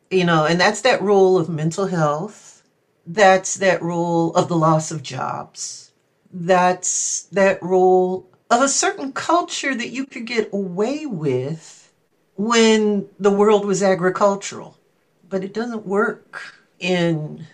You 0.09 0.25
know 0.25 0.45
and 0.45 0.59
that's 0.59 0.81
that 0.81 1.01
role 1.01 1.37
of 1.37 1.49
mental 1.49 1.87
health 1.87 2.63
that's 3.05 3.55
that 3.55 3.81
role 3.81 4.33
of 4.35 4.47
the 4.47 4.55
loss 4.55 4.91
of 4.91 5.03
jobs 5.03 5.91
that's 6.31 7.23
that 7.31 7.61
role 7.61 8.27
of 8.49 8.61
a 8.61 8.67
certain 8.67 9.11
culture 9.11 9.75
that 9.75 9.89
you 9.89 10.05
could 10.05 10.25
get 10.25 10.49
away 10.53 11.05
with 11.05 11.91
when 12.35 13.07
the 13.19 13.31
world 13.31 13.65
was 13.65 13.83
agricultural. 13.83 14.77
But 15.27 15.43
it 15.43 15.53
doesn't 15.53 15.85
work 15.85 16.53
in 16.79 17.47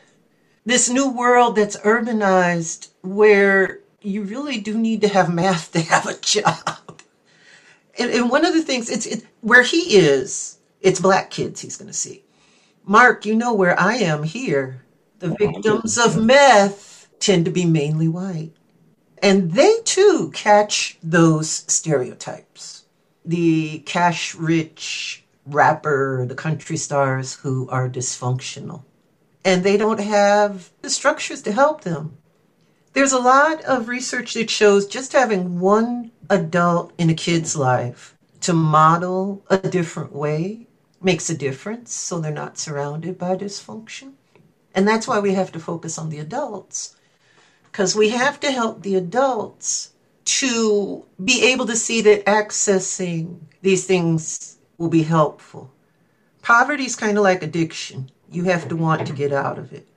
this 0.65 0.89
new 0.89 1.10
world 1.10 1.55
that's 1.55 1.77
urbanized 1.77 2.89
where 3.01 3.79
you 4.01 4.23
really 4.23 4.59
do 4.59 4.77
need 4.77 5.01
to 5.01 5.07
have 5.07 5.33
math 5.33 5.71
to 5.73 5.79
have 5.81 6.05
a 6.07 6.17
job. 6.19 7.01
And, 7.97 8.12
and 8.12 8.29
one 8.29 8.45
of 8.45 8.53
the 8.53 8.62
things, 8.62 8.89
it's 8.89 9.05
it, 9.05 9.25
where 9.41 9.63
he 9.63 9.97
is, 9.97 10.57
it's 10.81 10.99
black 10.99 11.31
kids 11.31 11.62
he's 11.62 11.77
going 11.77 11.91
to 11.91 11.93
see. 11.93 12.23
Mark, 12.85 13.25
you 13.25 13.35
know 13.35 13.53
where 13.53 13.79
I 13.79 13.95
am 13.95 14.23
here. 14.23 14.83
The 15.19 15.35
victims 15.38 15.97
of 15.97 16.21
meth 16.23 17.09
tend 17.19 17.45
to 17.45 17.51
be 17.51 17.65
mainly 17.65 18.07
white. 18.07 18.53
And 19.21 19.51
they 19.51 19.79
too 19.83 20.31
catch 20.33 20.97
those 21.03 21.49
stereotypes. 21.49 22.85
The 23.25 23.79
cash 23.79 24.33
rich 24.33 25.25
rapper, 25.45 26.25
the 26.25 26.35
country 26.35 26.77
stars 26.77 27.35
who 27.35 27.67
are 27.69 27.89
dysfunctional. 27.89 28.83
And 29.43 29.63
they 29.63 29.75
don't 29.75 29.99
have 29.99 30.69
the 30.81 30.89
structures 30.89 31.41
to 31.43 31.51
help 31.51 31.81
them. 31.81 32.17
There's 32.93 33.12
a 33.12 33.19
lot 33.19 33.63
of 33.65 33.88
research 33.88 34.34
that 34.34 34.49
shows 34.49 34.88
just 34.88 35.13
having 35.13 35.60
one 35.60 36.12
adult 36.30 36.91
in 36.97 37.10
a 37.10 37.13
kid's 37.13 37.56
life 37.56 38.15
to 38.41 38.54
model 38.54 39.43
a 39.49 39.58
different 39.58 40.12
way 40.12 40.67
makes 41.02 41.30
a 41.30 41.38
difference 41.38 41.93
so 41.93 42.19
they're 42.19 42.32
not 42.32 42.58
surrounded 42.58 43.17
by 43.17 43.36
dysfunction. 43.36 44.13
And 44.73 44.88
that's 44.88 45.08
why 45.08 45.19
we 45.19 45.34
have 45.34 45.52
to 45.52 45.60
focus 45.60 45.99
on 45.99 46.10
the 46.10 46.19
adults 46.19 46.95
because 47.71 47.95
we 47.95 48.10
have 48.10 48.39
to 48.39 48.52
help 48.52 48.82
the 48.82 48.95
adults 48.95 49.93
to 50.25 51.06
be 51.23 51.45
able 51.45 51.67
to 51.67 51.75
see 51.75 52.02
that 52.02 52.25
accessing 52.25 53.39
these 53.62 53.86
things 53.86 54.58
will 54.80 54.89
be 54.89 55.04
helpful. 55.04 55.71
Poverty 56.41 56.86
is 56.86 56.95
kind 56.95 57.17
of 57.17 57.23
like 57.23 57.43
addiction. 57.43 58.10
You 58.32 58.45
have 58.45 58.67
to 58.69 58.75
want 58.75 59.06
to 59.06 59.13
get 59.13 59.32
out 59.32 59.60
of 59.60 59.73
it 59.73 59.88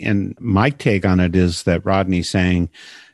and 0.00 0.36
my 0.40 0.70
take 0.70 1.04
on 1.04 1.20
it 1.20 1.36
is 1.36 1.64
that 1.64 1.84
Rodney's 1.84 2.28
saying, 2.28 2.70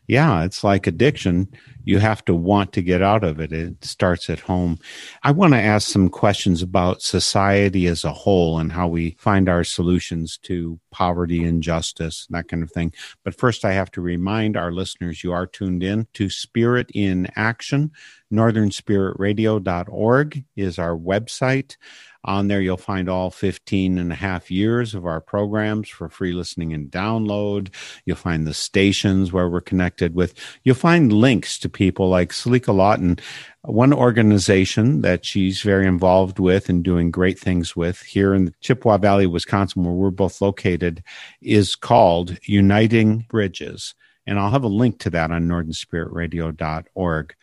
yeah, 0.09 0.45
it's 0.45 0.63
like 0.63 0.87
addiction. 0.87 1.49
You 1.85 1.99
have 1.99 2.25
to 2.27 2.35
want 2.35 2.73
to 2.75 2.83
get 2.83 3.03
out 3.03 3.25
of 3.25 3.41
it. 3.41 3.53
It 3.53 3.85
starts 3.85 4.31
at 4.31 4.39
home. 4.41 4.79
I 5.23 5.31
want 5.33 5.53
to 5.55 5.61
ask 5.61 5.89
some 5.89 6.09
questions 6.09 6.63
about 6.63 7.03
society 7.03 7.87
as 7.87 8.05
a 8.05 8.13
whole 8.13 8.59
and 8.59 8.73
how 8.73 8.89
we 8.89 9.17
find 9.19 9.49
our 9.49 9.65
solutions 9.65 10.39
to 10.45 10.79
poverty, 10.91 11.45
injustice, 11.45 12.27
that 12.31 12.49
kind 12.49 12.63
of 12.63 12.71
thing. 12.71 12.93
But 13.25 13.35
first, 13.35 13.65
I 13.65 13.73
have 13.73 13.91
to 13.93 14.01
remind 14.01 14.57
our 14.57 14.73
listeners 14.73 15.25
you 15.25 15.33
are 15.33 15.47
tuned 15.47 15.83
in 15.83 16.07
to 16.15 16.31
Spirit 16.31 16.91
in 16.95 17.29
Action. 17.37 17.91
NorthernSpiritRadio.org 18.33 20.45
is 20.57 20.79
our 20.79 20.97
website. 20.97 21.77
On 22.27 22.49
there, 22.49 22.61
you'll 22.61 22.77
find 22.77 23.09
all 23.09 23.31
15 23.31 23.99
and 23.99 24.11
a 24.11 24.17
half 24.17 24.51
years 24.51 24.95
of 24.95 25.07
our 25.07 25.21
programs 25.21 25.89
for 25.89 26.09
free 26.09 26.33
listening 26.33 26.73
and 26.73 26.91
download. 26.91 27.73
You'll 28.05 28.17
find 28.17 28.47
the 28.47 28.53
stations 28.53 29.33
where 29.33 29.49
we're 29.49 29.61
connected 29.61 30.13
with. 30.15 30.35
You'll 30.65 30.75
find 30.75 31.13
links 31.13 31.57
to 31.61 31.69
people 31.69 32.09
like 32.09 32.33
Selika 32.33 32.75
Lawton, 32.75 33.21
one 33.63 33.93
organization 33.93 35.03
that 35.03 35.25
she's 35.25 35.63
very 35.63 35.87
involved 35.87 36.41
with 36.41 36.69
and 36.69 36.83
doing 36.83 37.13
great 37.13 37.39
things 37.39 37.77
with 37.77 38.03
here 38.03 38.35
in 38.35 38.47
the 38.47 38.55
Chippewa 38.61 38.99
Valley, 38.99 39.29
Wisconsin, 39.29 39.85
where 39.85 39.95
we're 39.95 40.11
both 40.11 40.41
located, 40.41 41.05
is 41.41 41.77
called 41.77 42.39
Uniting 42.43 43.25
Bridges. 43.29 43.95
And 44.27 44.41
I'll 44.41 44.51
have 44.51 44.65
a 44.65 44.69
link 44.69 44.99
to 45.01 45.11
that 45.11 45.31
on 45.31 45.47
northernspiritradio.org. 45.47 47.35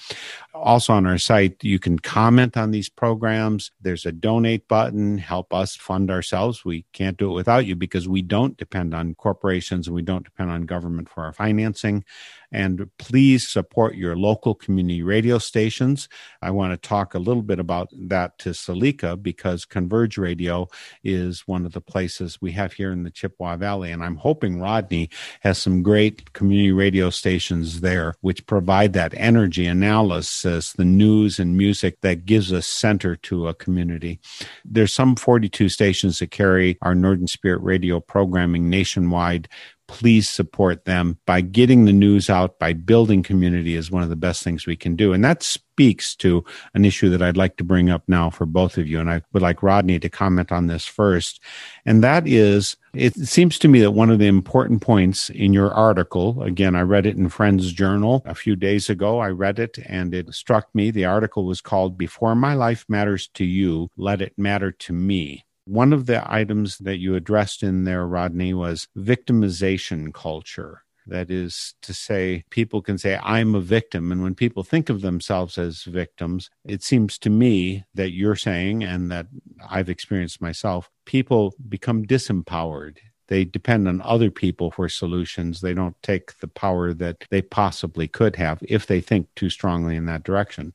Also 0.62 0.92
on 0.92 1.06
our 1.06 1.18
site, 1.18 1.56
you 1.64 1.80
can 1.80 1.98
comment 1.98 2.56
on 2.56 2.70
these 2.70 2.88
programs. 2.88 3.72
There's 3.80 4.06
a 4.06 4.12
donate 4.12 4.68
button, 4.68 5.18
help 5.18 5.52
us 5.52 5.74
fund 5.74 6.08
ourselves. 6.08 6.64
We 6.64 6.86
can't 6.92 7.16
do 7.16 7.30
it 7.32 7.34
without 7.34 7.66
you 7.66 7.74
because 7.74 8.08
we 8.08 8.22
don't 8.22 8.56
depend 8.56 8.94
on 8.94 9.16
corporations 9.16 9.88
and 9.88 9.96
we 9.96 10.02
don't 10.02 10.24
depend 10.24 10.52
on 10.52 10.62
government 10.62 11.08
for 11.08 11.24
our 11.24 11.32
financing. 11.32 12.04
And 12.52 12.90
please 12.98 13.48
support 13.48 13.94
your 13.94 14.16
local 14.16 14.54
community 14.54 15.02
radio 15.02 15.38
stations. 15.38 16.08
I 16.42 16.50
want 16.50 16.72
to 16.72 16.88
talk 16.88 17.14
a 17.14 17.18
little 17.18 17.42
bit 17.42 17.58
about 17.58 17.88
that 17.92 18.38
to 18.40 18.50
Selika 18.50 19.20
because 19.20 19.64
Converge 19.64 20.18
Radio 20.18 20.68
is 21.02 21.42
one 21.46 21.64
of 21.64 21.72
the 21.72 21.80
places 21.80 22.38
we 22.40 22.52
have 22.52 22.74
here 22.74 22.92
in 22.92 23.02
the 23.02 23.10
Chippewa 23.10 23.56
Valley. 23.56 23.90
And 23.90 24.04
I'm 24.04 24.16
hoping 24.16 24.60
Rodney 24.60 25.08
has 25.40 25.58
some 25.58 25.82
great 25.82 26.32
community 26.34 26.72
radio 26.72 27.10
stations 27.10 27.80
there, 27.80 28.14
which 28.20 28.46
provide 28.46 28.92
that 28.92 29.14
energy 29.16 29.66
analysis, 29.66 30.72
the 30.72 30.84
news 30.84 31.38
and 31.38 31.56
music 31.56 32.00
that 32.02 32.26
gives 32.26 32.52
a 32.52 32.62
center 32.62 33.16
to 33.16 33.48
a 33.48 33.54
community. 33.54 34.20
There's 34.64 34.92
some 34.92 35.16
42 35.16 35.68
stations 35.68 36.18
that 36.18 36.30
carry 36.30 36.78
our 36.82 36.94
Northern 36.94 37.26
Spirit 37.26 37.62
radio 37.62 38.00
programming 38.00 38.68
nationwide 38.68 39.48
please 39.92 40.26
support 40.26 40.86
them 40.86 41.18
by 41.26 41.42
getting 41.42 41.84
the 41.84 41.92
news 41.92 42.30
out, 42.30 42.58
by 42.58 42.72
building 42.72 43.22
community 43.22 43.76
is 43.76 43.90
one 43.90 44.02
of 44.02 44.08
the 44.08 44.16
best 44.16 44.42
things 44.42 44.64
we 44.64 44.74
can 44.74 44.96
do. 44.96 45.12
And 45.12 45.22
that 45.22 45.42
speaks 45.42 46.16
to 46.16 46.42
an 46.72 46.86
issue 46.86 47.10
that 47.10 47.20
I'd 47.20 47.36
like 47.36 47.58
to 47.58 47.64
bring 47.64 47.90
up 47.90 48.02
now 48.08 48.30
for 48.30 48.46
both 48.46 48.78
of 48.78 48.88
you. 48.88 48.98
And 49.00 49.10
I 49.10 49.20
would 49.34 49.42
like 49.42 49.62
Rodney 49.62 49.98
to 49.98 50.08
comment 50.08 50.50
on 50.50 50.66
this 50.66 50.86
first. 50.86 51.42
And 51.84 52.02
that 52.02 52.26
is, 52.26 52.74
it 52.94 53.14
seems 53.16 53.58
to 53.58 53.68
me 53.68 53.80
that 53.80 53.90
one 53.90 54.08
of 54.08 54.18
the 54.18 54.28
important 54.28 54.80
points 54.80 55.28
in 55.28 55.52
your 55.52 55.70
article, 55.74 56.42
again, 56.42 56.74
I 56.74 56.80
read 56.80 57.04
it 57.04 57.18
in 57.18 57.28
Friends 57.28 57.70
Journal 57.70 58.22
a 58.24 58.34
few 58.34 58.56
days 58.56 58.88
ago. 58.88 59.18
I 59.18 59.28
read 59.28 59.58
it 59.58 59.78
and 59.86 60.14
it 60.14 60.32
struck 60.34 60.74
me. 60.74 60.90
The 60.90 61.04
article 61.04 61.44
was 61.44 61.60
called 61.60 61.98
Before 61.98 62.34
My 62.34 62.54
Life 62.54 62.86
Matters 62.88 63.28
to 63.34 63.44
You, 63.44 63.90
Let 63.98 64.22
It 64.22 64.38
Matter 64.38 64.72
to 64.72 64.94
Me. 64.94 65.44
One 65.64 65.92
of 65.92 66.06
the 66.06 66.22
items 66.32 66.78
that 66.78 66.98
you 66.98 67.14
addressed 67.14 67.62
in 67.62 67.84
there, 67.84 68.06
Rodney, 68.06 68.52
was 68.52 68.88
victimization 68.96 70.12
culture. 70.12 70.82
That 71.06 71.32
is 71.32 71.74
to 71.82 71.92
say, 71.92 72.44
people 72.50 72.80
can 72.80 72.96
say, 72.96 73.18
I'm 73.22 73.56
a 73.56 73.60
victim. 73.60 74.12
And 74.12 74.22
when 74.22 74.36
people 74.36 74.62
think 74.62 74.88
of 74.88 75.00
themselves 75.00 75.58
as 75.58 75.82
victims, 75.82 76.48
it 76.64 76.82
seems 76.82 77.18
to 77.18 77.30
me 77.30 77.84
that 77.94 78.12
you're 78.12 78.36
saying, 78.36 78.84
and 78.84 79.10
that 79.10 79.26
I've 79.68 79.88
experienced 79.88 80.40
myself, 80.40 80.90
people 81.04 81.54
become 81.68 82.04
disempowered. 82.06 82.98
They 83.28 83.44
depend 83.44 83.88
on 83.88 84.00
other 84.02 84.30
people 84.30 84.70
for 84.70 84.88
solutions. 84.88 85.60
They 85.60 85.74
don't 85.74 85.96
take 86.02 86.38
the 86.38 86.48
power 86.48 86.92
that 86.94 87.24
they 87.30 87.42
possibly 87.42 88.06
could 88.06 88.36
have 88.36 88.58
if 88.62 88.86
they 88.86 89.00
think 89.00 89.26
too 89.34 89.50
strongly 89.50 89.96
in 89.96 90.06
that 90.06 90.22
direction. 90.22 90.72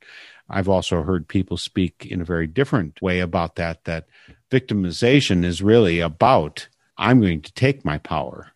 I've 0.49 0.69
also 0.69 1.03
heard 1.03 1.27
people 1.27 1.57
speak 1.57 2.07
in 2.09 2.21
a 2.21 2.25
very 2.25 2.47
different 2.47 3.01
way 3.01 3.19
about 3.19 3.55
that, 3.55 3.83
that 3.85 4.07
victimization 4.49 5.43
is 5.43 5.61
really 5.61 5.99
about 5.99 6.67
I'm 6.97 7.21
going 7.21 7.41
to 7.41 7.53
take 7.53 7.85
my 7.85 7.99
power. 7.99 8.51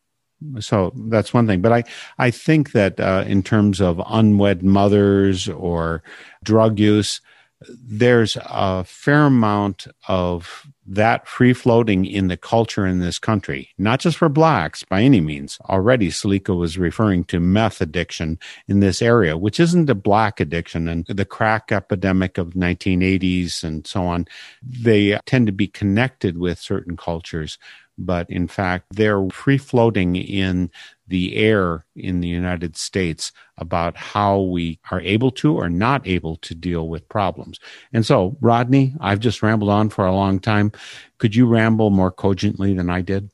So 0.60 0.92
that's 0.96 1.34
one 1.34 1.46
thing. 1.46 1.62
But 1.62 1.72
I, 1.72 1.84
I 2.18 2.32
think 2.32 2.72
that 2.72 3.00
uh, 3.00 3.24
in 3.28 3.44
terms 3.44 3.80
of 3.80 4.02
unwed 4.08 4.64
mothers 4.64 5.48
or 5.48 6.02
drug 6.44 6.80
use, 6.80 7.22
there's 7.70 8.38
a 8.42 8.84
fair 8.84 9.26
amount 9.26 9.86
of 10.08 10.66
that 10.92 11.26
free 11.26 11.54
floating 11.54 12.06
in 12.06 12.28
the 12.28 12.36
culture 12.36 12.86
in 12.86 13.00
this 13.00 13.18
country, 13.18 13.70
not 13.78 14.02
just 14.02 14.18
for 14.18 14.28
blacks 14.28 14.84
by 14.84 15.02
any 15.02 15.22
means. 15.22 15.58
Already, 15.70 16.10
Selika 16.10 16.56
was 16.56 16.78
referring 16.78 17.24
to 17.26 17.40
meth 17.40 17.80
addiction 17.80 18.38
in 18.68 18.82
this 18.82 19.02
area, 19.02 19.38
which 19.38 19.60
isn't 19.60 19.90
a 19.90 19.96
black 19.96 20.42
addiction. 20.42 20.90
And 20.90 21.06
the 21.08 21.24
crack 21.24 21.72
epidemic 21.72 22.38
of 22.38 22.50
1980s 22.50 23.64
and 23.64 23.88
so 23.88 24.04
on, 24.04 24.28
they 24.62 25.18
tend 25.26 25.48
to 25.48 25.54
be 25.54 25.68
connected 25.68 26.38
with 26.38 26.60
certain 26.60 26.98
cultures 26.98 27.58
but 27.98 28.30
in 28.30 28.48
fact, 28.48 28.86
they're 28.92 29.28
free 29.30 29.58
floating 29.58 30.16
in 30.16 30.72
the 31.08 31.36
air 31.36 31.86
in 31.96 32.22
the 32.22 32.28
United 32.28 32.78
States 32.78 33.32
about 33.58 33.98
how 33.98 34.40
we 34.40 34.80
are 34.92 35.02
able 35.02 35.32
to 35.32 35.56
or 35.56 35.70
not 35.70 36.08
able 36.08 36.38
to 36.38 36.56
deal 36.56 36.88
with 36.88 37.08
problems. 37.10 37.60
And 37.94 38.06
so, 38.06 38.38
Rodney, 38.42 38.96
I've 39.00 39.20
just 39.20 39.44
rambled 39.44 39.70
on 39.70 39.90
for 39.90 40.06
a 40.06 40.14
long 40.14 40.40
time. 40.40 40.72
Could 41.18 41.36
you 41.36 41.46
ramble 41.48 41.90
more 41.90 42.12
cogently 42.12 42.74
than 42.74 42.90
I 42.90 43.02
did? 43.02 43.30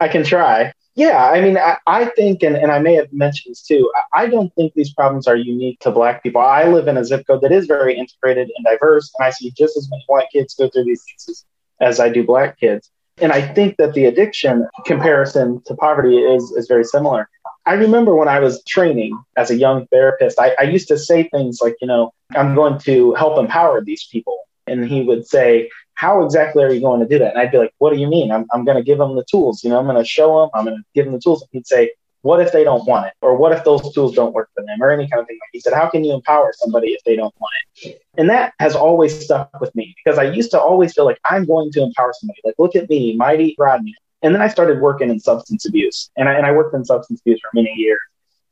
I 0.00 0.08
can 0.08 0.24
try. 0.24 0.72
Yeah, 0.96 1.24
I 1.24 1.40
mean, 1.40 1.56
I, 1.56 1.76
I 1.86 2.06
think, 2.16 2.42
and, 2.42 2.56
and 2.56 2.72
I 2.72 2.78
may 2.78 2.94
have 2.94 3.12
mentioned 3.12 3.52
this 3.52 3.62
too, 3.62 3.90
I, 4.14 4.24
I 4.24 4.26
don't 4.26 4.52
think 4.54 4.74
these 4.74 4.92
problems 4.92 5.26
are 5.26 5.36
unique 5.36 5.78
to 5.80 5.90
Black 5.90 6.22
people. 6.22 6.40
I 6.40 6.64
live 6.64 6.88
in 6.88 6.96
a 6.96 7.04
zip 7.04 7.26
code 7.26 7.42
that 7.42 7.52
is 7.52 7.66
very 7.66 7.96
integrated 7.96 8.50
and 8.56 8.64
diverse, 8.64 9.10
and 9.18 9.26
I 9.26 9.30
see 9.30 9.50
just 9.52 9.76
as 9.76 9.88
many 9.90 10.04
white 10.08 10.26
kids 10.32 10.54
go 10.54 10.68
through 10.68 10.84
these 10.84 11.04
things 11.04 11.46
as 11.80 12.00
I 12.00 12.08
do 12.08 12.24
Black 12.24 12.58
kids. 12.58 12.90
And 13.20 13.32
I 13.32 13.42
think 13.42 13.76
that 13.76 13.94
the 13.94 14.06
addiction 14.06 14.66
comparison 14.86 15.62
to 15.66 15.74
poverty 15.74 16.18
is, 16.18 16.50
is 16.52 16.66
very 16.66 16.84
similar. 16.84 17.28
I 17.66 17.74
remember 17.74 18.14
when 18.16 18.28
I 18.28 18.40
was 18.40 18.64
training 18.64 19.18
as 19.36 19.50
a 19.50 19.56
young 19.56 19.86
therapist, 19.88 20.40
I, 20.40 20.56
I 20.58 20.64
used 20.64 20.88
to 20.88 20.98
say 20.98 21.28
things 21.28 21.60
like, 21.60 21.76
you 21.80 21.86
know, 21.86 22.12
I'm 22.34 22.54
going 22.54 22.78
to 22.80 23.14
help 23.14 23.38
empower 23.38 23.82
these 23.82 24.06
people. 24.10 24.38
And 24.66 24.88
he 24.88 25.02
would 25.02 25.26
say, 25.26 25.68
How 25.94 26.24
exactly 26.24 26.64
are 26.64 26.72
you 26.72 26.80
going 26.80 27.00
to 27.00 27.06
do 27.06 27.18
that? 27.18 27.32
And 27.32 27.38
I'd 27.38 27.50
be 27.50 27.58
like, 27.58 27.74
What 27.78 27.92
do 27.92 27.98
you 27.98 28.08
mean? 28.08 28.30
I'm, 28.30 28.46
I'm 28.52 28.64
going 28.64 28.76
to 28.76 28.82
give 28.82 28.98
them 28.98 29.16
the 29.16 29.24
tools. 29.30 29.62
You 29.62 29.70
know, 29.70 29.78
I'm 29.78 29.84
going 29.84 29.96
to 29.96 30.04
show 30.04 30.40
them, 30.40 30.50
I'm 30.54 30.64
going 30.64 30.76
to 30.76 30.84
give 30.94 31.04
them 31.04 31.14
the 31.14 31.20
tools. 31.20 31.42
And 31.42 31.48
he'd 31.52 31.66
say, 31.66 31.90
what 32.22 32.40
if 32.40 32.52
they 32.52 32.64
don't 32.64 32.86
want 32.86 33.06
it? 33.06 33.12
Or 33.22 33.36
what 33.36 33.52
if 33.52 33.64
those 33.64 33.92
tools 33.94 34.14
don't 34.14 34.34
work 34.34 34.50
for 34.54 34.64
them? 34.64 34.82
Or 34.82 34.90
any 34.90 35.08
kind 35.08 35.20
of 35.20 35.26
thing. 35.26 35.38
Like 35.40 35.50
he 35.52 35.60
said, 35.60 35.72
How 35.72 35.88
can 35.88 36.04
you 36.04 36.12
empower 36.12 36.52
somebody 36.54 36.88
if 36.88 37.02
they 37.04 37.16
don't 37.16 37.34
want 37.40 37.52
it? 37.82 38.02
And 38.16 38.28
that 38.30 38.52
has 38.60 38.76
always 38.76 39.24
stuck 39.24 39.60
with 39.60 39.74
me 39.74 39.94
because 40.04 40.18
I 40.18 40.24
used 40.24 40.50
to 40.50 40.60
always 40.60 40.92
feel 40.92 41.04
like 41.04 41.18
I'm 41.24 41.46
going 41.46 41.70
to 41.72 41.82
empower 41.82 42.12
somebody. 42.18 42.40
Like, 42.44 42.56
look 42.58 42.76
at 42.76 42.88
me, 42.88 43.16
mighty 43.16 43.54
Rodney. 43.58 43.94
And 44.22 44.34
then 44.34 44.42
I 44.42 44.48
started 44.48 44.80
working 44.80 45.08
in 45.08 45.18
substance 45.18 45.66
abuse. 45.66 46.10
And 46.16 46.28
I, 46.28 46.34
and 46.34 46.44
I 46.44 46.52
worked 46.52 46.74
in 46.74 46.84
substance 46.84 47.20
abuse 47.20 47.40
for 47.40 47.50
many 47.54 47.72
years. 47.74 48.00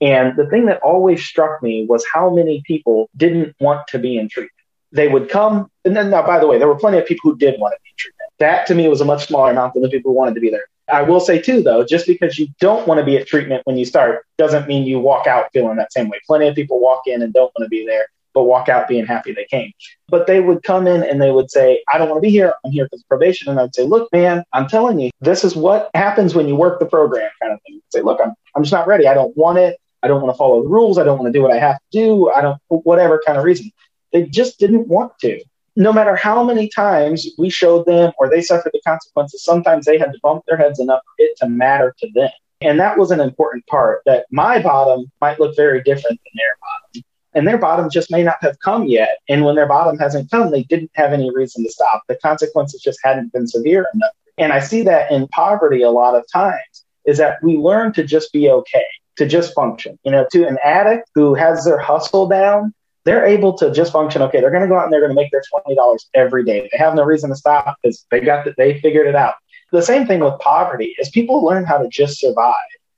And 0.01 0.37
the 0.37 0.47
thing 0.47 0.66
that 0.66 0.81
always 0.81 1.25
struck 1.25 1.62
me 1.62 1.85
was 1.87 2.07
how 2.12 2.31
many 2.31 2.62
people 2.64 3.11
didn't 3.16 3.57
want 3.61 3.87
to 3.89 3.99
be 3.99 4.16
in 4.16 4.29
treatment. 4.29 4.53
They 4.93 5.09
would 5.09 5.29
come, 5.29 5.71
and 5.85 5.95
then 5.95 6.09
now, 6.11 6.23
by 6.23 6.39
the 6.39 6.47
way, 6.47 6.59
there 6.59 6.69
were 6.69 6.79
plenty 6.79 6.99
of 6.99 7.05
people 7.05 7.31
who 7.31 7.37
did 7.37 7.61
want 7.61 7.75
to 7.75 7.81
be 7.83 7.91
in 7.91 7.97
treatment. 7.99 8.33
That 8.39 8.66
to 8.69 8.75
me 8.75 8.89
was 8.89 9.01
a 9.01 9.05
much 9.05 9.27
smaller 9.27 9.51
amount 9.51 9.75
than 9.75 9.83
the 9.83 9.91
people 9.91 10.12
who 10.12 10.16
wanted 10.16 10.35
to 10.37 10.41
be 10.41 10.51
there. 10.51 10.66
I 10.91 11.03
will 11.03 11.20
say 11.20 11.41
too, 11.41 11.62
though, 11.62 11.84
just 11.84 12.07
because 12.07 12.39
you 12.39 12.49
don't 12.61 12.86
want 12.86 12.99
to 12.99 13.05
be 13.05 13.16
at 13.16 13.26
treatment 13.26 13.62
when 13.64 13.76
you 13.76 13.84
start 13.84 14.24
doesn't 14.39 14.66
mean 14.66 14.86
you 14.86 14.99
walk 14.99 15.26
out 15.26 15.49
feeling 15.53 15.76
that 15.76 15.93
same 15.93 16.09
way. 16.09 16.18
Plenty 16.26 16.49
of 16.49 16.55
people 16.55 16.80
walk 16.80 17.03
in 17.07 17.22
and 17.22 17.32
don't 17.32 17.53
want 17.59 17.64
to 17.64 17.68
be 17.68 17.86
there, 17.86 18.07
but 18.34 18.45
walk 18.45 18.68
out 18.68 18.89
being 18.89 19.07
happy 19.07 19.32
they 19.32 19.45
came. 19.45 19.72
But 20.09 20.26
they 20.26 20.41
would 20.41 20.62
come 20.62 20.86
in 20.86 21.03
and 21.03 21.20
they 21.20 21.30
would 21.30 21.51
say, 21.51 21.82
I 21.93 21.99
don't 21.99 22.09
want 22.09 22.18
to 22.18 22.26
be 22.26 22.30
here. 22.30 22.55
I'm 22.64 22.72
here 22.72 22.89
of 22.91 23.01
probation. 23.09 23.51
And 23.51 23.61
I'd 23.61 23.74
say, 23.74 23.84
look, 23.84 24.11
man, 24.12 24.45
I'm 24.53 24.66
telling 24.66 24.99
you, 24.99 25.11
this 25.20 25.45
is 25.45 25.55
what 25.55 25.91
happens 25.95 26.34
when 26.34 26.49
you 26.49 26.57
work 26.57 26.78
the 26.78 26.86
program 26.86 27.30
kind 27.43 27.53
of 27.53 27.61
thing. 27.66 27.76
I'd 27.76 27.93
say, 27.93 28.03
look, 28.03 28.20
I'm, 28.22 28.32
I'm 28.55 28.62
just 28.62 28.72
not 28.72 28.86
ready. 28.86 29.07
I 29.07 29.14
don't 29.14 29.36
want 29.36 29.59
it. 29.59 29.78
I 30.03 30.09
don't 30.09 30.22
want 30.22 30.34
to 30.34 30.39
follow 30.39 30.62
the 30.62 30.68
rules. 30.68 30.97
I 30.97 31.05
don't 31.05 31.18
want 31.18 31.32
to 31.32 31.36
do 31.36 31.43
what 31.43 31.53
I 31.53 31.59
have 31.59 31.76
to 31.76 31.84
do. 31.93 32.30
I 32.30 32.41
don't, 32.41 32.59
whatever 32.68 33.20
kind 33.26 33.36
of 33.36 33.45
reason. 33.45 33.70
They 34.12 34.24
just 34.24 34.59
didn't 34.59 34.89
want 34.89 35.12
to 35.20 35.41
no 35.79 35.93
matter 35.93 36.16
how 36.16 36.43
many 36.43 36.68
times 36.68 37.24
we 37.39 37.49
showed 37.49 37.87
them 37.87 38.12
or 38.18 38.29
they 38.29 38.43
suffered 38.43 38.72
the 38.72 38.81
consequences, 38.85 39.45
sometimes 39.45 39.87
they 39.87 39.97
had 39.97 40.12
to 40.12 40.18
bump 40.24 40.43
their 40.49 40.57
heads 40.57 40.81
enough 40.81 41.01
for 41.05 41.24
it 41.24 41.37
to 41.39 41.49
matter 41.49 41.95
to 42.01 42.11
them. 42.16 42.31
And 42.61 42.81
that 42.81 42.99
was 42.99 43.12
an 43.12 43.20
important 43.20 43.64
part 43.68 44.03
that 44.05 44.26
my 44.33 44.61
bottom 44.61 45.07
might 45.20 45.39
look 45.39 45.55
very 45.55 45.81
different 45.81 46.18
than 46.18 46.33
their 46.35 46.57
bottom. 46.61 47.05
And 47.35 47.47
their 47.47 47.59
bottom 47.59 47.89
just 47.89 48.11
may 48.11 48.24
not 48.24 48.39
have 48.41 48.59
come 48.59 48.87
yet. 48.87 49.18
And 49.29 49.45
when 49.45 49.55
their 49.55 49.68
bottom 49.68 49.97
hasn't 49.99 50.33
come, 50.33 50.51
they 50.51 50.64
didn't 50.64 50.91
have 50.95 51.12
any 51.12 51.33
reason 51.33 51.62
to 51.62 51.70
stop. 51.70 52.03
The 52.09 52.16
consequences 52.16 52.83
just 52.83 52.99
hadn't 53.05 53.33
been 53.33 53.47
severe 53.47 53.87
enough. 53.95 54.11
And 54.37 54.53
I 54.53 54.59
see 54.59 54.83
that 54.83 55.12
in 55.12 55.29
poverty 55.29 55.83
a 55.83 55.93
lot 55.93 56.16
of 56.16 56.24
times 56.33 56.85
is 57.05 57.18
that 57.18 57.41
we 57.41 57.57
learn 57.57 57.93
to 57.93 58.03
just 58.03 58.33
be 58.33 58.51
okay, 58.51 58.87
to 59.16 59.29
just 59.29 59.55
function. 59.55 59.97
You 60.03 60.11
know, 60.11 60.26
to 60.33 60.45
an 60.45 60.59
addict 60.64 61.09
who 61.14 61.35
has 61.35 61.64
their 61.64 61.79
hustle 61.79 62.26
down, 62.26 62.74
they're 63.09 63.24
able 63.24 63.56
to 63.56 63.72
just 63.72 63.90
function. 63.90 64.20
Okay, 64.20 64.38
they're 64.42 64.50
going 64.50 64.62
to 64.62 64.68
go 64.68 64.76
out 64.76 64.84
and 64.84 64.92
they're 64.92 65.00
going 65.00 65.11
to 65.11 65.14
make 65.14 65.30
their 65.30 65.42
twenty 65.50 65.74
dollars 65.74 66.11
every 66.12 66.44
day. 66.44 66.68
They 66.70 66.76
have 66.76 66.94
no 66.94 67.04
reason 67.04 67.30
to 67.30 67.36
stop 67.36 67.74
because 67.82 68.04
they 68.11 68.20
got 68.20 68.44
that. 68.44 68.59
They 68.59 68.78
figured 68.80 69.06
it 69.06 69.16
out. 69.16 69.34
The 69.72 69.80
same 69.80 70.06
thing 70.06 70.20
with 70.20 70.38
poverty 70.40 70.94
is 70.98 71.09
people 71.09 71.42
learn 71.42 71.64
how 71.64 71.78
to 71.78 71.88
just 71.88 72.20
survive. 72.20 72.54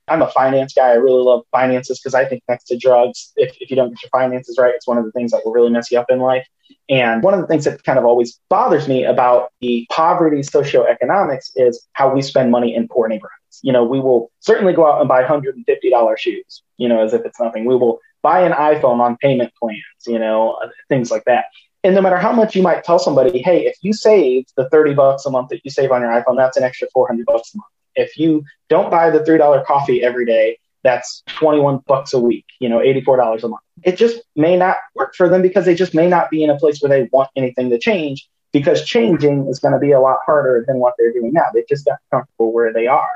I'm 0.08 0.22
a 0.22 0.30
finance 0.32 0.74
guy. 0.74 0.88
I 0.88 0.94
really 0.94 1.22
love 1.22 1.42
finances 1.52 2.00
because 2.00 2.14
I 2.14 2.24
think 2.24 2.42
next 2.48 2.64
to 2.64 2.76
drugs, 2.76 3.32
if, 3.36 3.56
if 3.60 3.70
you 3.70 3.76
don't 3.76 3.90
get 3.90 4.02
your 4.02 4.10
finances 4.10 4.58
right, 4.58 4.74
it's 4.74 4.88
one 4.88 4.98
of 4.98 5.04
the 5.04 5.12
things 5.12 5.30
that 5.30 5.42
will 5.44 5.52
really 5.52 5.70
mess 5.70 5.92
you 5.92 6.00
up 6.00 6.06
in 6.10 6.18
life. 6.18 6.44
And 6.88 7.22
one 7.22 7.32
of 7.32 7.40
the 7.40 7.46
things 7.46 7.64
that 7.66 7.84
kind 7.84 7.96
of 7.96 8.04
always 8.04 8.40
bothers 8.48 8.88
me 8.88 9.04
about 9.04 9.52
the 9.60 9.86
poverty 9.92 10.38
socioeconomics 10.38 11.52
is 11.54 11.86
how 11.92 12.12
we 12.12 12.22
spend 12.22 12.50
money 12.50 12.74
in 12.74 12.88
poor 12.88 13.06
neighborhoods. 13.06 13.39
You 13.62 13.72
know, 13.72 13.84
we 13.84 14.00
will 14.00 14.30
certainly 14.40 14.72
go 14.72 14.90
out 14.90 15.00
and 15.00 15.08
buy 15.08 15.22
$150 15.22 16.18
shoes, 16.18 16.62
you 16.76 16.88
know, 16.88 17.02
as 17.02 17.12
if 17.12 17.24
it's 17.24 17.40
nothing. 17.40 17.64
We 17.64 17.76
will 17.76 18.00
buy 18.22 18.40
an 18.40 18.52
iPhone 18.52 19.00
on 19.00 19.16
payment 19.16 19.52
plans, 19.60 19.80
you 20.06 20.18
know, 20.18 20.52
uh, 20.62 20.68
things 20.88 21.10
like 21.10 21.24
that. 21.24 21.46
And 21.82 21.94
no 21.94 22.02
matter 22.02 22.18
how 22.18 22.32
much 22.32 22.54
you 22.54 22.62
might 22.62 22.84
tell 22.84 22.98
somebody, 22.98 23.40
hey, 23.40 23.66
if 23.66 23.76
you 23.80 23.92
save 23.92 24.44
the 24.56 24.68
30 24.68 24.94
bucks 24.94 25.24
a 25.24 25.30
month 25.30 25.48
that 25.48 25.64
you 25.64 25.70
save 25.70 25.90
on 25.90 26.02
your 26.02 26.10
iPhone, 26.10 26.36
that's 26.36 26.56
an 26.56 26.62
extra 26.62 26.88
400 26.92 27.24
bucks 27.26 27.54
a 27.54 27.58
month. 27.58 27.70
If 27.94 28.18
you 28.18 28.44
don't 28.68 28.90
buy 28.90 29.10
the 29.10 29.20
$3 29.20 29.64
coffee 29.64 30.02
every 30.02 30.26
day, 30.26 30.58
that's 30.82 31.22
21 31.28 31.80
bucks 31.86 32.12
a 32.12 32.18
week, 32.18 32.44
you 32.58 32.68
know, 32.68 32.78
$84 32.78 33.42
a 33.42 33.48
month. 33.48 33.62
It 33.82 33.96
just 33.96 34.20
may 34.36 34.56
not 34.56 34.76
work 34.94 35.14
for 35.14 35.28
them 35.28 35.42
because 35.42 35.64
they 35.64 35.74
just 35.74 35.94
may 35.94 36.08
not 36.08 36.30
be 36.30 36.42
in 36.44 36.50
a 36.50 36.56
place 36.56 36.80
where 36.80 36.88
they 36.88 37.08
want 37.12 37.30
anything 37.36 37.70
to 37.70 37.78
change 37.78 38.28
because 38.52 38.84
changing 38.84 39.46
is 39.48 39.58
going 39.58 39.72
to 39.72 39.78
be 39.78 39.92
a 39.92 40.00
lot 40.00 40.18
harder 40.24 40.64
than 40.66 40.78
what 40.78 40.94
they're 40.98 41.12
doing 41.12 41.32
now. 41.32 41.46
They've 41.52 41.68
just 41.68 41.84
got 41.84 41.98
comfortable 42.10 42.52
where 42.52 42.72
they 42.72 42.86
are. 42.86 43.08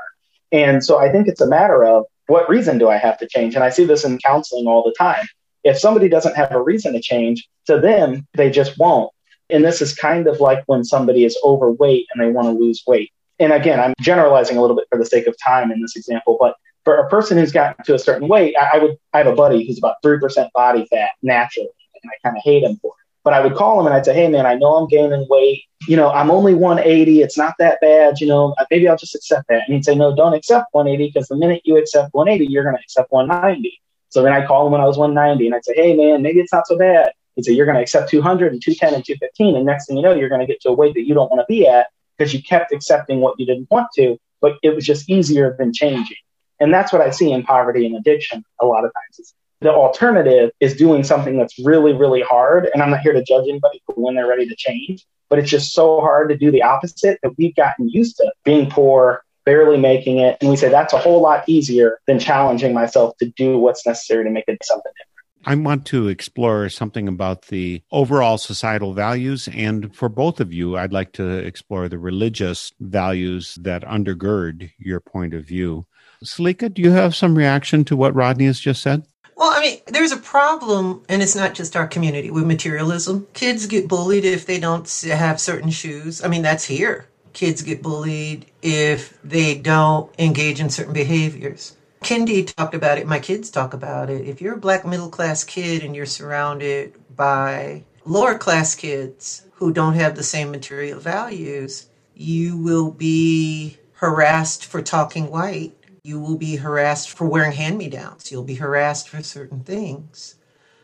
And 0.51 0.83
so 0.83 0.97
I 0.97 1.11
think 1.11 1.27
it's 1.27 1.41
a 1.41 1.47
matter 1.47 1.83
of 1.83 2.05
what 2.27 2.49
reason 2.49 2.77
do 2.77 2.89
I 2.89 2.97
have 2.97 3.17
to 3.19 3.27
change? 3.27 3.55
And 3.55 3.63
I 3.63 3.69
see 3.69 3.85
this 3.85 4.03
in 4.03 4.17
counseling 4.19 4.67
all 4.67 4.83
the 4.83 4.95
time. 4.97 5.25
If 5.63 5.79
somebody 5.79 6.09
doesn't 6.09 6.35
have 6.35 6.51
a 6.51 6.61
reason 6.61 6.93
to 6.93 7.01
change, 7.01 7.47
to 7.67 7.79
them, 7.79 8.27
they 8.35 8.49
just 8.49 8.77
won't. 8.77 9.11
And 9.49 9.63
this 9.63 9.81
is 9.81 9.95
kind 9.95 10.27
of 10.27 10.39
like 10.39 10.63
when 10.67 10.83
somebody 10.83 11.23
is 11.23 11.37
overweight 11.43 12.07
and 12.13 12.23
they 12.23 12.31
want 12.31 12.47
to 12.47 12.51
lose 12.51 12.83
weight. 12.87 13.11
And 13.39 13.51
again, 13.51 13.79
I'm 13.79 13.93
generalizing 13.99 14.57
a 14.57 14.61
little 14.61 14.75
bit 14.75 14.87
for 14.89 14.97
the 14.97 15.05
sake 15.05 15.27
of 15.27 15.35
time 15.43 15.71
in 15.71 15.81
this 15.81 15.95
example, 15.95 16.37
but 16.39 16.55
for 16.85 16.97
a 16.97 17.09
person 17.09 17.37
who's 17.37 17.51
gotten 17.51 17.83
to 17.85 17.95
a 17.95 17.99
certain 17.99 18.27
weight, 18.27 18.55
I, 18.59 18.77
I 18.77 18.79
would 18.79 18.97
I 19.13 19.17
have 19.17 19.27
a 19.27 19.35
buddy 19.35 19.65
who's 19.65 19.77
about 19.77 19.97
three 20.01 20.19
percent 20.19 20.53
body 20.53 20.87
fat 20.89 21.11
naturally, 21.21 21.69
and 22.01 22.11
I 22.11 22.27
kind 22.27 22.37
of 22.37 22.43
hate 22.43 22.63
him 22.63 22.77
for 22.77 22.93
it. 22.99 23.04
But 23.25 23.33
I 23.33 23.41
would 23.41 23.55
call 23.55 23.79
him 23.79 23.87
and 23.87 23.95
I'd 23.95 24.05
say, 24.05 24.13
"Hey 24.13 24.27
man, 24.29 24.45
I 24.45 24.53
know 24.53 24.75
I'm 24.75 24.87
gaining 24.87 25.25
weight. 25.27 25.63
You 25.87 25.97
know, 25.97 26.11
I'm 26.11 26.29
only 26.29 26.53
180. 26.53 27.21
It's 27.21 27.37
not 27.37 27.55
that 27.57 27.79
bad. 27.81 28.21
You 28.21 28.27
know, 28.27 28.53
uh, 28.59 28.65
maybe 28.69 28.87
I'll 28.87 28.95
just 28.95 29.15
accept 29.15 29.47
that." 29.49 29.63
And 29.67 29.73
he'd 29.73 29.83
say, 29.83 29.95
"No, 29.95 30.15
don't 30.15 30.35
accept 30.35 30.67
180 30.73 31.11
because 31.11 31.27
the 31.27 31.35
minute 31.35 31.63
you 31.65 31.75
accept 31.75 32.13
180, 32.13 32.49
you're 32.51 32.63
going 32.63 32.75
to 32.75 32.81
accept 32.81 33.11
190." 33.11 33.81
So 34.09 34.21
then 34.21 34.31
I'd 34.31 34.47
call 34.47 34.67
him 34.67 34.71
when 34.73 34.79
I 34.79 34.85
was 34.85 34.97
190 34.97 35.47
and 35.47 35.55
I'd 35.55 35.65
say, 35.65 35.73
"Hey 35.75 35.95
man, 35.95 36.21
maybe 36.21 36.39
it's 36.39 36.53
not 36.53 36.67
so 36.67 36.77
bad." 36.77 37.11
He'd 37.35 37.45
say, 37.45 37.53
"You're 37.53 37.65
going 37.65 37.77
to 37.77 37.81
accept 37.81 38.11
200 38.11 38.53
and 38.53 38.61
210 38.61 38.93
and 38.93 39.03
215, 39.03 39.55
and 39.57 39.65
next 39.65 39.87
thing 39.87 39.97
you 39.97 40.03
know, 40.03 40.13
you're 40.13 40.29
going 40.29 40.41
to 40.41 40.47
get 40.47 40.61
to 40.61 40.69
a 40.69 40.73
weight 40.73 40.93
that 40.93 41.07
you 41.07 41.15
don't 41.15 41.29
want 41.31 41.41
to 41.41 41.45
be 41.51 41.67
at 41.67 41.87
because 42.17 42.31
you 42.33 42.43
kept 42.43 42.71
accepting 42.71 43.21
what 43.21 43.39
you 43.39 43.47
didn't 43.47 43.67
want 43.71 43.87
to, 43.95 44.17
but 44.39 44.53
it 44.61 44.75
was 44.75 44.85
just 44.85 45.09
easier 45.09 45.55
than 45.57 45.73
changing." 45.73 46.17
And 46.59 46.71
that's 46.71 46.93
what 46.93 47.01
I 47.01 47.09
see 47.09 47.31
in 47.31 47.41
poverty 47.43 47.87
and 47.87 47.95
addiction 47.95 48.45
a 48.61 48.65
lot 48.67 48.85
of 48.85 48.91
times. 48.93 49.33
The 49.65 49.71
alternative 49.71 50.51
is 50.59 50.75
doing 50.75 51.03
something 51.03 51.39
that's 51.39 51.57
really, 51.57 51.91
really 51.91 52.21
hard. 52.21 52.69
And 52.71 52.83
I'm 52.83 52.91
not 52.91 52.99
here 52.99 53.13
to 53.13 53.23
judge 53.23 53.45
anybody 53.49 53.81
for 53.87 53.95
when 53.95 54.13
they're 54.13 54.27
ready 54.27 54.47
to 54.47 54.55
change, 54.55 55.03
but 55.27 55.39
it's 55.39 55.49
just 55.49 55.73
so 55.73 56.01
hard 56.01 56.29
to 56.29 56.37
do 56.37 56.51
the 56.51 56.61
opposite 56.61 57.17
that 57.23 57.31
we've 57.39 57.55
gotten 57.55 57.89
used 57.89 58.17
to 58.17 58.31
being 58.43 58.69
poor, 58.69 59.23
barely 59.43 59.79
making 59.79 60.19
it. 60.19 60.37
And 60.39 60.51
we 60.51 60.55
say 60.55 60.69
that's 60.69 60.93
a 60.93 60.99
whole 60.99 61.19
lot 61.19 61.49
easier 61.49 61.97
than 62.05 62.19
challenging 62.19 62.75
myself 62.75 63.17
to 63.17 63.25
do 63.31 63.57
what's 63.57 63.87
necessary 63.87 64.23
to 64.23 64.29
make 64.29 64.43
it 64.47 64.63
something 64.63 64.91
different. 64.95 65.15
I 65.47 65.55
want 65.55 65.87
to 65.87 66.09
explore 66.09 66.69
something 66.69 67.07
about 67.07 67.47
the 67.47 67.81
overall 67.91 68.37
societal 68.37 68.93
values. 68.93 69.49
And 69.51 69.95
for 69.95 70.09
both 70.09 70.39
of 70.39 70.53
you, 70.53 70.77
I'd 70.77 70.93
like 70.93 71.11
to 71.13 71.27
explore 71.27 71.89
the 71.89 71.97
religious 71.97 72.71
values 72.79 73.57
that 73.61 73.81
undergird 73.81 74.69
your 74.77 74.99
point 74.99 75.33
of 75.33 75.43
view. 75.43 75.87
Selika, 76.23 76.71
do 76.71 76.83
you 76.83 76.91
have 76.91 77.15
some 77.15 77.35
reaction 77.35 77.83
to 77.85 77.97
what 77.97 78.13
Rodney 78.13 78.45
has 78.45 78.59
just 78.59 78.83
said? 78.83 79.05
Well, 79.35 79.51
I 79.51 79.61
mean, 79.61 79.79
there's 79.87 80.13
a 80.13 80.17
problem, 80.17 81.03
and 81.09 81.21
it's 81.21 81.35
not 81.35 81.53
just 81.53 81.75
our 81.75 81.87
community 81.87 82.31
with 82.31 82.45
materialism. 82.45 83.27
Kids 83.33 83.67
get 83.67 83.87
bullied 83.87 84.23
if 84.23 84.45
they 84.45 84.59
don't 84.59 84.89
have 85.03 85.41
certain 85.41 85.69
shoes. 85.69 86.23
I 86.23 86.29
mean, 86.29 86.41
that's 86.41 86.65
here. 86.65 87.07
Kids 87.33 87.61
get 87.61 87.83
bullied 87.83 88.45
if 88.61 89.21
they 89.23 89.55
don't 89.55 90.09
engage 90.17 90.61
in 90.61 90.69
certain 90.69 90.93
behaviors. 90.93 91.75
Kendi 92.01 92.45
talked 92.45 92.75
about 92.75 92.97
it. 92.97 93.07
My 93.07 93.19
kids 93.19 93.49
talk 93.49 93.73
about 93.73 94.09
it. 94.09 94.25
If 94.25 94.41
you're 94.41 94.53
a 94.53 94.59
black 94.59 94.85
middle 94.85 95.09
class 95.09 95.43
kid 95.43 95.83
and 95.83 95.95
you're 95.95 96.05
surrounded 96.05 96.93
by 97.15 97.83
lower 98.05 98.37
class 98.37 98.73
kids 98.73 99.45
who 99.55 99.73
don't 99.73 99.95
have 99.95 100.15
the 100.15 100.23
same 100.23 100.51
material 100.51 100.99
values, 100.99 101.89
you 102.13 102.55
will 102.57 102.91
be 102.91 103.77
harassed 103.93 104.65
for 104.65 104.81
talking 104.81 105.29
white 105.29 105.75
you 106.05 106.19
will 106.19 106.37
be 106.37 106.57
harassed 106.57 107.09
for 107.09 107.27
wearing 107.27 107.51
hand 107.51 107.77
me 107.77 107.89
downs. 107.89 108.31
You'll 108.31 108.43
be 108.43 108.55
harassed 108.55 109.09
for 109.09 109.23
certain 109.23 109.61
things. 109.61 110.35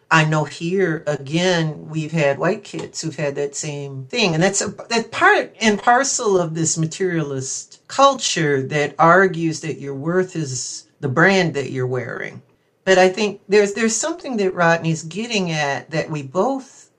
I 0.09 0.25
know 0.25 0.43
here 0.43 1.03
again 1.07 1.87
we've 1.87 2.11
had 2.11 2.39
white 2.39 2.63
kids 2.63 2.99
who've 2.99 3.15
had 3.15 3.35
that 3.35 3.55
same 3.55 4.07
thing, 4.07 4.33
and 4.33 4.43
that's 4.43 4.61
a 4.61 4.69
that 4.89 5.11
part 5.11 5.55
and 5.61 5.81
parcel 5.81 6.37
of 6.37 6.53
this 6.53 6.77
materialist 6.77 7.81
culture 7.87 8.61
that 8.63 8.95
argues 8.99 9.61
that 9.61 9.79
your 9.79 9.95
worth 9.95 10.35
is 10.35 10.87
the 10.99 11.07
brand 11.07 11.53
that 11.53 11.71
you're 11.71 11.87
wearing. 11.87 12.41
But 12.83 12.97
I 12.97 13.07
think 13.07 13.41
there's 13.47 13.73
there's 13.73 13.95
something 13.95 14.37
that 14.37 14.55
Rodney's 14.55 15.03
getting 15.03 15.51
at 15.51 15.91
that 15.91 16.09
we 16.09 16.23
both 16.23 16.89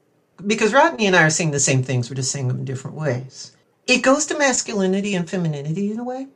because 0.47 0.73
Rodney 0.73 1.07
and 1.07 1.17
I 1.17 1.25
are 1.25 1.31
saying 1.31 1.51
the 1.51 1.61
same 1.61 1.83
things, 1.83 2.09
we're 2.09 2.17
just 2.17 2.31
saying 2.31 2.49
them 2.49 2.61
in 2.61 2.65
different 2.65 2.97
ways. 2.97 3.53
It 3.87 4.03
goes 4.03 4.27
to 4.27 4.39
masculinity 4.39 5.15
and 5.15 5.29
femininity 5.29 5.91
in 5.91 5.99
a 5.99 6.05
way 6.05 6.29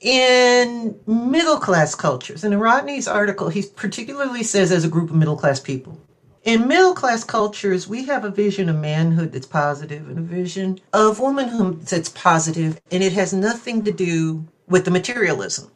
in 0.00 0.98
middle 1.06 1.58
class 1.58 1.94
cultures, 1.94 2.44
and 2.44 2.52
in 2.52 2.60
Rodney's 2.60 3.08
article, 3.08 3.48
he 3.48 3.62
particularly 3.62 4.42
says 4.42 4.70
as 4.70 4.84
a 4.84 4.88
group 4.88 5.10
of 5.10 5.16
middle 5.16 5.36
class 5.36 5.60
people. 5.60 6.00
In 6.44 6.68
middle 6.68 6.94
class 6.94 7.24
cultures, 7.24 7.88
we 7.88 8.04
have 8.04 8.24
a 8.24 8.30
vision 8.30 8.68
of 8.68 8.76
manhood 8.76 9.32
that's 9.32 9.46
positive 9.46 10.08
and 10.08 10.18
a 10.18 10.22
vision 10.22 10.78
of 10.92 11.18
womanhood 11.18 11.86
that's 11.86 12.10
positive, 12.10 12.80
and 12.90 13.02
it 13.02 13.12
has 13.14 13.32
nothing 13.32 13.84
to 13.84 13.92
do 13.92 14.46
with 14.68 14.84
the 14.84 14.90
materialism. 14.90 15.70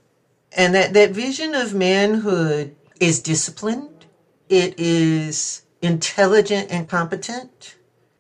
And 0.57 0.75
that, 0.75 0.93
that 0.93 1.11
vision 1.11 1.55
of 1.55 1.75
manhood 1.75 2.77
is 3.01 3.21
disciplined, 3.21 4.07
it 4.49 4.79
is 4.79 5.63
intelligent 5.81 6.71
and 6.71 6.89
competent, 6.89 7.77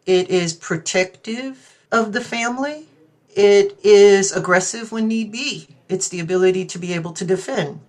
it 0.06 0.30
is 0.30 0.52
protective 0.54 1.78
of 1.92 2.12
the 2.12 2.20
family, 2.20 2.86
it 3.28 3.78
is 3.84 4.32
aggressive 4.32 4.90
when 4.90 5.06
need 5.06 5.30
be 5.30 5.68
it's 5.90 6.08
the 6.08 6.20
ability 6.20 6.64
to 6.66 6.78
be 6.78 6.92
able 6.94 7.12
to 7.12 7.24
defend. 7.24 7.80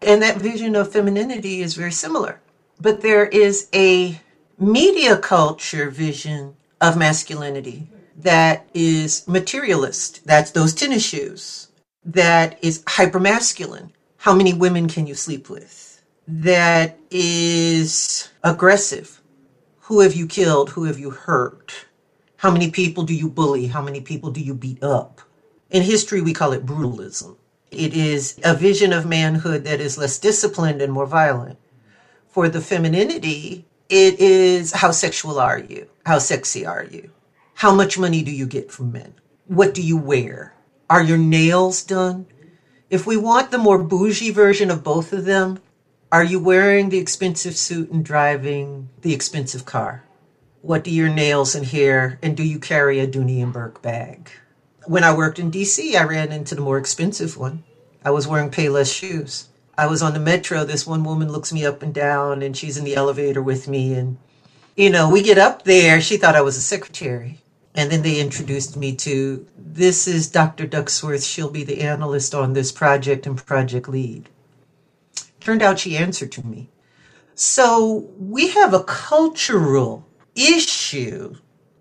And 0.00 0.22
that 0.22 0.38
vision 0.38 0.74
of 0.74 0.92
femininity 0.92 1.60
is 1.60 1.74
very 1.74 1.92
similar. 1.92 2.40
But 2.80 3.02
there 3.02 3.26
is 3.26 3.68
a 3.74 4.20
media 4.58 5.16
culture 5.16 5.90
vision 5.90 6.56
of 6.80 6.96
masculinity 6.96 7.88
that 8.16 8.66
is 8.74 9.26
materialist. 9.28 10.26
That's 10.26 10.50
those 10.50 10.74
tennis 10.74 11.04
shoes. 11.04 11.68
That 12.04 12.58
is 12.64 12.82
hypermasculine. 12.84 13.90
How 14.18 14.34
many 14.34 14.52
women 14.52 14.88
can 14.88 15.06
you 15.06 15.14
sleep 15.14 15.48
with? 15.48 16.02
That 16.26 16.98
is 17.10 18.30
aggressive. 18.42 19.20
Who 19.82 20.00
have 20.00 20.14
you 20.14 20.26
killed? 20.26 20.70
Who 20.70 20.84
have 20.84 20.98
you 20.98 21.10
hurt? 21.10 21.86
How 22.36 22.50
many 22.50 22.70
people 22.70 23.04
do 23.04 23.14
you 23.14 23.28
bully? 23.28 23.66
How 23.68 23.82
many 23.82 24.00
people 24.00 24.30
do 24.30 24.40
you 24.40 24.54
beat 24.54 24.82
up? 24.82 25.20
In 25.70 25.82
history, 25.82 26.20
we 26.20 26.32
call 26.32 26.52
it 26.52 26.66
brutalism. 26.66 27.36
It 27.72 27.94
is 27.94 28.38
a 28.44 28.54
vision 28.54 28.92
of 28.92 29.06
manhood 29.06 29.64
that 29.64 29.80
is 29.80 29.96
less 29.96 30.18
disciplined 30.18 30.82
and 30.82 30.92
more 30.92 31.06
violent. 31.06 31.58
For 32.28 32.48
the 32.50 32.60
femininity, 32.60 33.64
it 33.88 34.20
is 34.20 34.72
how 34.72 34.90
sexual 34.90 35.38
are 35.40 35.58
you? 35.58 35.88
How 36.04 36.18
sexy 36.18 36.66
are 36.66 36.84
you? 36.84 37.10
How 37.54 37.74
much 37.74 37.98
money 37.98 38.22
do 38.22 38.30
you 38.30 38.46
get 38.46 38.70
from 38.70 38.92
men? 38.92 39.14
What 39.46 39.72
do 39.72 39.82
you 39.82 39.96
wear? 39.96 40.54
Are 40.90 41.02
your 41.02 41.16
nails 41.16 41.82
done? 41.82 42.26
If 42.90 43.06
we 43.06 43.16
want 43.16 43.50
the 43.50 43.58
more 43.58 43.82
bougie 43.82 44.32
version 44.32 44.70
of 44.70 44.84
both 44.84 45.14
of 45.14 45.24
them, 45.24 45.58
are 46.10 46.24
you 46.24 46.40
wearing 46.40 46.90
the 46.90 46.98
expensive 46.98 47.56
suit 47.56 47.90
and 47.90 48.04
driving 48.04 48.90
the 49.00 49.14
expensive 49.14 49.64
car? 49.64 50.04
What 50.60 50.84
do 50.84 50.90
your 50.90 51.08
nails 51.08 51.54
and 51.54 51.64
hair, 51.64 52.18
and 52.22 52.36
do 52.36 52.42
you 52.42 52.58
carry 52.58 53.00
a 53.00 53.06
Dooney 53.06 53.42
and 53.42 53.50
Bourke 53.50 53.80
bag? 53.80 54.30
When 54.86 55.04
I 55.04 55.14
worked 55.14 55.38
in 55.38 55.50
DC, 55.50 55.94
I 55.94 56.04
ran 56.04 56.32
into 56.32 56.54
the 56.54 56.60
more 56.60 56.78
expensive 56.78 57.36
one. 57.36 57.62
I 58.04 58.10
was 58.10 58.26
wearing 58.26 58.50
Payless 58.50 58.92
shoes. 58.92 59.48
I 59.78 59.86
was 59.86 60.02
on 60.02 60.12
the 60.12 60.20
metro. 60.20 60.64
This 60.64 60.86
one 60.86 61.04
woman 61.04 61.30
looks 61.30 61.52
me 61.52 61.64
up 61.64 61.82
and 61.82 61.94
down, 61.94 62.42
and 62.42 62.56
she's 62.56 62.76
in 62.76 62.84
the 62.84 62.96
elevator 62.96 63.40
with 63.40 63.68
me. 63.68 63.94
And, 63.94 64.18
you 64.76 64.90
know, 64.90 65.08
we 65.08 65.22
get 65.22 65.38
up 65.38 65.62
there. 65.64 66.00
She 66.00 66.16
thought 66.16 66.36
I 66.36 66.42
was 66.42 66.56
a 66.56 66.60
secretary. 66.60 67.40
And 67.74 67.90
then 67.90 68.02
they 68.02 68.20
introduced 68.20 68.76
me 68.76 68.94
to 68.96 69.46
this 69.56 70.06
is 70.06 70.28
Dr. 70.28 70.66
Ducksworth. 70.66 71.26
She'll 71.26 71.50
be 71.50 71.64
the 71.64 71.80
analyst 71.80 72.34
on 72.34 72.52
this 72.52 72.70
project 72.70 73.26
and 73.26 73.44
project 73.44 73.88
lead. 73.88 74.28
Turned 75.40 75.62
out 75.62 75.78
she 75.78 75.96
answered 75.96 76.32
to 76.32 76.46
me. 76.46 76.68
So 77.34 78.10
we 78.18 78.48
have 78.48 78.74
a 78.74 78.84
cultural 78.84 80.06
issue 80.34 81.36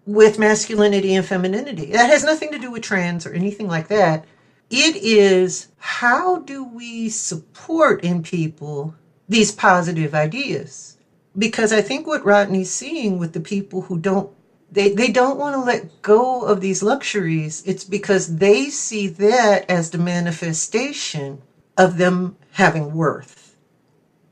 with 0.06 0.40
masculinity 0.40 1.14
and 1.14 1.26
femininity. 1.26 1.88
That 1.88 2.10
has 2.10 2.24
nothing 2.24 2.52
to 2.52 2.60
do 2.60 2.72
with 2.72 2.82
trans 2.82 3.26
or 3.26 3.34
anything 3.34 3.68
like 3.68 3.88
that. 3.90 4.26
It 4.70 4.96
is 4.96 5.68
how 5.78 6.40
do 6.40 6.64
we 6.64 7.10
support 7.10 8.04
in 8.04 8.24
people 8.24 8.96
these 9.28 9.52
positive 9.52 10.16
ideas? 10.16 10.98
Because 11.38 11.72
I 11.72 11.82
think 11.82 12.08
what 12.08 12.26
Rodney's 12.26 12.72
seeing 12.72 13.18
with 13.18 13.34
the 13.34 13.40
people 13.40 13.82
who 13.82 14.00
don't 14.00 14.32
they, 14.72 14.94
they 14.94 15.12
don't 15.12 15.38
want 15.38 15.54
to 15.56 15.60
let 15.60 16.02
go 16.02 16.44
of 16.44 16.62
these 16.62 16.82
luxuries. 16.82 17.62
It's 17.66 17.84
because 17.84 18.38
they 18.38 18.70
see 18.70 19.10
that 19.10 19.70
as 19.70 19.90
the 19.90 19.98
manifestation 19.98 21.42
of 21.78 21.98
them 21.98 22.38
having 22.54 22.94
worth. 22.94 23.58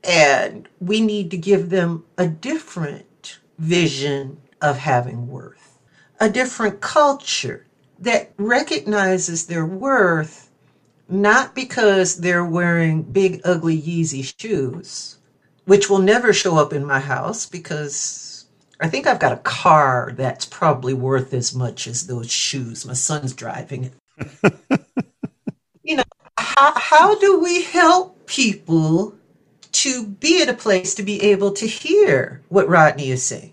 And 0.02 0.66
we 0.80 1.02
need 1.02 1.30
to 1.32 1.36
give 1.36 1.68
them 1.68 2.04
a 2.16 2.26
different 2.26 3.38
vision 3.58 4.40
of 4.62 4.78
having 4.78 5.28
worth 5.28 5.59
a 6.20 6.28
different 6.28 6.80
culture 6.80 7.66
that 7.98 8.32
recognizes 8.38 9.46
their 9.46 9.66
worth 9.66 10.50
not 11.08 11.54
because 11.54 12.18
they're 12.18 12.44
wearing 12.44 13.02
big, 13.02 13.40
ugly 13.44 13.80
Yeezy 13.80 14.32
shoes, 14.38 15.18
which 15.64 15.90
will 15.90 15.98
never 15.98 16.32
show 16.32 16.56
up 16.56 16.72
in 16.72 16.84
my 16.84 17.00
house 17.00 17.46
because 17.46 18.46
I 18.80 18.88
think 18.88 19.06
I've 19.06 19.18
got 19.18 19.32
a 19.32 19.38
car 19.38 20.12
that's 20.16 20.44
probably 20.44 20.94
worth 20.94 21.34
as 21.34 21.54
much 21.54 21.88
as 21.88 22.06
those 22.06 22.30
shoes. 22.30 22.86
My 22.86 22.92
son's 22.92 23.34
driving 23.34 23.90
it. 23.90 24.54
you 25.82 25.96
know, 25.96 26.04
how, 26.38 26.72
how 26.76 27.18
do 27.18 27.40
we 27.40 27.62
help 27.64 28.26
people 28.26 29.14
to 29.72 30.06
be 30.06 30.42
at 30.42 30.48
a 30.48 30.54
place 30.54 30.94
to 30.94 31.02
be 31.02 31.22
able 31.22 31.52
to 31.52 31.66
hear 31.66 32.42
what 32.48 32.68
Rodney 32.68 33.10
is 33.10 33.22
saying. 33.22 33.52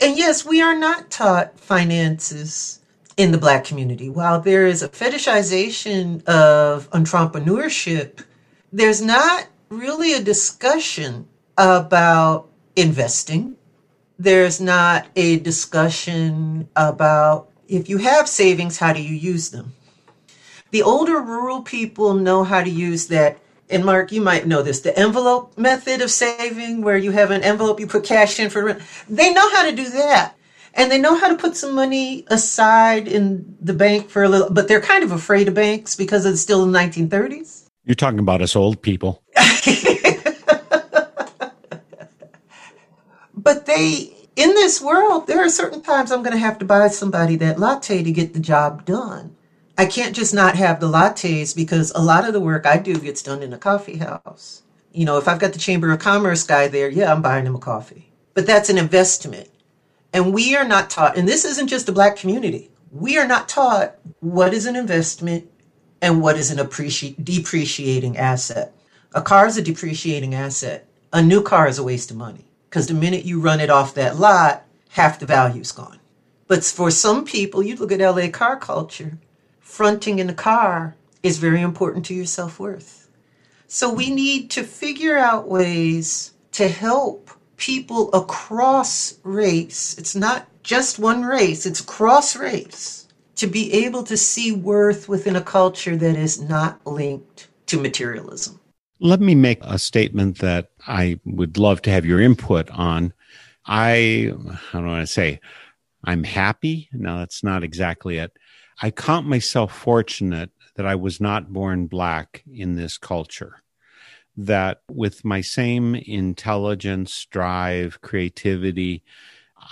And 0.00 0.18
yes, 0.18 0.44
we 0.44 0.60
are 0.60 0.76
not 0.76 1.10
taught 1.10 1.58
finances 1.58 2.80
in 3.16 3.32
the 3.32 3.38
black 3.38 3.64
community. 3.64 4.10
While 4.10 4.40
there 4.40 4.66
is 4.66 4.82
a 4.82 4.88
fetishization 4.88 6.22
of 6.26 6.90
entrepreneurship, 6.90 8.22
there's 8.72 9.00
not 9.00 9.46
really 9.70 10.12
a 10.12 10.22
discussion 10.22 11.26
about 11.56 12.48
investing. 12.76 13.56
There's 14.18 14.60
not 14.60 15.06
a 15.16 15.38
discussion 15.38 16.68
about 16.76 17.50
if 17.68 17.88
you 17.88 17.98
have 17.98 18.28
savings, 18.28 18.78
how 18.78 18.92
do 18.92 19.02
you 19.02 19.14
use 19.14 19.50
them? 19.50 19.72
The 20.70 20.82
older 20.82 21.20
rural 21.20 21.62
people 21.62 22.14
know 22.14 22.44
how 22.44 22.62
to 22.62 22.70
use 22.70 23.06
that. 23.08 23.38
And 23.68 23.84
Mark, 23.84 24.12
you 24.12 24.20
might 24.20 24.46
know 24.46 24.62
this 24.62 24.80
the 24.80 24.96
envelope 24.96 25.58
method 25.58 26.00
of 26.00 26.10
saving, 26.10 26.82
where 26.82 26.96
you 26.96 27.10
have 27.10 27.30
an 27.30 27.42
envelope, 27.42 27.80
you 27.80 27.86
put 27.86 28.04
cash 28.04 28.38
in 28.38 28.50
for 28.50 28.64
rent. 28.64 28.80
They 29.08 29.32
know 29.32 29.50
how 29.50 29.68
to 29.68 29.74
do 29.74 29.88
that. 29.90 30.34
And 30.74 30.90
they 30.90 30.98
know 30.98 31.18
how 31.18 31.28
to 31.28 31.36
put 31.36 31.56
some 31.56 31.74
money 31.74 32.24
aside 32.28 33.08
in 33.08 33.56
the 33.60 33.72
bank 33.72 34.10
for 34.10 34.22
a 34.22 34.28
little, 34.28 34.50
but 34.50 34.68
they're 34.68 34.80
kind 34.80 35.02
of 35.02 35.10
afraid 35.10 35.48
of 35.48 35.54
banks 35.54 35.96
because 35.96 36.26
it's 36.26 36.42
still 36.42 36.66
the 36.66 36.78
1930s. 36.78 37.68
You're 37.84 37.94
talking 37.94 38.18
about 38.18 38.42
us 38.42 38.54
old 38.54 38.82
people. 38.82 39.22
but 43.34 43.64
they, 43.64 44.12
in 44.36 44.50
this 44.50 44.82
world, 44.82 45.28
there 45.28 45.42
are 45.44 45.48
certain 45.48 45.82
times 45.82 46.12
I'm 46.12 46.22
going 46.22 46.34
to 46.34 46.38
have 46.38 46.58
to 46.58 46.64
buy 46.64 46.88
somebody 46.88 47.36
that 47.36 47.58
latte 47.58 48.02
to 48.02 48.12
get 48.12 48.34
the 48.34 48.40
job 48.40 48.84
done. 48.84 49.35
I 49.78 49.84
can't 49.84 50.16
just 50.16 50.32
not 50.32 50.56
have 50.56 50.80
the 50.80 50.88
lattes 50.88 51.54
because 51.54 51.92
a 51.94 52.02
lot 52.02 52.26
of 52.26 52.32
the 52.32 52.40
work 52.40 52.64
I 52.64 52.78
do 52.78 52.98
gets 52.98 53.22
done 53.22 53.42
in 53.42 53.52
a 53.52 53.58
coffee 53.58 53.98
house. 53.98 54.62
You 54.90 55.04
know, 55.04 55.18
if 55.18 55.28
I've 55.28 55.38
got 55.38 55.52
the 55.52 55.58
Chamber 55.58 55.92
of 55.92 55.98
Commerce 55.98 56.44
guy 56.44 56.68
there, 56.68 56.88
yeah, 56.88 57.12
I'm 57.12 57.20
buying 57.20 57.44
him 57.44 57.54
a 57.54 57.58
coffee. 57.58 58.10
But 58.32 58.46
that's 58.46 58.70
an 58.70 58.78
investment. 58.78 59.50
And 60.14 60.32
we 60.32 60.56
are 60.56 60.66
not 60.66 60.88
taught, 60.88 61.18
and 61.18 61.28
this 61.28 61.44
isn't 61.44 61.66
just 61.68 61.84
the 61.84 61.92
black 61.92 62.16
community, 62.16 62.70
we 62.90 63.18
are 63.18 63.26
not 63.26 63.50
taught 63.50 63.96
what 64.20 64.54
is 64.54 64.64
an 64.64 64.76
investment 64.76 65.50
and 66.00 66.22
what 66.22 66.38
is 66.38 66.50
an 66.50 66.58
appreci- 66.58 67.22
depreciating 67.22 68.16
asset. 68.16 68.72
A 69.12 69.20
car 69.20 69.46
is 69.46 69.58
a 69.58 69.62
depreciating 69.62 70.34
asset. 70.34 70.88
A 71.12 71.20
new 71.20 71.42
car 71.42 71.68
is 71.68 71.78
a 71.78 71.82
waste 71.84 72.10
of 72.10 72.16
money 72.16 72.46
because 72.70 72.86
the 72.86 72.94
minute 72.94 73.24
you 73.24 73.40
run 73.40 73.60
it 73.60 73.70
off 73.70 73.94
that 73.94 74.16
lot, 74.16 74.64
half 74.90 75.18
the 75.18 75.26
value's 75.26 75.72
gone. 75.72 75.98
But 76.46 76.64
for 76.64 76.90
some 76.90 77.24
people, 77.26 77.62
you 77.62 77.76
look 77.76 77.92
at 77.92 78.00
LA 78.00 78.28
car 78.28 78.56
culture, 78.56 79.18
fronting 79.76 80.18
in 80.18 80.26
the 80.26 80.32
car 80.32 80.96
is 81.22 81.36
very 81.36 81.60
important 81.60 82.06
to 82.06 82.14
your 82.14 82.24
self 82.24 82.58
worth. 82.58 83.10
So 83.66 83.92
we 83.92 84.08
need 84.08 84.50
to 84.52 84.62
figure 84.64 85.18
out 85.18 85.48
ways 85.48 86.32
to 86.52 86.66
help 86.66 87.30
people 87.58 88.10
across 88.14 89.18
race. 89.22 89.94
It's 89.98 90.16
not 90.16 90.46
just 90.62 90.98
one 90.98 91.24
race, 91.24 91.66
it's 91.66 91.82
cross 91.82 92.36
race 92.36 93.06
to 93.34 93.46
be 93.46 93.70
able 93.84 94.02
to 94.04 94.16
see 94.16 94.50
worth 94.50 95.10
within 95.10 95.36
a 95.36 95.42
culture 95.42 95.94
that 95.94 96.16
is 96.16 96.40
not 96.40 96.80
linked 96.86 97.48
to 97.66 97.78
materialism. 97.78 98.58
Let 98.98 99.20
me 99.20 99.34
make 99.34 99.58
a 99.60 99.78
statement 99.78 100.38
that 100.38 100.70
I 100.86 101.20
would 101.26 101.58
love 101.58 101.82
to 101.82 101.90
have 101.90 102.06
your 102.06 102.22
input 102.22 102.70
on. 102.70 103.12
I, 103.66 104.32
how 104.70 104.80
do 104.80 104.88
I 104.88 105.04
say, 105.04 105.40
I'm 106.02 106.24
happy. 106.24 106.88
No, 106.92 107.18
that's 107.18 107.44
not 107.44 107.62
exactly 107.62 108.16
it. 108.16 108.32
I 108.82 108.90
count 108.90 109.26
myself 109.26 109.74
fortunate 109.74 110.50
that 110.74 110.86
I 110.86 110.94
was 110.94 111.20
not 111.20 111.52
born 111.52 111.86
black 111.86 112.44
in 112.52 112.76
this 112.76 112.98
culture. 112.98 113.62
That 114.36 114.82
with 114.90 115.24
my 115.24 115.40
same 115.40 115.94
intelligence, 115.94 117.26
drive, 117.30 118.00
creativity, 118.02 119.02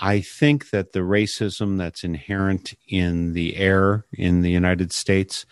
I 0.01 0.21
think 0.21 0.71
that 0.71 0.91
the 0.91 1.01
racism 1.01 1.77
that's 1.77 2.03
inherent 2.03 2.73
in 2.87 3.33
the 3.33 3.55
air 3.57 4.05
in 4.11 4.41
the 4.41 4.49
United 4.49 4.91
States, 4.91 5.45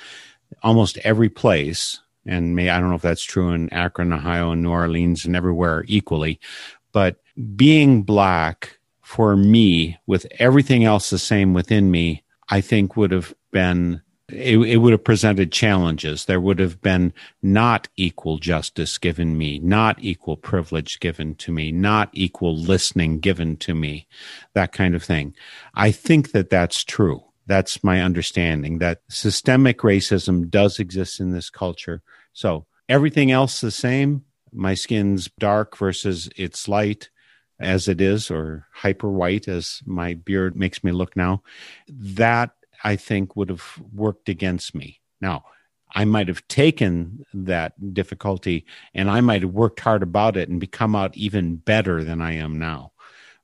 almost 0.64 0.98
every 1.00 1.30
place, 1.30 2.00
and 2.26 2.56
may 2.56 2.70
I 2.70 2.80
don't 2.80 2.90
know 2.90 2.96
if 2.96 3.04
that's 3.04 3.24
true 3.24 3.52
in 3.52 3.72
Akron, 3.72 4.12
Ohio, 4.12 4.52
and 4.52 4.64
New 4.64 4.72
Orleans, 4.72 5.26
and 5.26 5.36
everywhere 5.36 5.86
equally, 5.88 6.40
but 6.92 7.18
being 7.56 8.02
black 8.02 8.80
for 9.02 9.36
me, 9.36 9.98
with 10.08 10.26
everything 10.40 10.84
else 10.86 11.10
the 11.12 11.20
same 11.20 11.54
within 11.54 11.92
me, 11.92 12.24
I 12.50 12.62
think 12.62 12.98
would 12.98 13.12
have 13.12 13.34
been 13.54 14.02
it, 14.30 14.58
it, 14.58 14.78
would 14.78 14.94
have 14.94 15.04
presented 15.04 15.52
challenges. 15.52 16.26
There 16.26 16.40
would 16.42 16.60
have 16.60 16.82
been 16.82 17.14
not 17.42 17.88
equal 17.98 18.38
justice 18.38 18.98
given 18.98 19.38
me, 19.38 19.60
not 19.60 19.98
equal 20.00 20.38
privilege 20.38 21.00
given 21.00 21.36
to 21.36 21.52
me, 21.52 21.72
not 21.72 22.10
equal 22.14 22.58
listening 22.58 23.20
given 23.20 23.58
to 23.58 23.74
me, 23.74 24.08
that 24.54 24.72
kind 24.72 24.96
of 24.96 25.04
thing. 25.04 25.36
I 25.76 25.92
think 25.92 26.32
that 26.32 26.50
that's 26.50 26.84
true. 26.84 27.24
That's 27.46 27.84
my 27.84 28.02
understanding 28.02 28.80
that 28.80 29.02
systemic 29.10 29.80
racism 29.80 30.50
does 30.50 30.80
exist 30.80 31.20
in 31.20 31.32
this 31.32 31.50
culture. 31.50 32.02
So 32.32 32.66
everything 32.88 33.32
else 33.32 33.60
the 33.60 33.72
same. 33.72 34.24
My 34.54 34.74
skin's 34.76 35.30
dark 35.40 35.78
versus 35.78 36.30
it's 36.38 36.68
light 36.68 37.10
as 37.60 37.88
it 37.88 38.02
is, 38.02 38.32
or 38.32 38.68
hyper 38.74 39.10
white 39.10 39.48
as 39.48 39.82
my 39.86 40.14
beard 40.14 40.56
makes 40.56 40.84
me 40.84 40.92
look 40.92 41.16
now. 41.16 41.44
That 41.88 42.52
I 42.84 42.96
think 42.96 43.36
would 43.36 43.50
have 43.50 43.80
worked 43.94 44.30
against 44.30 44.76
me. 44.76 45.02
Now, 45.22 45.46
I 45.96 46.06
might 46.06 46.28
have 46.28 46.48
taken 46.48 47.26
that 47.34 47.94
difficulty 47.94 48.66
and 48.94 49.10
I 49.10 49.22
might 49.22 49.44
have 49.44 49.52
worked 49.52 49.80
hard 49.80 50.04
about 50.04 50.38
it 50.38 50.50
and 50.50 50.60
become 50.60 50.96
out 50.96 51.16
even 51.16 51.58
better 51.58 52.04
than 52.04 52.22
I 52.22 52.34
am 52.34 52.58
now. 52.58 52.92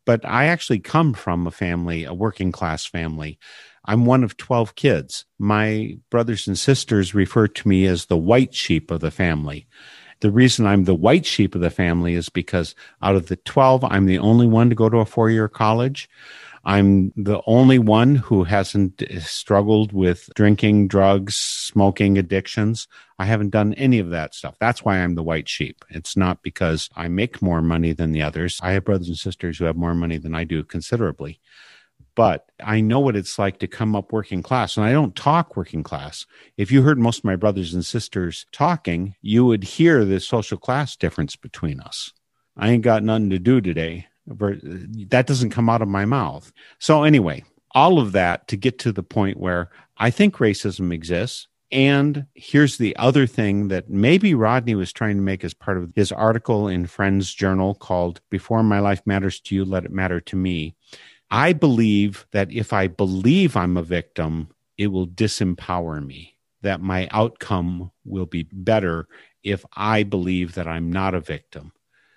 But 0.05 0.25
I 0.25 0.45
actually 0.45 0.79
come 0.79 1.13
from 1.13 1.45
a 1.45 1.51
family, 1.51 2.03
a 2.03 2.13
working 2.13 2.51
class 2.51 2.85
family. 2.85 3.37
I'm 3.85 4.05
one 4.05 4.23
of 4.23 4.37
12 4.37 4.75
kids. 4.75 5.25
My 5.37 5.97
brothers 6.09 6.47
and 6.47 6.57
sisters 6.57 7.13
refer 7.13 7.47
to 7.47 7.67
me 7.67 7.85
as 7.85 8.05
the 8.05 8.17
white 8.17 8.53
sheep 8.53 8.89
of 8.91 8.99
the 8.99 9.11
family. 9.11 9.67
The 10.21 10.31
reason 10.31 10.65
I'm 10.65 10.83
the 10.83 10.95
white 10.95 11.25
sheep 11.25 11.55
of 11.55 11.61
the 11.61 11.69
family 11.69 12.15
is 12.15 12.29
because 12.29 12.75
out 13.01 13.15
of 13.15 13.27
the 13.27 13.37
12, 13.37 13.85
I'm 13.85 14.05
the 14.05 14.19
only 14.19 14.47
one 14.47 14.69
to 14.69 14.75
go 14.75 14.89
to 14.89 14.97
a 14.97 15.05
four 15.05 15.29
year 15.29 15.47
college. 15.47 16.09
I'm 16.65 17.13
the 17.15 17.41
only 17.45 17.79
one 17.79 18.15
who 18.15 18.43
hasn't 18.43 19.01
eh, 19.01 19.19
struggled 19.19 19.93
with 19.93 20.29
drinking, 20.35 20.87
drugs, 20.87 21.35
smoking 21.35 22.17
addictions. 22.17 22.87
I 23.17 23.25
haven't 23.25 23.51
done 23.51 23.73
any 23.75 23.99
of 23.99 24.09
that 24.09 24.35
stuff. 24.35 24.55
That's 24.59 24.83
why 24.83 24.97
I'm 24.97 25.15
the 25.15 25.23
white 25.23 25.47
sheep. 25.47 25.83
It's 25.89 26.17
not 26.17 26.43
because 26.43 26.89
I 26.95 27.07
make 27.07 27.41
more 27.41 27.61
money 27.61 27.93
than 27.93 28.11
the 28.11 28.21
others. 28.21 28.59
I 28.61 28.73
have 28.73 28.85
brothers 28.85 29.07
and 29.07 29.17
sisters 29.17 29.57
who 29.57 29.65
have 29.65 29.77
more 29.77 29.95
money 29.95 30.17
than 30.17 30.35
I 30.35 30.43
do 30.43 30.63
considerably. 30.63 31.39
But 32.15 32.45
I 32.61 32.81
know 32.81 32.99
what 32.99 33.15
it's 33.15 33.39
like 33.39 33.59
to 33.59 33.67
come 33.67 33.95
up 33.95 34.11
working 34.11 34.43
class, 34.43 34.75
and 34.75 34.85
I 34.85 34.91
don't 34.91 35.15
talk 35.15 35.55
working 35.55 35.83
class. 35.83 36.25
If 36.57 36.71
you 36.71 36.81
heard 36.81 36.99
most 36.99 37.19
of 37.19 37.23
my 37.23 37.37
brothers 37.37 37.73
and 37.73 37.85
sisters 37.85 38.45
talking, 38.51 39.15
you 39.21 39.45
would 39.45 39.63
hear 39.63 40.03
the 40.03 40.19
social 40.19 40.57
class 40.57 40.97
difference 40.97 41.37
between 41.37 41.79
us. 41.79 42.11
I 42.57 42.71
ain't 42.71 42.83
got 42.83 43.03
nothing 43.03 43.29
to 43.29 43.39
do 43.39 43.61
today 43.61 44.07
that 44.27 45.25
doesn't 45.27 45.49
come 45.49 45.69
out 45.69 45.81
of 45.81 45.87
my 45.87 46.05
mouth. 46.05 46.51
So, 46.79 47.03
anyway, 47.03 47.43
all 47.71 47.99
of 47.99 48.11
that 48.13 48.47
to 48.49 48.57
get 48.57 48.79
to 48.79 48.91
the 48.91 49.03
point 49.03 49.39
where 49.39 49.69
I 49.97 50.09
think 50.09 50.37
racism 50.37 50.93
exists. 50.93 51.47
And 51.71 52.25
here's 52.33 52.77
the 52.77 52.95
other 52.95 53.27
thing 53.27 53.67
that 53.67 53.89
maybe 53.89 54.33
Rodney 54.33 54.73
was 54.73 54.91
trying 54.91 55.17
to 55.17 55.21
make 55.21 55.43
as 55.43 55.53
part 55.53 55.77
of 55.77 55.91
his 55.95 56.11
article 56.11 56.67
in 56.67 56.87
Friends 56.87 57.31
Journal 57.31 57.75
called 57.75 58.21
Before 58.31 58.63
My 58.63 58.79
Life 58.79 59.01
Matters 59.05 59.39
to 59.41 59.55
You, 59.55 59.65
Let 59.65 59.85
It 59.85 59.91
Matter 59.91 60.19
to 60.19 60.35
Me. 60.35 60.75
I 61.29 61.53
believe 61.53 62.25
that 62.31 62.51
if 62.51 62.73
I 62.73 62.87
believe 62.87 63.55
I'm 63.55 63.77
a 63.77 63.83
victim, 63.83 64.49
it 64.79 64.87
will 64.87 65.07
disempower 65.07 66.03
me, 66.03 66.37
that 66.63 66.81
my 66.81 67.07
outcome 67.11 67.91
will 68.03 68.25
be 68.25 68.47
better 68.51 69.07
if 69.43 69.63
I 69.75 70.01
believe 70.01 70.55
that 70.55 70.67
I'm 70.67 70.91
not 70.91 71.13
a 71.13 71.19
victim. 71.19 71.71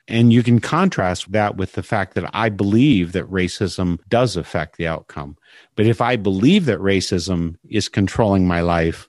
And 0.08 0.32
you 0.32 0.42
can 0.42 0.60
contrast 0.60 1.30
that 1.32 1.56
with 1.56 1.72
the 1.72 1.82
fact 1.82 2.14
that 2.14 2.28
I 2.34 2.48
believe 2.48 3.12
that 3.12 3.30
racism 3.30 3.98
does 4.08 4.36
affect 4.36 4.76
the 4.76 4.86
outcome. 4.86 5.36
But 5.76 5.86
if 5.86 6.00
I 6.00 6.16
believe 6.16 6.66
that 6.66 6.80
racism 6.80 7.56
is 7.68 7.88
controlling 7.88 8.46
my 8.46 8.60
life, 8.60 9.08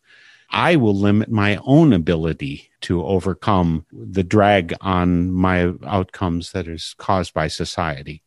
I 0.52 0.76
will 0.76 0.96
limit 0.96 1.32
my 1.32 1.60
own 1.66 1.94
ability 1.94 2.70
to 2.82 3.04
overcome 3.04 3.88
the 3.92 4.24
drag 4.24 4.76
on 4.82 5.32
my 5.32 5.74
outcomes 5.84 6.52
that 6.52 6.68
is 6.68 6.94
caused 7.00 7.34
by 7.34 7.48
society. 7.48 8.22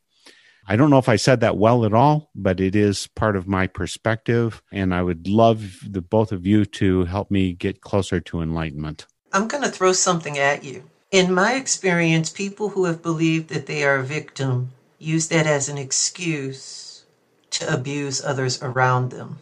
I 0.66 0.74
don't 0.74 0.90
know 0.90 0.98
if 0.98 1.08
I 1.08 1.14
said 1.14 1.38
that 1.40 1.56
well 1.56 1.84
at 1.84 1.94
all, 1.94 2.30
but 2.34 2.60
it 2.60 2.74
is 2.74 3.06
part 3.06 3.36
of 3.36 3.46
my 3.46 3.68
perspective. 3.68 4.60
And 4.72 4.92
I 4.92 5.02
would 5.02 5.28
love 5.28 5.78
the 5.88 6.02
both 6.02 6.32
of 6.32 6.44
you 6.44 6.64
to 6.64 7.04
help 7.04 7.30
me 7.30 7.52
get 7.52 7.80
closer 7.80 8.18
to 8.18 8.42
enlightenment. 8.42 9.06
I'm 9.32 9.46
going 9.46 9.62
to 9.62 9.70
throw 9.70 9.92
something 9.92 10.36
at 10.38 10.64
you. 10.64 10.82
In 11.10 11.32
my 11.32 11.54
experience, 11.54 12.30
people 12.30 12.70
who 12.70 12.84
have 12.84 13.02
believed 13.02 13.48
that 13.48 13.66
they 13.66 13.84
are 13.84 13.96
a 13.96 14.04
victim 14.04 14.72
use 14.98 15.28
that 15.28 15.46
as 15.46 15.68
an 15.68 15.78
excuse 15.78 17.04
to 17.50 17.72
abuse 17.72 18.20
others 18.24 18.58
around 18.60 19.10
them. 19.10 19.38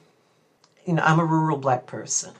You 0.87 0.95
know, 0.95 1.03
I'm 1.03 1.19
a 1.19 1.25
rural 1.25 1.57
black 1.57 1.87
person. 1.87 2.33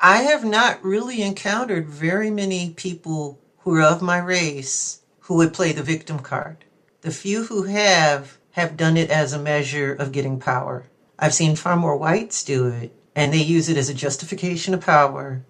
I 0.00 0.20
have 0.20 0.44
not 0.44 0.82
really 0.82 1.22
encountered 1.22 1.88
very 1.88 2.30
many 2.30 2.70
people 2.70 3.36
who 3.60 3.74
are 3.74 3.82
of 3.82 4.00
my 4.00 4.18
race 4.18 4.98
who 5.20 5.36
would 5.36 5.52
play 5.52 5.72
the 5.72 5.82
victim 5.82 6.20
card. 6.20 6.64
The 7.02 7.10
few 7.10 7.44
who 7.44 7.64
have 7.64 8.38
have 8.52 8.76
done 8.76 8.96
it 8.96 9.10
as 9.10 9.32
a 9.32 9.38
measure 9.38 9.92
of 9.92 10.12
getting 10.12 10.38
power. 10.38 10.84
I've 11.18 11.34
seen 11.34 11.54
far 11.54 11.76
more 11.76 11.96
whites 11.96 12.42
do 12.42 12.66
it, 12.66 12.90
and 13.14 13.32
they 13.32 13.38
use 13.40 13.68
it 13.68 13.76
as 13.76 13.88
a 13.88 13.94
justification 13.94 14.74
of 14.74 14.80
power 14.80 15.42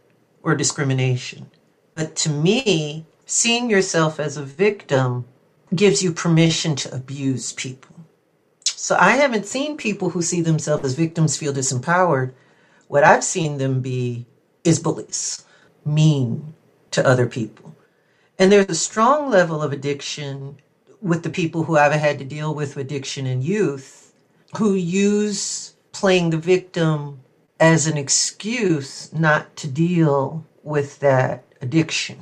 or 0.43 0.55
discrimination. 0.55 1.47
But 1.99 2.15
to 2.19 2.31
me, 2.31 3.07
seeing 3.27 3.69
yourself 3.69 4.21
as 4.21 4.37
a 4.37 4.45
victim 4.45 5.25
gives 5.75 6.01
you 6.01 6.13
permission 6.13 6.77
to 6.77 6.95
abuse 6.95 7.53
people. 7.53 7.97
So 8.65 8.97
I 9.01 9.17
haven't 9.17 9.47
seen 9.47 9.77
people 9.77 10.11
who 10.11 10.23
see 10.23 10.41
themselves 10.41 10.85
as 10.85 10.95
victims 10.95 11.37
feel 11.37 11.53
disempowered. 11.53 12.35
What 12.87 13.03
I've 13.03 13.25
seen 13.25 13.59
them 13.59 13.81
be 13.81 14.27
is 14.63 14.79
bullies, 14.79 15.45
mean 15.85 16.55
to 16.93 17.05
other 17.05 17.27
people. 17.27 17.75
And 18.39 18.53
there's 18.53 18.71
a 18.71 18.77
strong 18.77 19.29
level 19.29 19.61
of 19.61 19.73
addiction 19.73 20.61
with 21.03 21.25
the 21.25 21.31
people 21.31 21.65
who 21.65 21.77
I've 21.77 21.91
had 21.91 22.21
to 22.21 22.25
deal 22.25 22.55
with 22.55 22.77
addiction 22.77 23.27
in 23.27 23.43
youth 23.43 24.15
who 24.57 24.75
use 24.75 25.75
playing 25.91 26.31
the 26.31 26.39
victim 26.39 27.19
as 27.59 27.89
an 27.89 27.99
excuse 27.99 29.13
not 29.13 29.57
to 29.57 29.67
deal 29.67 30.47
with 30.63 31.01
that 31.01 31.43
addiction. 31.61 32.19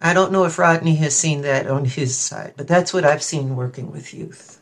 I 0.00 0.14
don't 0.14 0.32
know 0.32 0.44
if 0.44 0.58
Rodney 0.58 0.96
has 0.96 1.16
seen 1.16 1.42
that 1.42 1.66
on 1.66 1.84
his 1.84 2.16
side, 2.16 2.54
but 2.56 2.66
that's 2.66 2.94
what 2.94 3.04
I've 3.04 3.22
seen 3.22 3.56
working 3.56 3.90
with 3.92 4.14
youth. 4.14 4.60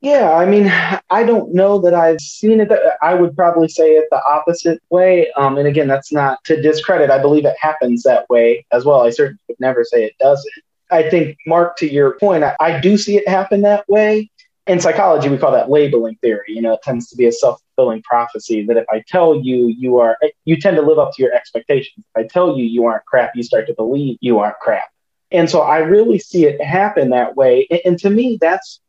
Yeah, 0.00 0.32
I 0.32 0.46
mean, 0.46 0.70
I 1.10 1.24
don't 1.24 1.54
know 1.54 1.80
that 1.80 1.94
I've 1.94 2.20
seen 2.20 2.60
it. 2.60 2.70
I 3.02 3.14
would 3.14 3.34
probably 3.34 3.68
say 3.68 3.92
it 3.94 4.06
the 4.10 4.22
opposite 4.24 4.80
way. 4.90 5.30
Um, 5.32 5.58
and 5.58 5.66
again, 5.66 5.88
that's 5.88 6.12
not 6.12 6.42
to 6.44 6.60
discredit. 6.60 7.10
I 7.10 7.18
believe 7.18 7.44
it 7.44 7.56
happens 7.60 8.04
that 8.04 8.28
way 8.28 8.64
as 8.70 8.84
well. 8.84 9.00
I 9.00 9.10
certainly 9.10 9.40
would 9.48 9.58
never 9.58 9.82
say 9.84 10.04
it 10.04 10.16
doesn't. 10.20 10.52
I 10.90 11.10
think, 11.10 11.36
Mark, 11.46 11.76
to 11.78 11.92
your 11.92 12.16
point, 12.18 12.44
I, 12.44 12.56
I 12.60 12.80
do 12.80 12.96
see 12.96 13.16
it 13.16 13.28
happen 13.28 13.62
that 13.62 13.88
way. 13.88 14.30
In 14.66 14.80
psychology, 14.80 15.28
we 15.30 15.38
call 15.38 15.52
that 15.52 15.70
labeling 15.70 16.16
theory. 16.16 16.44
You 16.48 16.62
know, 16.62 16.74
it 16.74 16.82
tends 16.82 17.08
to 17.08 17.16
be 17.16 17.26
a 17.26 17.32
self 17.32 17.60
fulfilling 17.78 18.02
prophecy 18.02 18.64
that 18.66 18.76
if 18.76 18.84
I 18.90 19.04
tell 19.06 19.36
you 19.36 19.68
you 19.68 19.98
are, 19.98 20.16
you 20.44 20.60
tend 20.60 20.76
to 20.76 20.82
live 20.82 20.98
up 20.98 21.14
to 21.14 21.22
your 21.22 21.32
expectations. 21.32 22.04
If 22.14 22.24
I 22.24 22.26
tell 22.26 22.56
you 22.58 22.64
you 22.64 22.86
aren't 22.86 23.04
crap, 23.06 23.36
you 23.36 23.42
start 23.42 23.66
to 23.68 23.74
believe 23.74 24.18
you 24.20 24.38
aren't 24.40 24.58
crap. 24.58 24.88
And 25.30 25.48
so 25.48 25.60
I 25.60 25.78
really 25.78 26.18
see 26.18 26.46
it 26.46 26.60
happen 26.60 27.10
that 27.10 27.36
way. 27.36 27.66
And, 27.70 27.80
and 27.84 27.98
to 28.00 28.10
me, 28.10 28.38
that's 28.40 28.80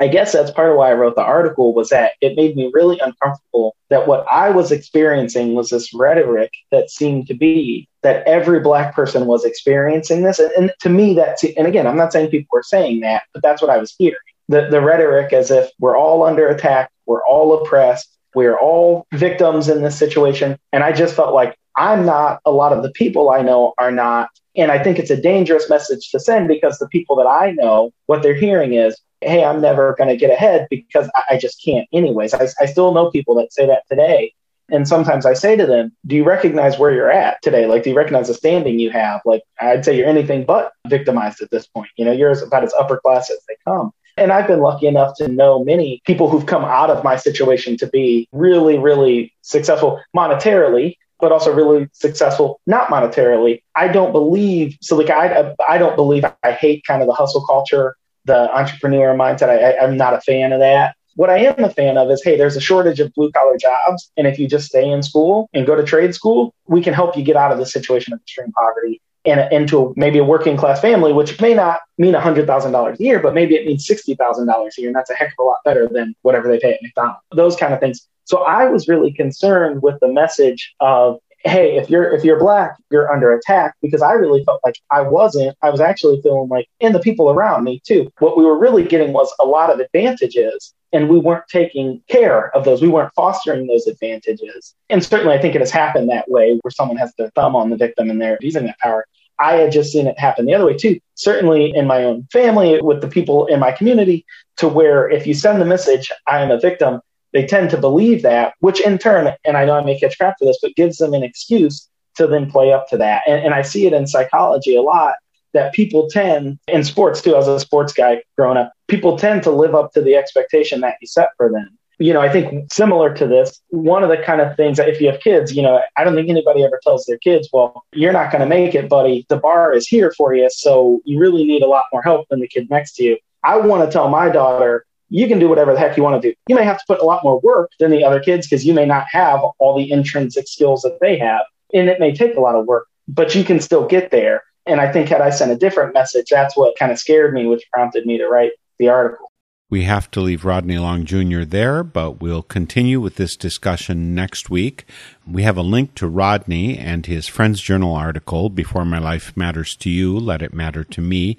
I 0.00 0.06
guess 0.06 0.32
that's 0.32 0.52
part 0.52 0.70
of 0.70 0.76
why 0.76 0.90
I 0.90 0.94
wrote 0.94 1.16
the 1.16 1.22
article 1.22 1.74
was 1.74 1.88
that 1.88 2.12
it 2.20 2.36
made 2.36 2.54
me 2.54 2.70
really 2.72 3.00
uncomfortable 3.00 3.74
that 3.90 4.06
what 4.06 4.24
I 4.30 4.50
was 4.50 4.70
experiencing 4.70 5.54
was 5.54 5.70
this 5.70 5.92
rhetoric 5.92 6.52
that 6.70 6.88
seemed 6.88 7.26
to 7.28 7.34
be 7.34 7.88
that 8.02 8.24
every 8.24 8.60
black 8.60 8.94
person 8.94 9.26
was 9.26 9.44
experiencing 9.44 10.22
this. 10.22 10.38
And, 10.38 10.52
and 10.52 10.72
to 10.80 10.88
me, 10.88 11.14
that's, 11.14 11.42
and 11.42 11.66
again, 11.66 11.84
I'm 11.84 11.96
not 11.96 12.12
saying 12.12 12.30
people 12.30 12.48
were 12.52 12.62
saying 12.62 13.00
that, 13.00 13.24
but 13.32 13.42
that's 13.42 13.60
what 13.60 13.70
I 13.70 13.78
was 13.78 13.92
hearing. 13.98 14.18
The, 14.48 14.68
the 14.70 14.80
rhetoric 14.80 15.32
as 15.32 15.50
if 15.50 15.68
we're 15.80 15.98
all 15.98 16.22
under 16.22 16.46
attack, 16.46 16.92
we're 17.06 17.26
all 17.26 17.60
oppressed, 17.60 18.17
we're 18.34 18.58
all 18.58 19.06
victims 19.12 19.68
in 19.68 19.82
this 19.82 19.98
situation. 19.98 20.58
And 20.72 20.82
I 20.84 20.92
just 20.92 21.14
felt 21.14 21.34
like 21.34 21.56
I'm 21.76 22.04
not, 22.04 22.40
a 22.44 22.50
lot 22.50 22.72
of 22.72 22.82
the 22.82 22.90
people 22.90 23.30
I 23.30 23.42
know 23.42 23.74
are 23.78 23.92
not. 23.92 24.30
And 24.56 24.72
I 24.72 24.82
think 24.82 24.98
it's 24.98 25.10
a 25.10 25.20
dangerous 25.20 25.70
message 25.70 26.10
to 26.10 26.20
send 26.20 26.48
because 26.48 26.78
the 26.78 26.88
people 26.88 27.16
that 27.16 27.26
I 27.26 27.52
know, 27.52 27.92
what 28.06 28.22
they're 28.22 28.34
hearing 28.34 28.74
is, 28.74 29.00
hey, 29.20 29.44
I'm 29.44 29.60
never 29.60 29.94
going 29.96 30.08
to 30.08 30.16
get 30.16 30.30
ahead 30.30 30.66
because 30.70 31.08
I, 31.14 31.34
I 31.34 31.38
just 31.38 31.62
can't, 31.64 31.86
anyways. 31.92 32.34
I, 32.34 32.48
I 32.60 32.66
still 32.66 32.92
know 32.92 33.10
people 33.10 33.34
that 33.36 33.52
say 33.52 33.66
that 33.66 33.84
today. 33.88 34.34
And 34.70 34.86
sometimes 34.86 35.24
I 35.24 35.32
say 35.32 35.56
to 35.56 35.64
them, 35.64 35.92
Do 36.06 36.14
you 36.14 36.24
recognize 36.24 36.78
where 36.78 36.92
you're 36.92 37.10
at 37.10 37.40
today? 37.42 37.66
Like, 37.66 37.84
do 37.84 37.90
you 37.90 37.96
recognize 37.96 38.28
the 38.28 38.34
standing 38.34 38.78
you 38.78 38.90
have? 38.90 39.22
Like, 39.24 39.42
I'd 39.60 39.84
say 39.84 39.96
you're 39.96 40.08
anything 40.08 40.44
but 40.44 40.72
victimized 40.88 41.40
at 41.40 41.50
this 41.50 41.66
point. 41.66 41.88
You 41.96 42.04
know, 42.04 42.12
you're 42.12 42.32
about 42.44 42.64
as 42.64 42.74
upper 42.78 42.98
class 42.98 43.30
as 43.30 43.38
they 43.48 43.56
come. 43.66 43.92
And 44.18 44.32
I've 44.32 44.46
been 44.46 44.60
lucky 44.60 44.86
enough 44.86 45.16
to 45.18 45.28
know 45.28 45.64
many 45.64 46.02
people 46.04 46.28
who've 46.28 46.46
come 46.46 46.64
out 46.64 46.90
of 46.90 47.04
my 47.04 47.16
situation 47.16 47.76
to 47.78 47.86
be 47.86 48.28
really, 48.32 48.78
really 48.78 49.32
successful 49.42 50.00
monetarily, 50.16 50.96
but 51.20 51.32
also 51.32 51.54
really 51.54 51.88
successful 51.92 52.60
not 52.66 52.88
monetarily. 52.88 53.62
I 53.74 53.88
don't 53.88 54.12
believe 54.12 54.76
so. 54.80 54.96
Like 54.96 55.10
I, 55.10 55.54
I 55.68 55.78
don't 55.78 55.96
believe 55.96 56.24
I 56.42 56.52
hate 56.52 56.84
kind 56.86 57.02
of 57.02 57.08
the 57.08 57.14
hustle 57.14 57.44
culture 57.46 57.96
the 58.28 58.54
entrepreneur 58.56 59.14
mindset. 59.14 59.48
I, 59.48 59.72
I, 59.72 59.84
I'm 59.84 59.96
not 59.96 60.14
a 60.14 60.20
fan 60.20 60.52
of 60.52 60.60
that. 60.60 60.94
What 61.16 61.30
I 61.30 61.38
am 61.38 61.64
a 61.64 61.70
fan 61.70 61.98
of 61.98 62.08
is, 62.10 62.22
hey, 62.22 62.36
there's 62.36 62.54
a 62.54 62.60
shortage 62.60 63.00
of 63.00 63.12
blue 63.14 63.32
collar 63.32 63.56
jobs. 63.58 64.12
And 64.16 64.28
if 64.28 64.38
you 64.38 64.46
just 64.46 64.68
stay 64.68 64.88
in 64.88 65.02
school 65.02 65.48
and 65.52 65.66
go 65.66 65.74
to 65.74 65.82
trade 65.82 66.14
school, 66.14 66.54
we 66.66 66.80
can 66.80 66.94
help 66.94 67.16
you 67.16 67.24
get 67.24 67.34
out 67.34 67.50
of 67.50 67.58
the 67.58 67.66
situation 67.66 68.12
of 68.12 68.20
extreme 68.20 68.52
poverty 68.52 69.00
and 69.28 69.52
into 69.52 69.92
maybe 69.96 70.18
a 70.18 70.24
working 70.24 70.56
class 70.56 70.80
family, 70.80 71.12
which 71.12 71.40
may 71.40 71.54
not 71.54 71.80
mean 71.98 72.14
$100,000 72.14 72.98
a 72.98 73.02
year, 73.02 73.20
but 73.20 73.34
maybe 73.34 73.54
it 73.56 73.66
means 73.66 73.86
$60,000 73.86 74.48
a 74.48 74.80
year. 74.80 74.88
And 74.88 74.96
that's 74.96 75.10
a 75.10 75.14
heck 75.14 75.28
of 75.28 75.38
a 75.40 75.42
lot 75.42 75.58
better 75.64 75.88
than 75.88 76.14
whatever 76.22 76.48
they 76.48 76.58
pay 76.58 76.74
at 76.74 76.82
McDonald's, 76.82 77.20
those 77.32 77.56
kind 77.56 77.74
of 77.74 77.80
things. 77.80 78.06
So 78.24 78.42
I 78.42 78.66
was 78.66 78.88
really 78.88 79.12
concerned 79.12 79.82
with 79.82 79.98
the 80.00 80.08
message 80.08 80.74
of 80.80 81.18
hey, 81.44 81.76
if 81.76 81.88
you're 81.88 82.10
if 82.10 82.24
you're 82.24 82.38
black, 82.38 82.76
you're 82.90 83.10
under 83.12 83.32
attack 83.32 83.74
because 83.80 84.02
I 84.02 84.12
really 84.12 84.44
felt 84.44 84.60
like 84.64 84.76
I 84.90 85.02
wasn't. 85.02 85.56
I 85.62 85.70
was 85.70 85.80
actually 85.80 86.20
feeling 86.22 86.48
like, 86.48 86.68
and 86.80 86.94
the 86.94 87.00
people 87.00 87.30
around 87.30 87.64
me 87.64 87.80
too. 87.84 88.10
What 88.18 88.36
we 88.36 88.44
were 88.44 88.58
really 88.58 88.84
getting 88.84 89.12
was 89.12 89.32
a 89.40 89.46
lot 89.46 89.70
of 89.70 89.80
advantages, 89.80 90.74
and 90.92 91.08
we 91.08 91.18
weren't 91.18 91.44
taking 91.48 92.02
care 92.08 92.54
of 92.56 92.64
those. 92.64 92.82
We 92.82 92.88
weren't 92.88 93.12
fostering 93.14 93.66
those 93.66 93.86
advantages. 93.86 94.74
And 94.90 95.04
certainly, 95.04 95.34
I 95.34 95.40
think 95.40 95.54
it 95.54 95.60
has 95.60 95.70
happened 95.70 96.10
that 96.10 96.30
way, 96.30 96.58
where 96.62 96.70
someone 96.70 96.96
has 96.96 97.12
their 97.16 97.30
thumb 97.30 97.54
on 97.54 97.70
the 97.70 97.76
victim 97.76 98.10
and 98.10 98.20
they're 98.20 98.38
using 98.40 98.66
that 98.66 98.78
power. 98.78 99.06
I 99.40 99.54
had 99.54 99.72
just 99.72 99.92
seen 99.92 100.06
it 100.06 100.18
happen 100.18 100.46
the 100.46 100.54
other 100.54 100.66
way 100.66 100.76
too. 100.76 100.98
Certainly 101.14 101.74
in 101.74 101.86
my 101.86 102.04
own 102.04 102.26
family, 102.32 102.80
with 102.80 103.00
the 103.00 103.08
people 103.08 103.46
in 103.46 103.60
my 103.60 103.72
community, 103.72 104.24
to 104.58 104.68
where 104.68 105.08
if 105.08 105.26
you 105.26 105.34
send 105.34 105.60
the 105.60 105.64
message, 105.64 106.10
I 106.26 106.40
am 106.40 106.50
a 106.50 106.60
victim, 106.60 107.00
they 107.32 107.46
tend 107.46 107.70
to 107.70 107.76
believe 107.76 108.22
that, 108.22 108.54
which 108.60 108.80
in 108.80 108.98
turn, 108.98 109.34
and 109.44 109.56
I 109.56 109.64
know 109.64 109.74
I 109.74 109.84
may 109.84 109.98
catch 109.98 110.18
crap 110.18 110.36
for 110.38 110.44
this, 110.44 110.58
but 110.62 110.74
gives 110.76 110.98
them 110.98 111.14
an 111.14 111.22
excuse 111.22 111.88
to 112.16 112.26
then 112.26 112.50
play 112.50 112.72
up 112.72 112.88
to 112.88 112.96
that. 112.96 113.22
And, 113.26 113.44
and 113.44 113.54
I 113.54 113.62
see 113.62 113.86
it 113.86 113.92
in 113.92 114.06
psychology 114.06 114.76
a 114.76 114.82
lot 114.82 115.14
that 115.54 115.72
people 115.72 116.08
tend, 116.10 116.58
in 116.68 116.84
sports 116.84 117.22
too, 117.22 117.36
as 117.36 117.48
a 117.48 117.60
sports 117.60 117.92
guy 117.92 118.22
growing 118.36 118.58
up, 118.58 118.72
people 118.86 119.16
tend 119.16 119.42
to 119.44 119.50
live 119.50 119.74
up 119.74 119.92
to 119.92 120.02
the 120.02 120.14
expectation 120.14 120.80
that 120.80 120.96
you 121.00 121.06
set 121.06 121.28
for 121.36 121.50
them. 121.50 121.77
You 121.98 122.12
know, 122.12 122.20
I 122.20 122.28
think 122.28 122.72
similar 122.72 123.12
to 123.14 123.26
this, 123.26 123.60
one 123.70 124.04
of 124.04 124.08
the 124.08 124.18
kind 124.18 124.40
of 124.40 124.56
things 124.56 124.76
that 124.76 124.88
if 124.88 125.00
you 125.00 125.10
have 125.10 125.20
kids, 125.20 125.54
you 125.54 125.62
know, 125.62 125.82
I 125.96 126.04
don't 126.04 126.14
think 126.14 126.28
anybody 126.28 126.64
ever 126.64 126.78
tells 126.82 127.04
their 127.06 127.18
kids, 127.18 127.48
well, 127.52 127.84
you're 127.92 128.12
not 128.12 128.30
going 128.30 128.40
to 128.40 128.46
make 128.46 128.74
it, 128.74 128.88
buddy. 128.88 129.26
The 129.28 129.36
bar 129.36 129.72
is 129.72 129.88
here 129.88 130.12
for 130.16 130.32
you. 130.32 130.48
So 130.50 131.00
you 131.04 131.18
really 131.18 131.44
need 131.44 131.62
a 131.62 131.66
lot 131.66 131.84
more 131.92 132.02
help 132.02 132.28
than 132.28 132.40
the 132.40 132.46
kid 132.46 132.70
next 132.70 132.92
to 132.96 133.04
you. 133.04 133.18
I 133.42 133.56
want 133.56 133.84
to 133.84 133.92
tell 133.92 134.08
my 134.08 134.28
daughter, 134.28 134.84
you 135.10 135.26
can 135.26 135.38
do 135.38 135.48
whatever 135.48 135.72
the 135.72 135.78
heck 135.78 135.96
you 135.96 136.02
want 136.02 136.20
to 136.20 136.28
do. 136.28 136.34
You 136.48 136.54
may 136.54 136.64
have 136.64 136.78
to 136.78 136.84
put 136.86 137.00
a 137.00 137.04
lot 137.04 137.24
more 137.24 137.40
work 137.40 137.70
than 137.80 137.90
the 137.90 138.04
other 138.04 138.20
kids 138.20 138.46
because 138.46 138.64
you 138.64 138.74
may 138.74 138.86
not 138.86 139.06
have 139.10 139.40
all 139.58 139.76
the 139.76 139.90
intrinsic 139.90 140.46
skills 140.46 140.82
that 140.82 140.98
they 141.00 141.18
have. 141.18 141.42
And 141.72 141.88
it 141.88 142.00
may 142.00 142.14
take 142.14 142.36
a 142.36 142.40
lot 142.40 142.54
of 142.54 142.66
work, 142.66 142.86
but 143.08 143.34
you 143.34 143.44
can 143.44 143.60
still 143.60 143.86
get 143.86 144.10
there. 144.10 144.42
And 144.66 144.80
I 144.80 144.92
think 144.92 145.08
had 145.08 145.22
I 145.22 145.30
sent 145.30 145.50
a 145.50 145.56
different 145.56 145.94
message, 145.94 146.26
that's 146.30 146.56
what 146.56 146.78
kind 146.78 146.92
of 146.92 146.98
scared 146.98 147.32
me, 147.32 147.46
which 147.46 147.64
prompted 147.72 148.04
me 148.04 148.18
to 148.18 148.28
write 148.28 148.52
the 148.78 148.88
article. 148.88 149.27
We 149.70 149.82
have 149.82 150.10
to 150.12 150.22
leave 150.22 150.46
Rodney 150.46 150.78
Long 150.78 151.04
Jr. 151.04 151.42
there, 151.42 151.84
but 151.84 152.22
we'll 152.22 152.40
continue 152.40 153.02
with 153.02 153.16
this 153.16 153.36
discussion 153.36 154.14
next 154.14 154.48
week. 154.48 154.86
We 155.26 155.42
have 155.42 155.58
a 155.58 155.62
link 155.62 155.94
to 155.96 156.08
Rodney 156.08 156.78
and 156.78 157.04
his 157.04 157.28
Friends 157.28 157.60
Journal 157.60 157.94
article, 157.94 158.48
Before 158.48 158.86
My 158.86 158.98
Life 158.98 159.36
Matters 159.36 159.76
to 159.76 159.90
You, 159.90 160.18
Let 160.18 160.40
It 160.40 160.54
Matter 160.54 160.84
to 160.84 161.02
Me, 161.02 161.36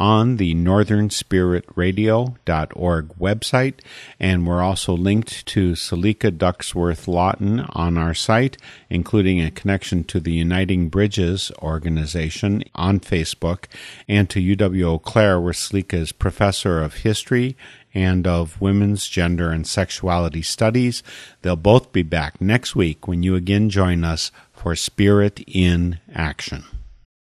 on 0.00 0.38
the 0.38 0.54
northernspiritradio.org 0.54 3.08
website. 3.20 3.74
And 4.18 4.46
we're 4.46 4.62
also 4.62 4.96
linked 4.96 5.44
to 5.48 5.72
Selika 5.72 6.30
Ducksworth 6.30 7.06
Lawton 7.06 7.60
on 7.70 7.98
our 7.98 8.14
site, 8.14 8.56
including 8.88 9.42
a 9.42 9.50
connection 9.50 10.04
to 10.04 10.18
the 10.18 10.32
Uniting 10.32 10.88
Bridges 10.88 11.52
organization 11.58 12.64
on 12.74 13.00
Facebook 13.00 13.66
and 14.08 14.30
to 14.30 14.40
UW 14.40 14.84
Eau 14.84 14.98
Claire, 14.98 15.38
where 15.38 15.52
Selika 15.52 15.92
is 15.94 16.12
professor 16.12 16.82
of 16.82 16.94
history 16.94 17.54
and 17.92 18.26
of 18.26 18.58
Women's 18.60 19.06
Gender 19.06 19.50
and 19.50 19.66
Sexuality 19.66 20.40
Studies. 20.40 21.02
They'll 21.42 21.56
both 21.56 21.92
be 21.92 22.02
back 22.02 22.40
next 22.40 22.74
week 22.74 23.06
when 23.06 23.22
you 23.22 23.34
again 23.34 23.68
join 23.68 24.04
us 24.04 24.32
for 24.54 24.74
Spirit 24.74 25.44
in 25.46 25.98
Action. 26.14 26.64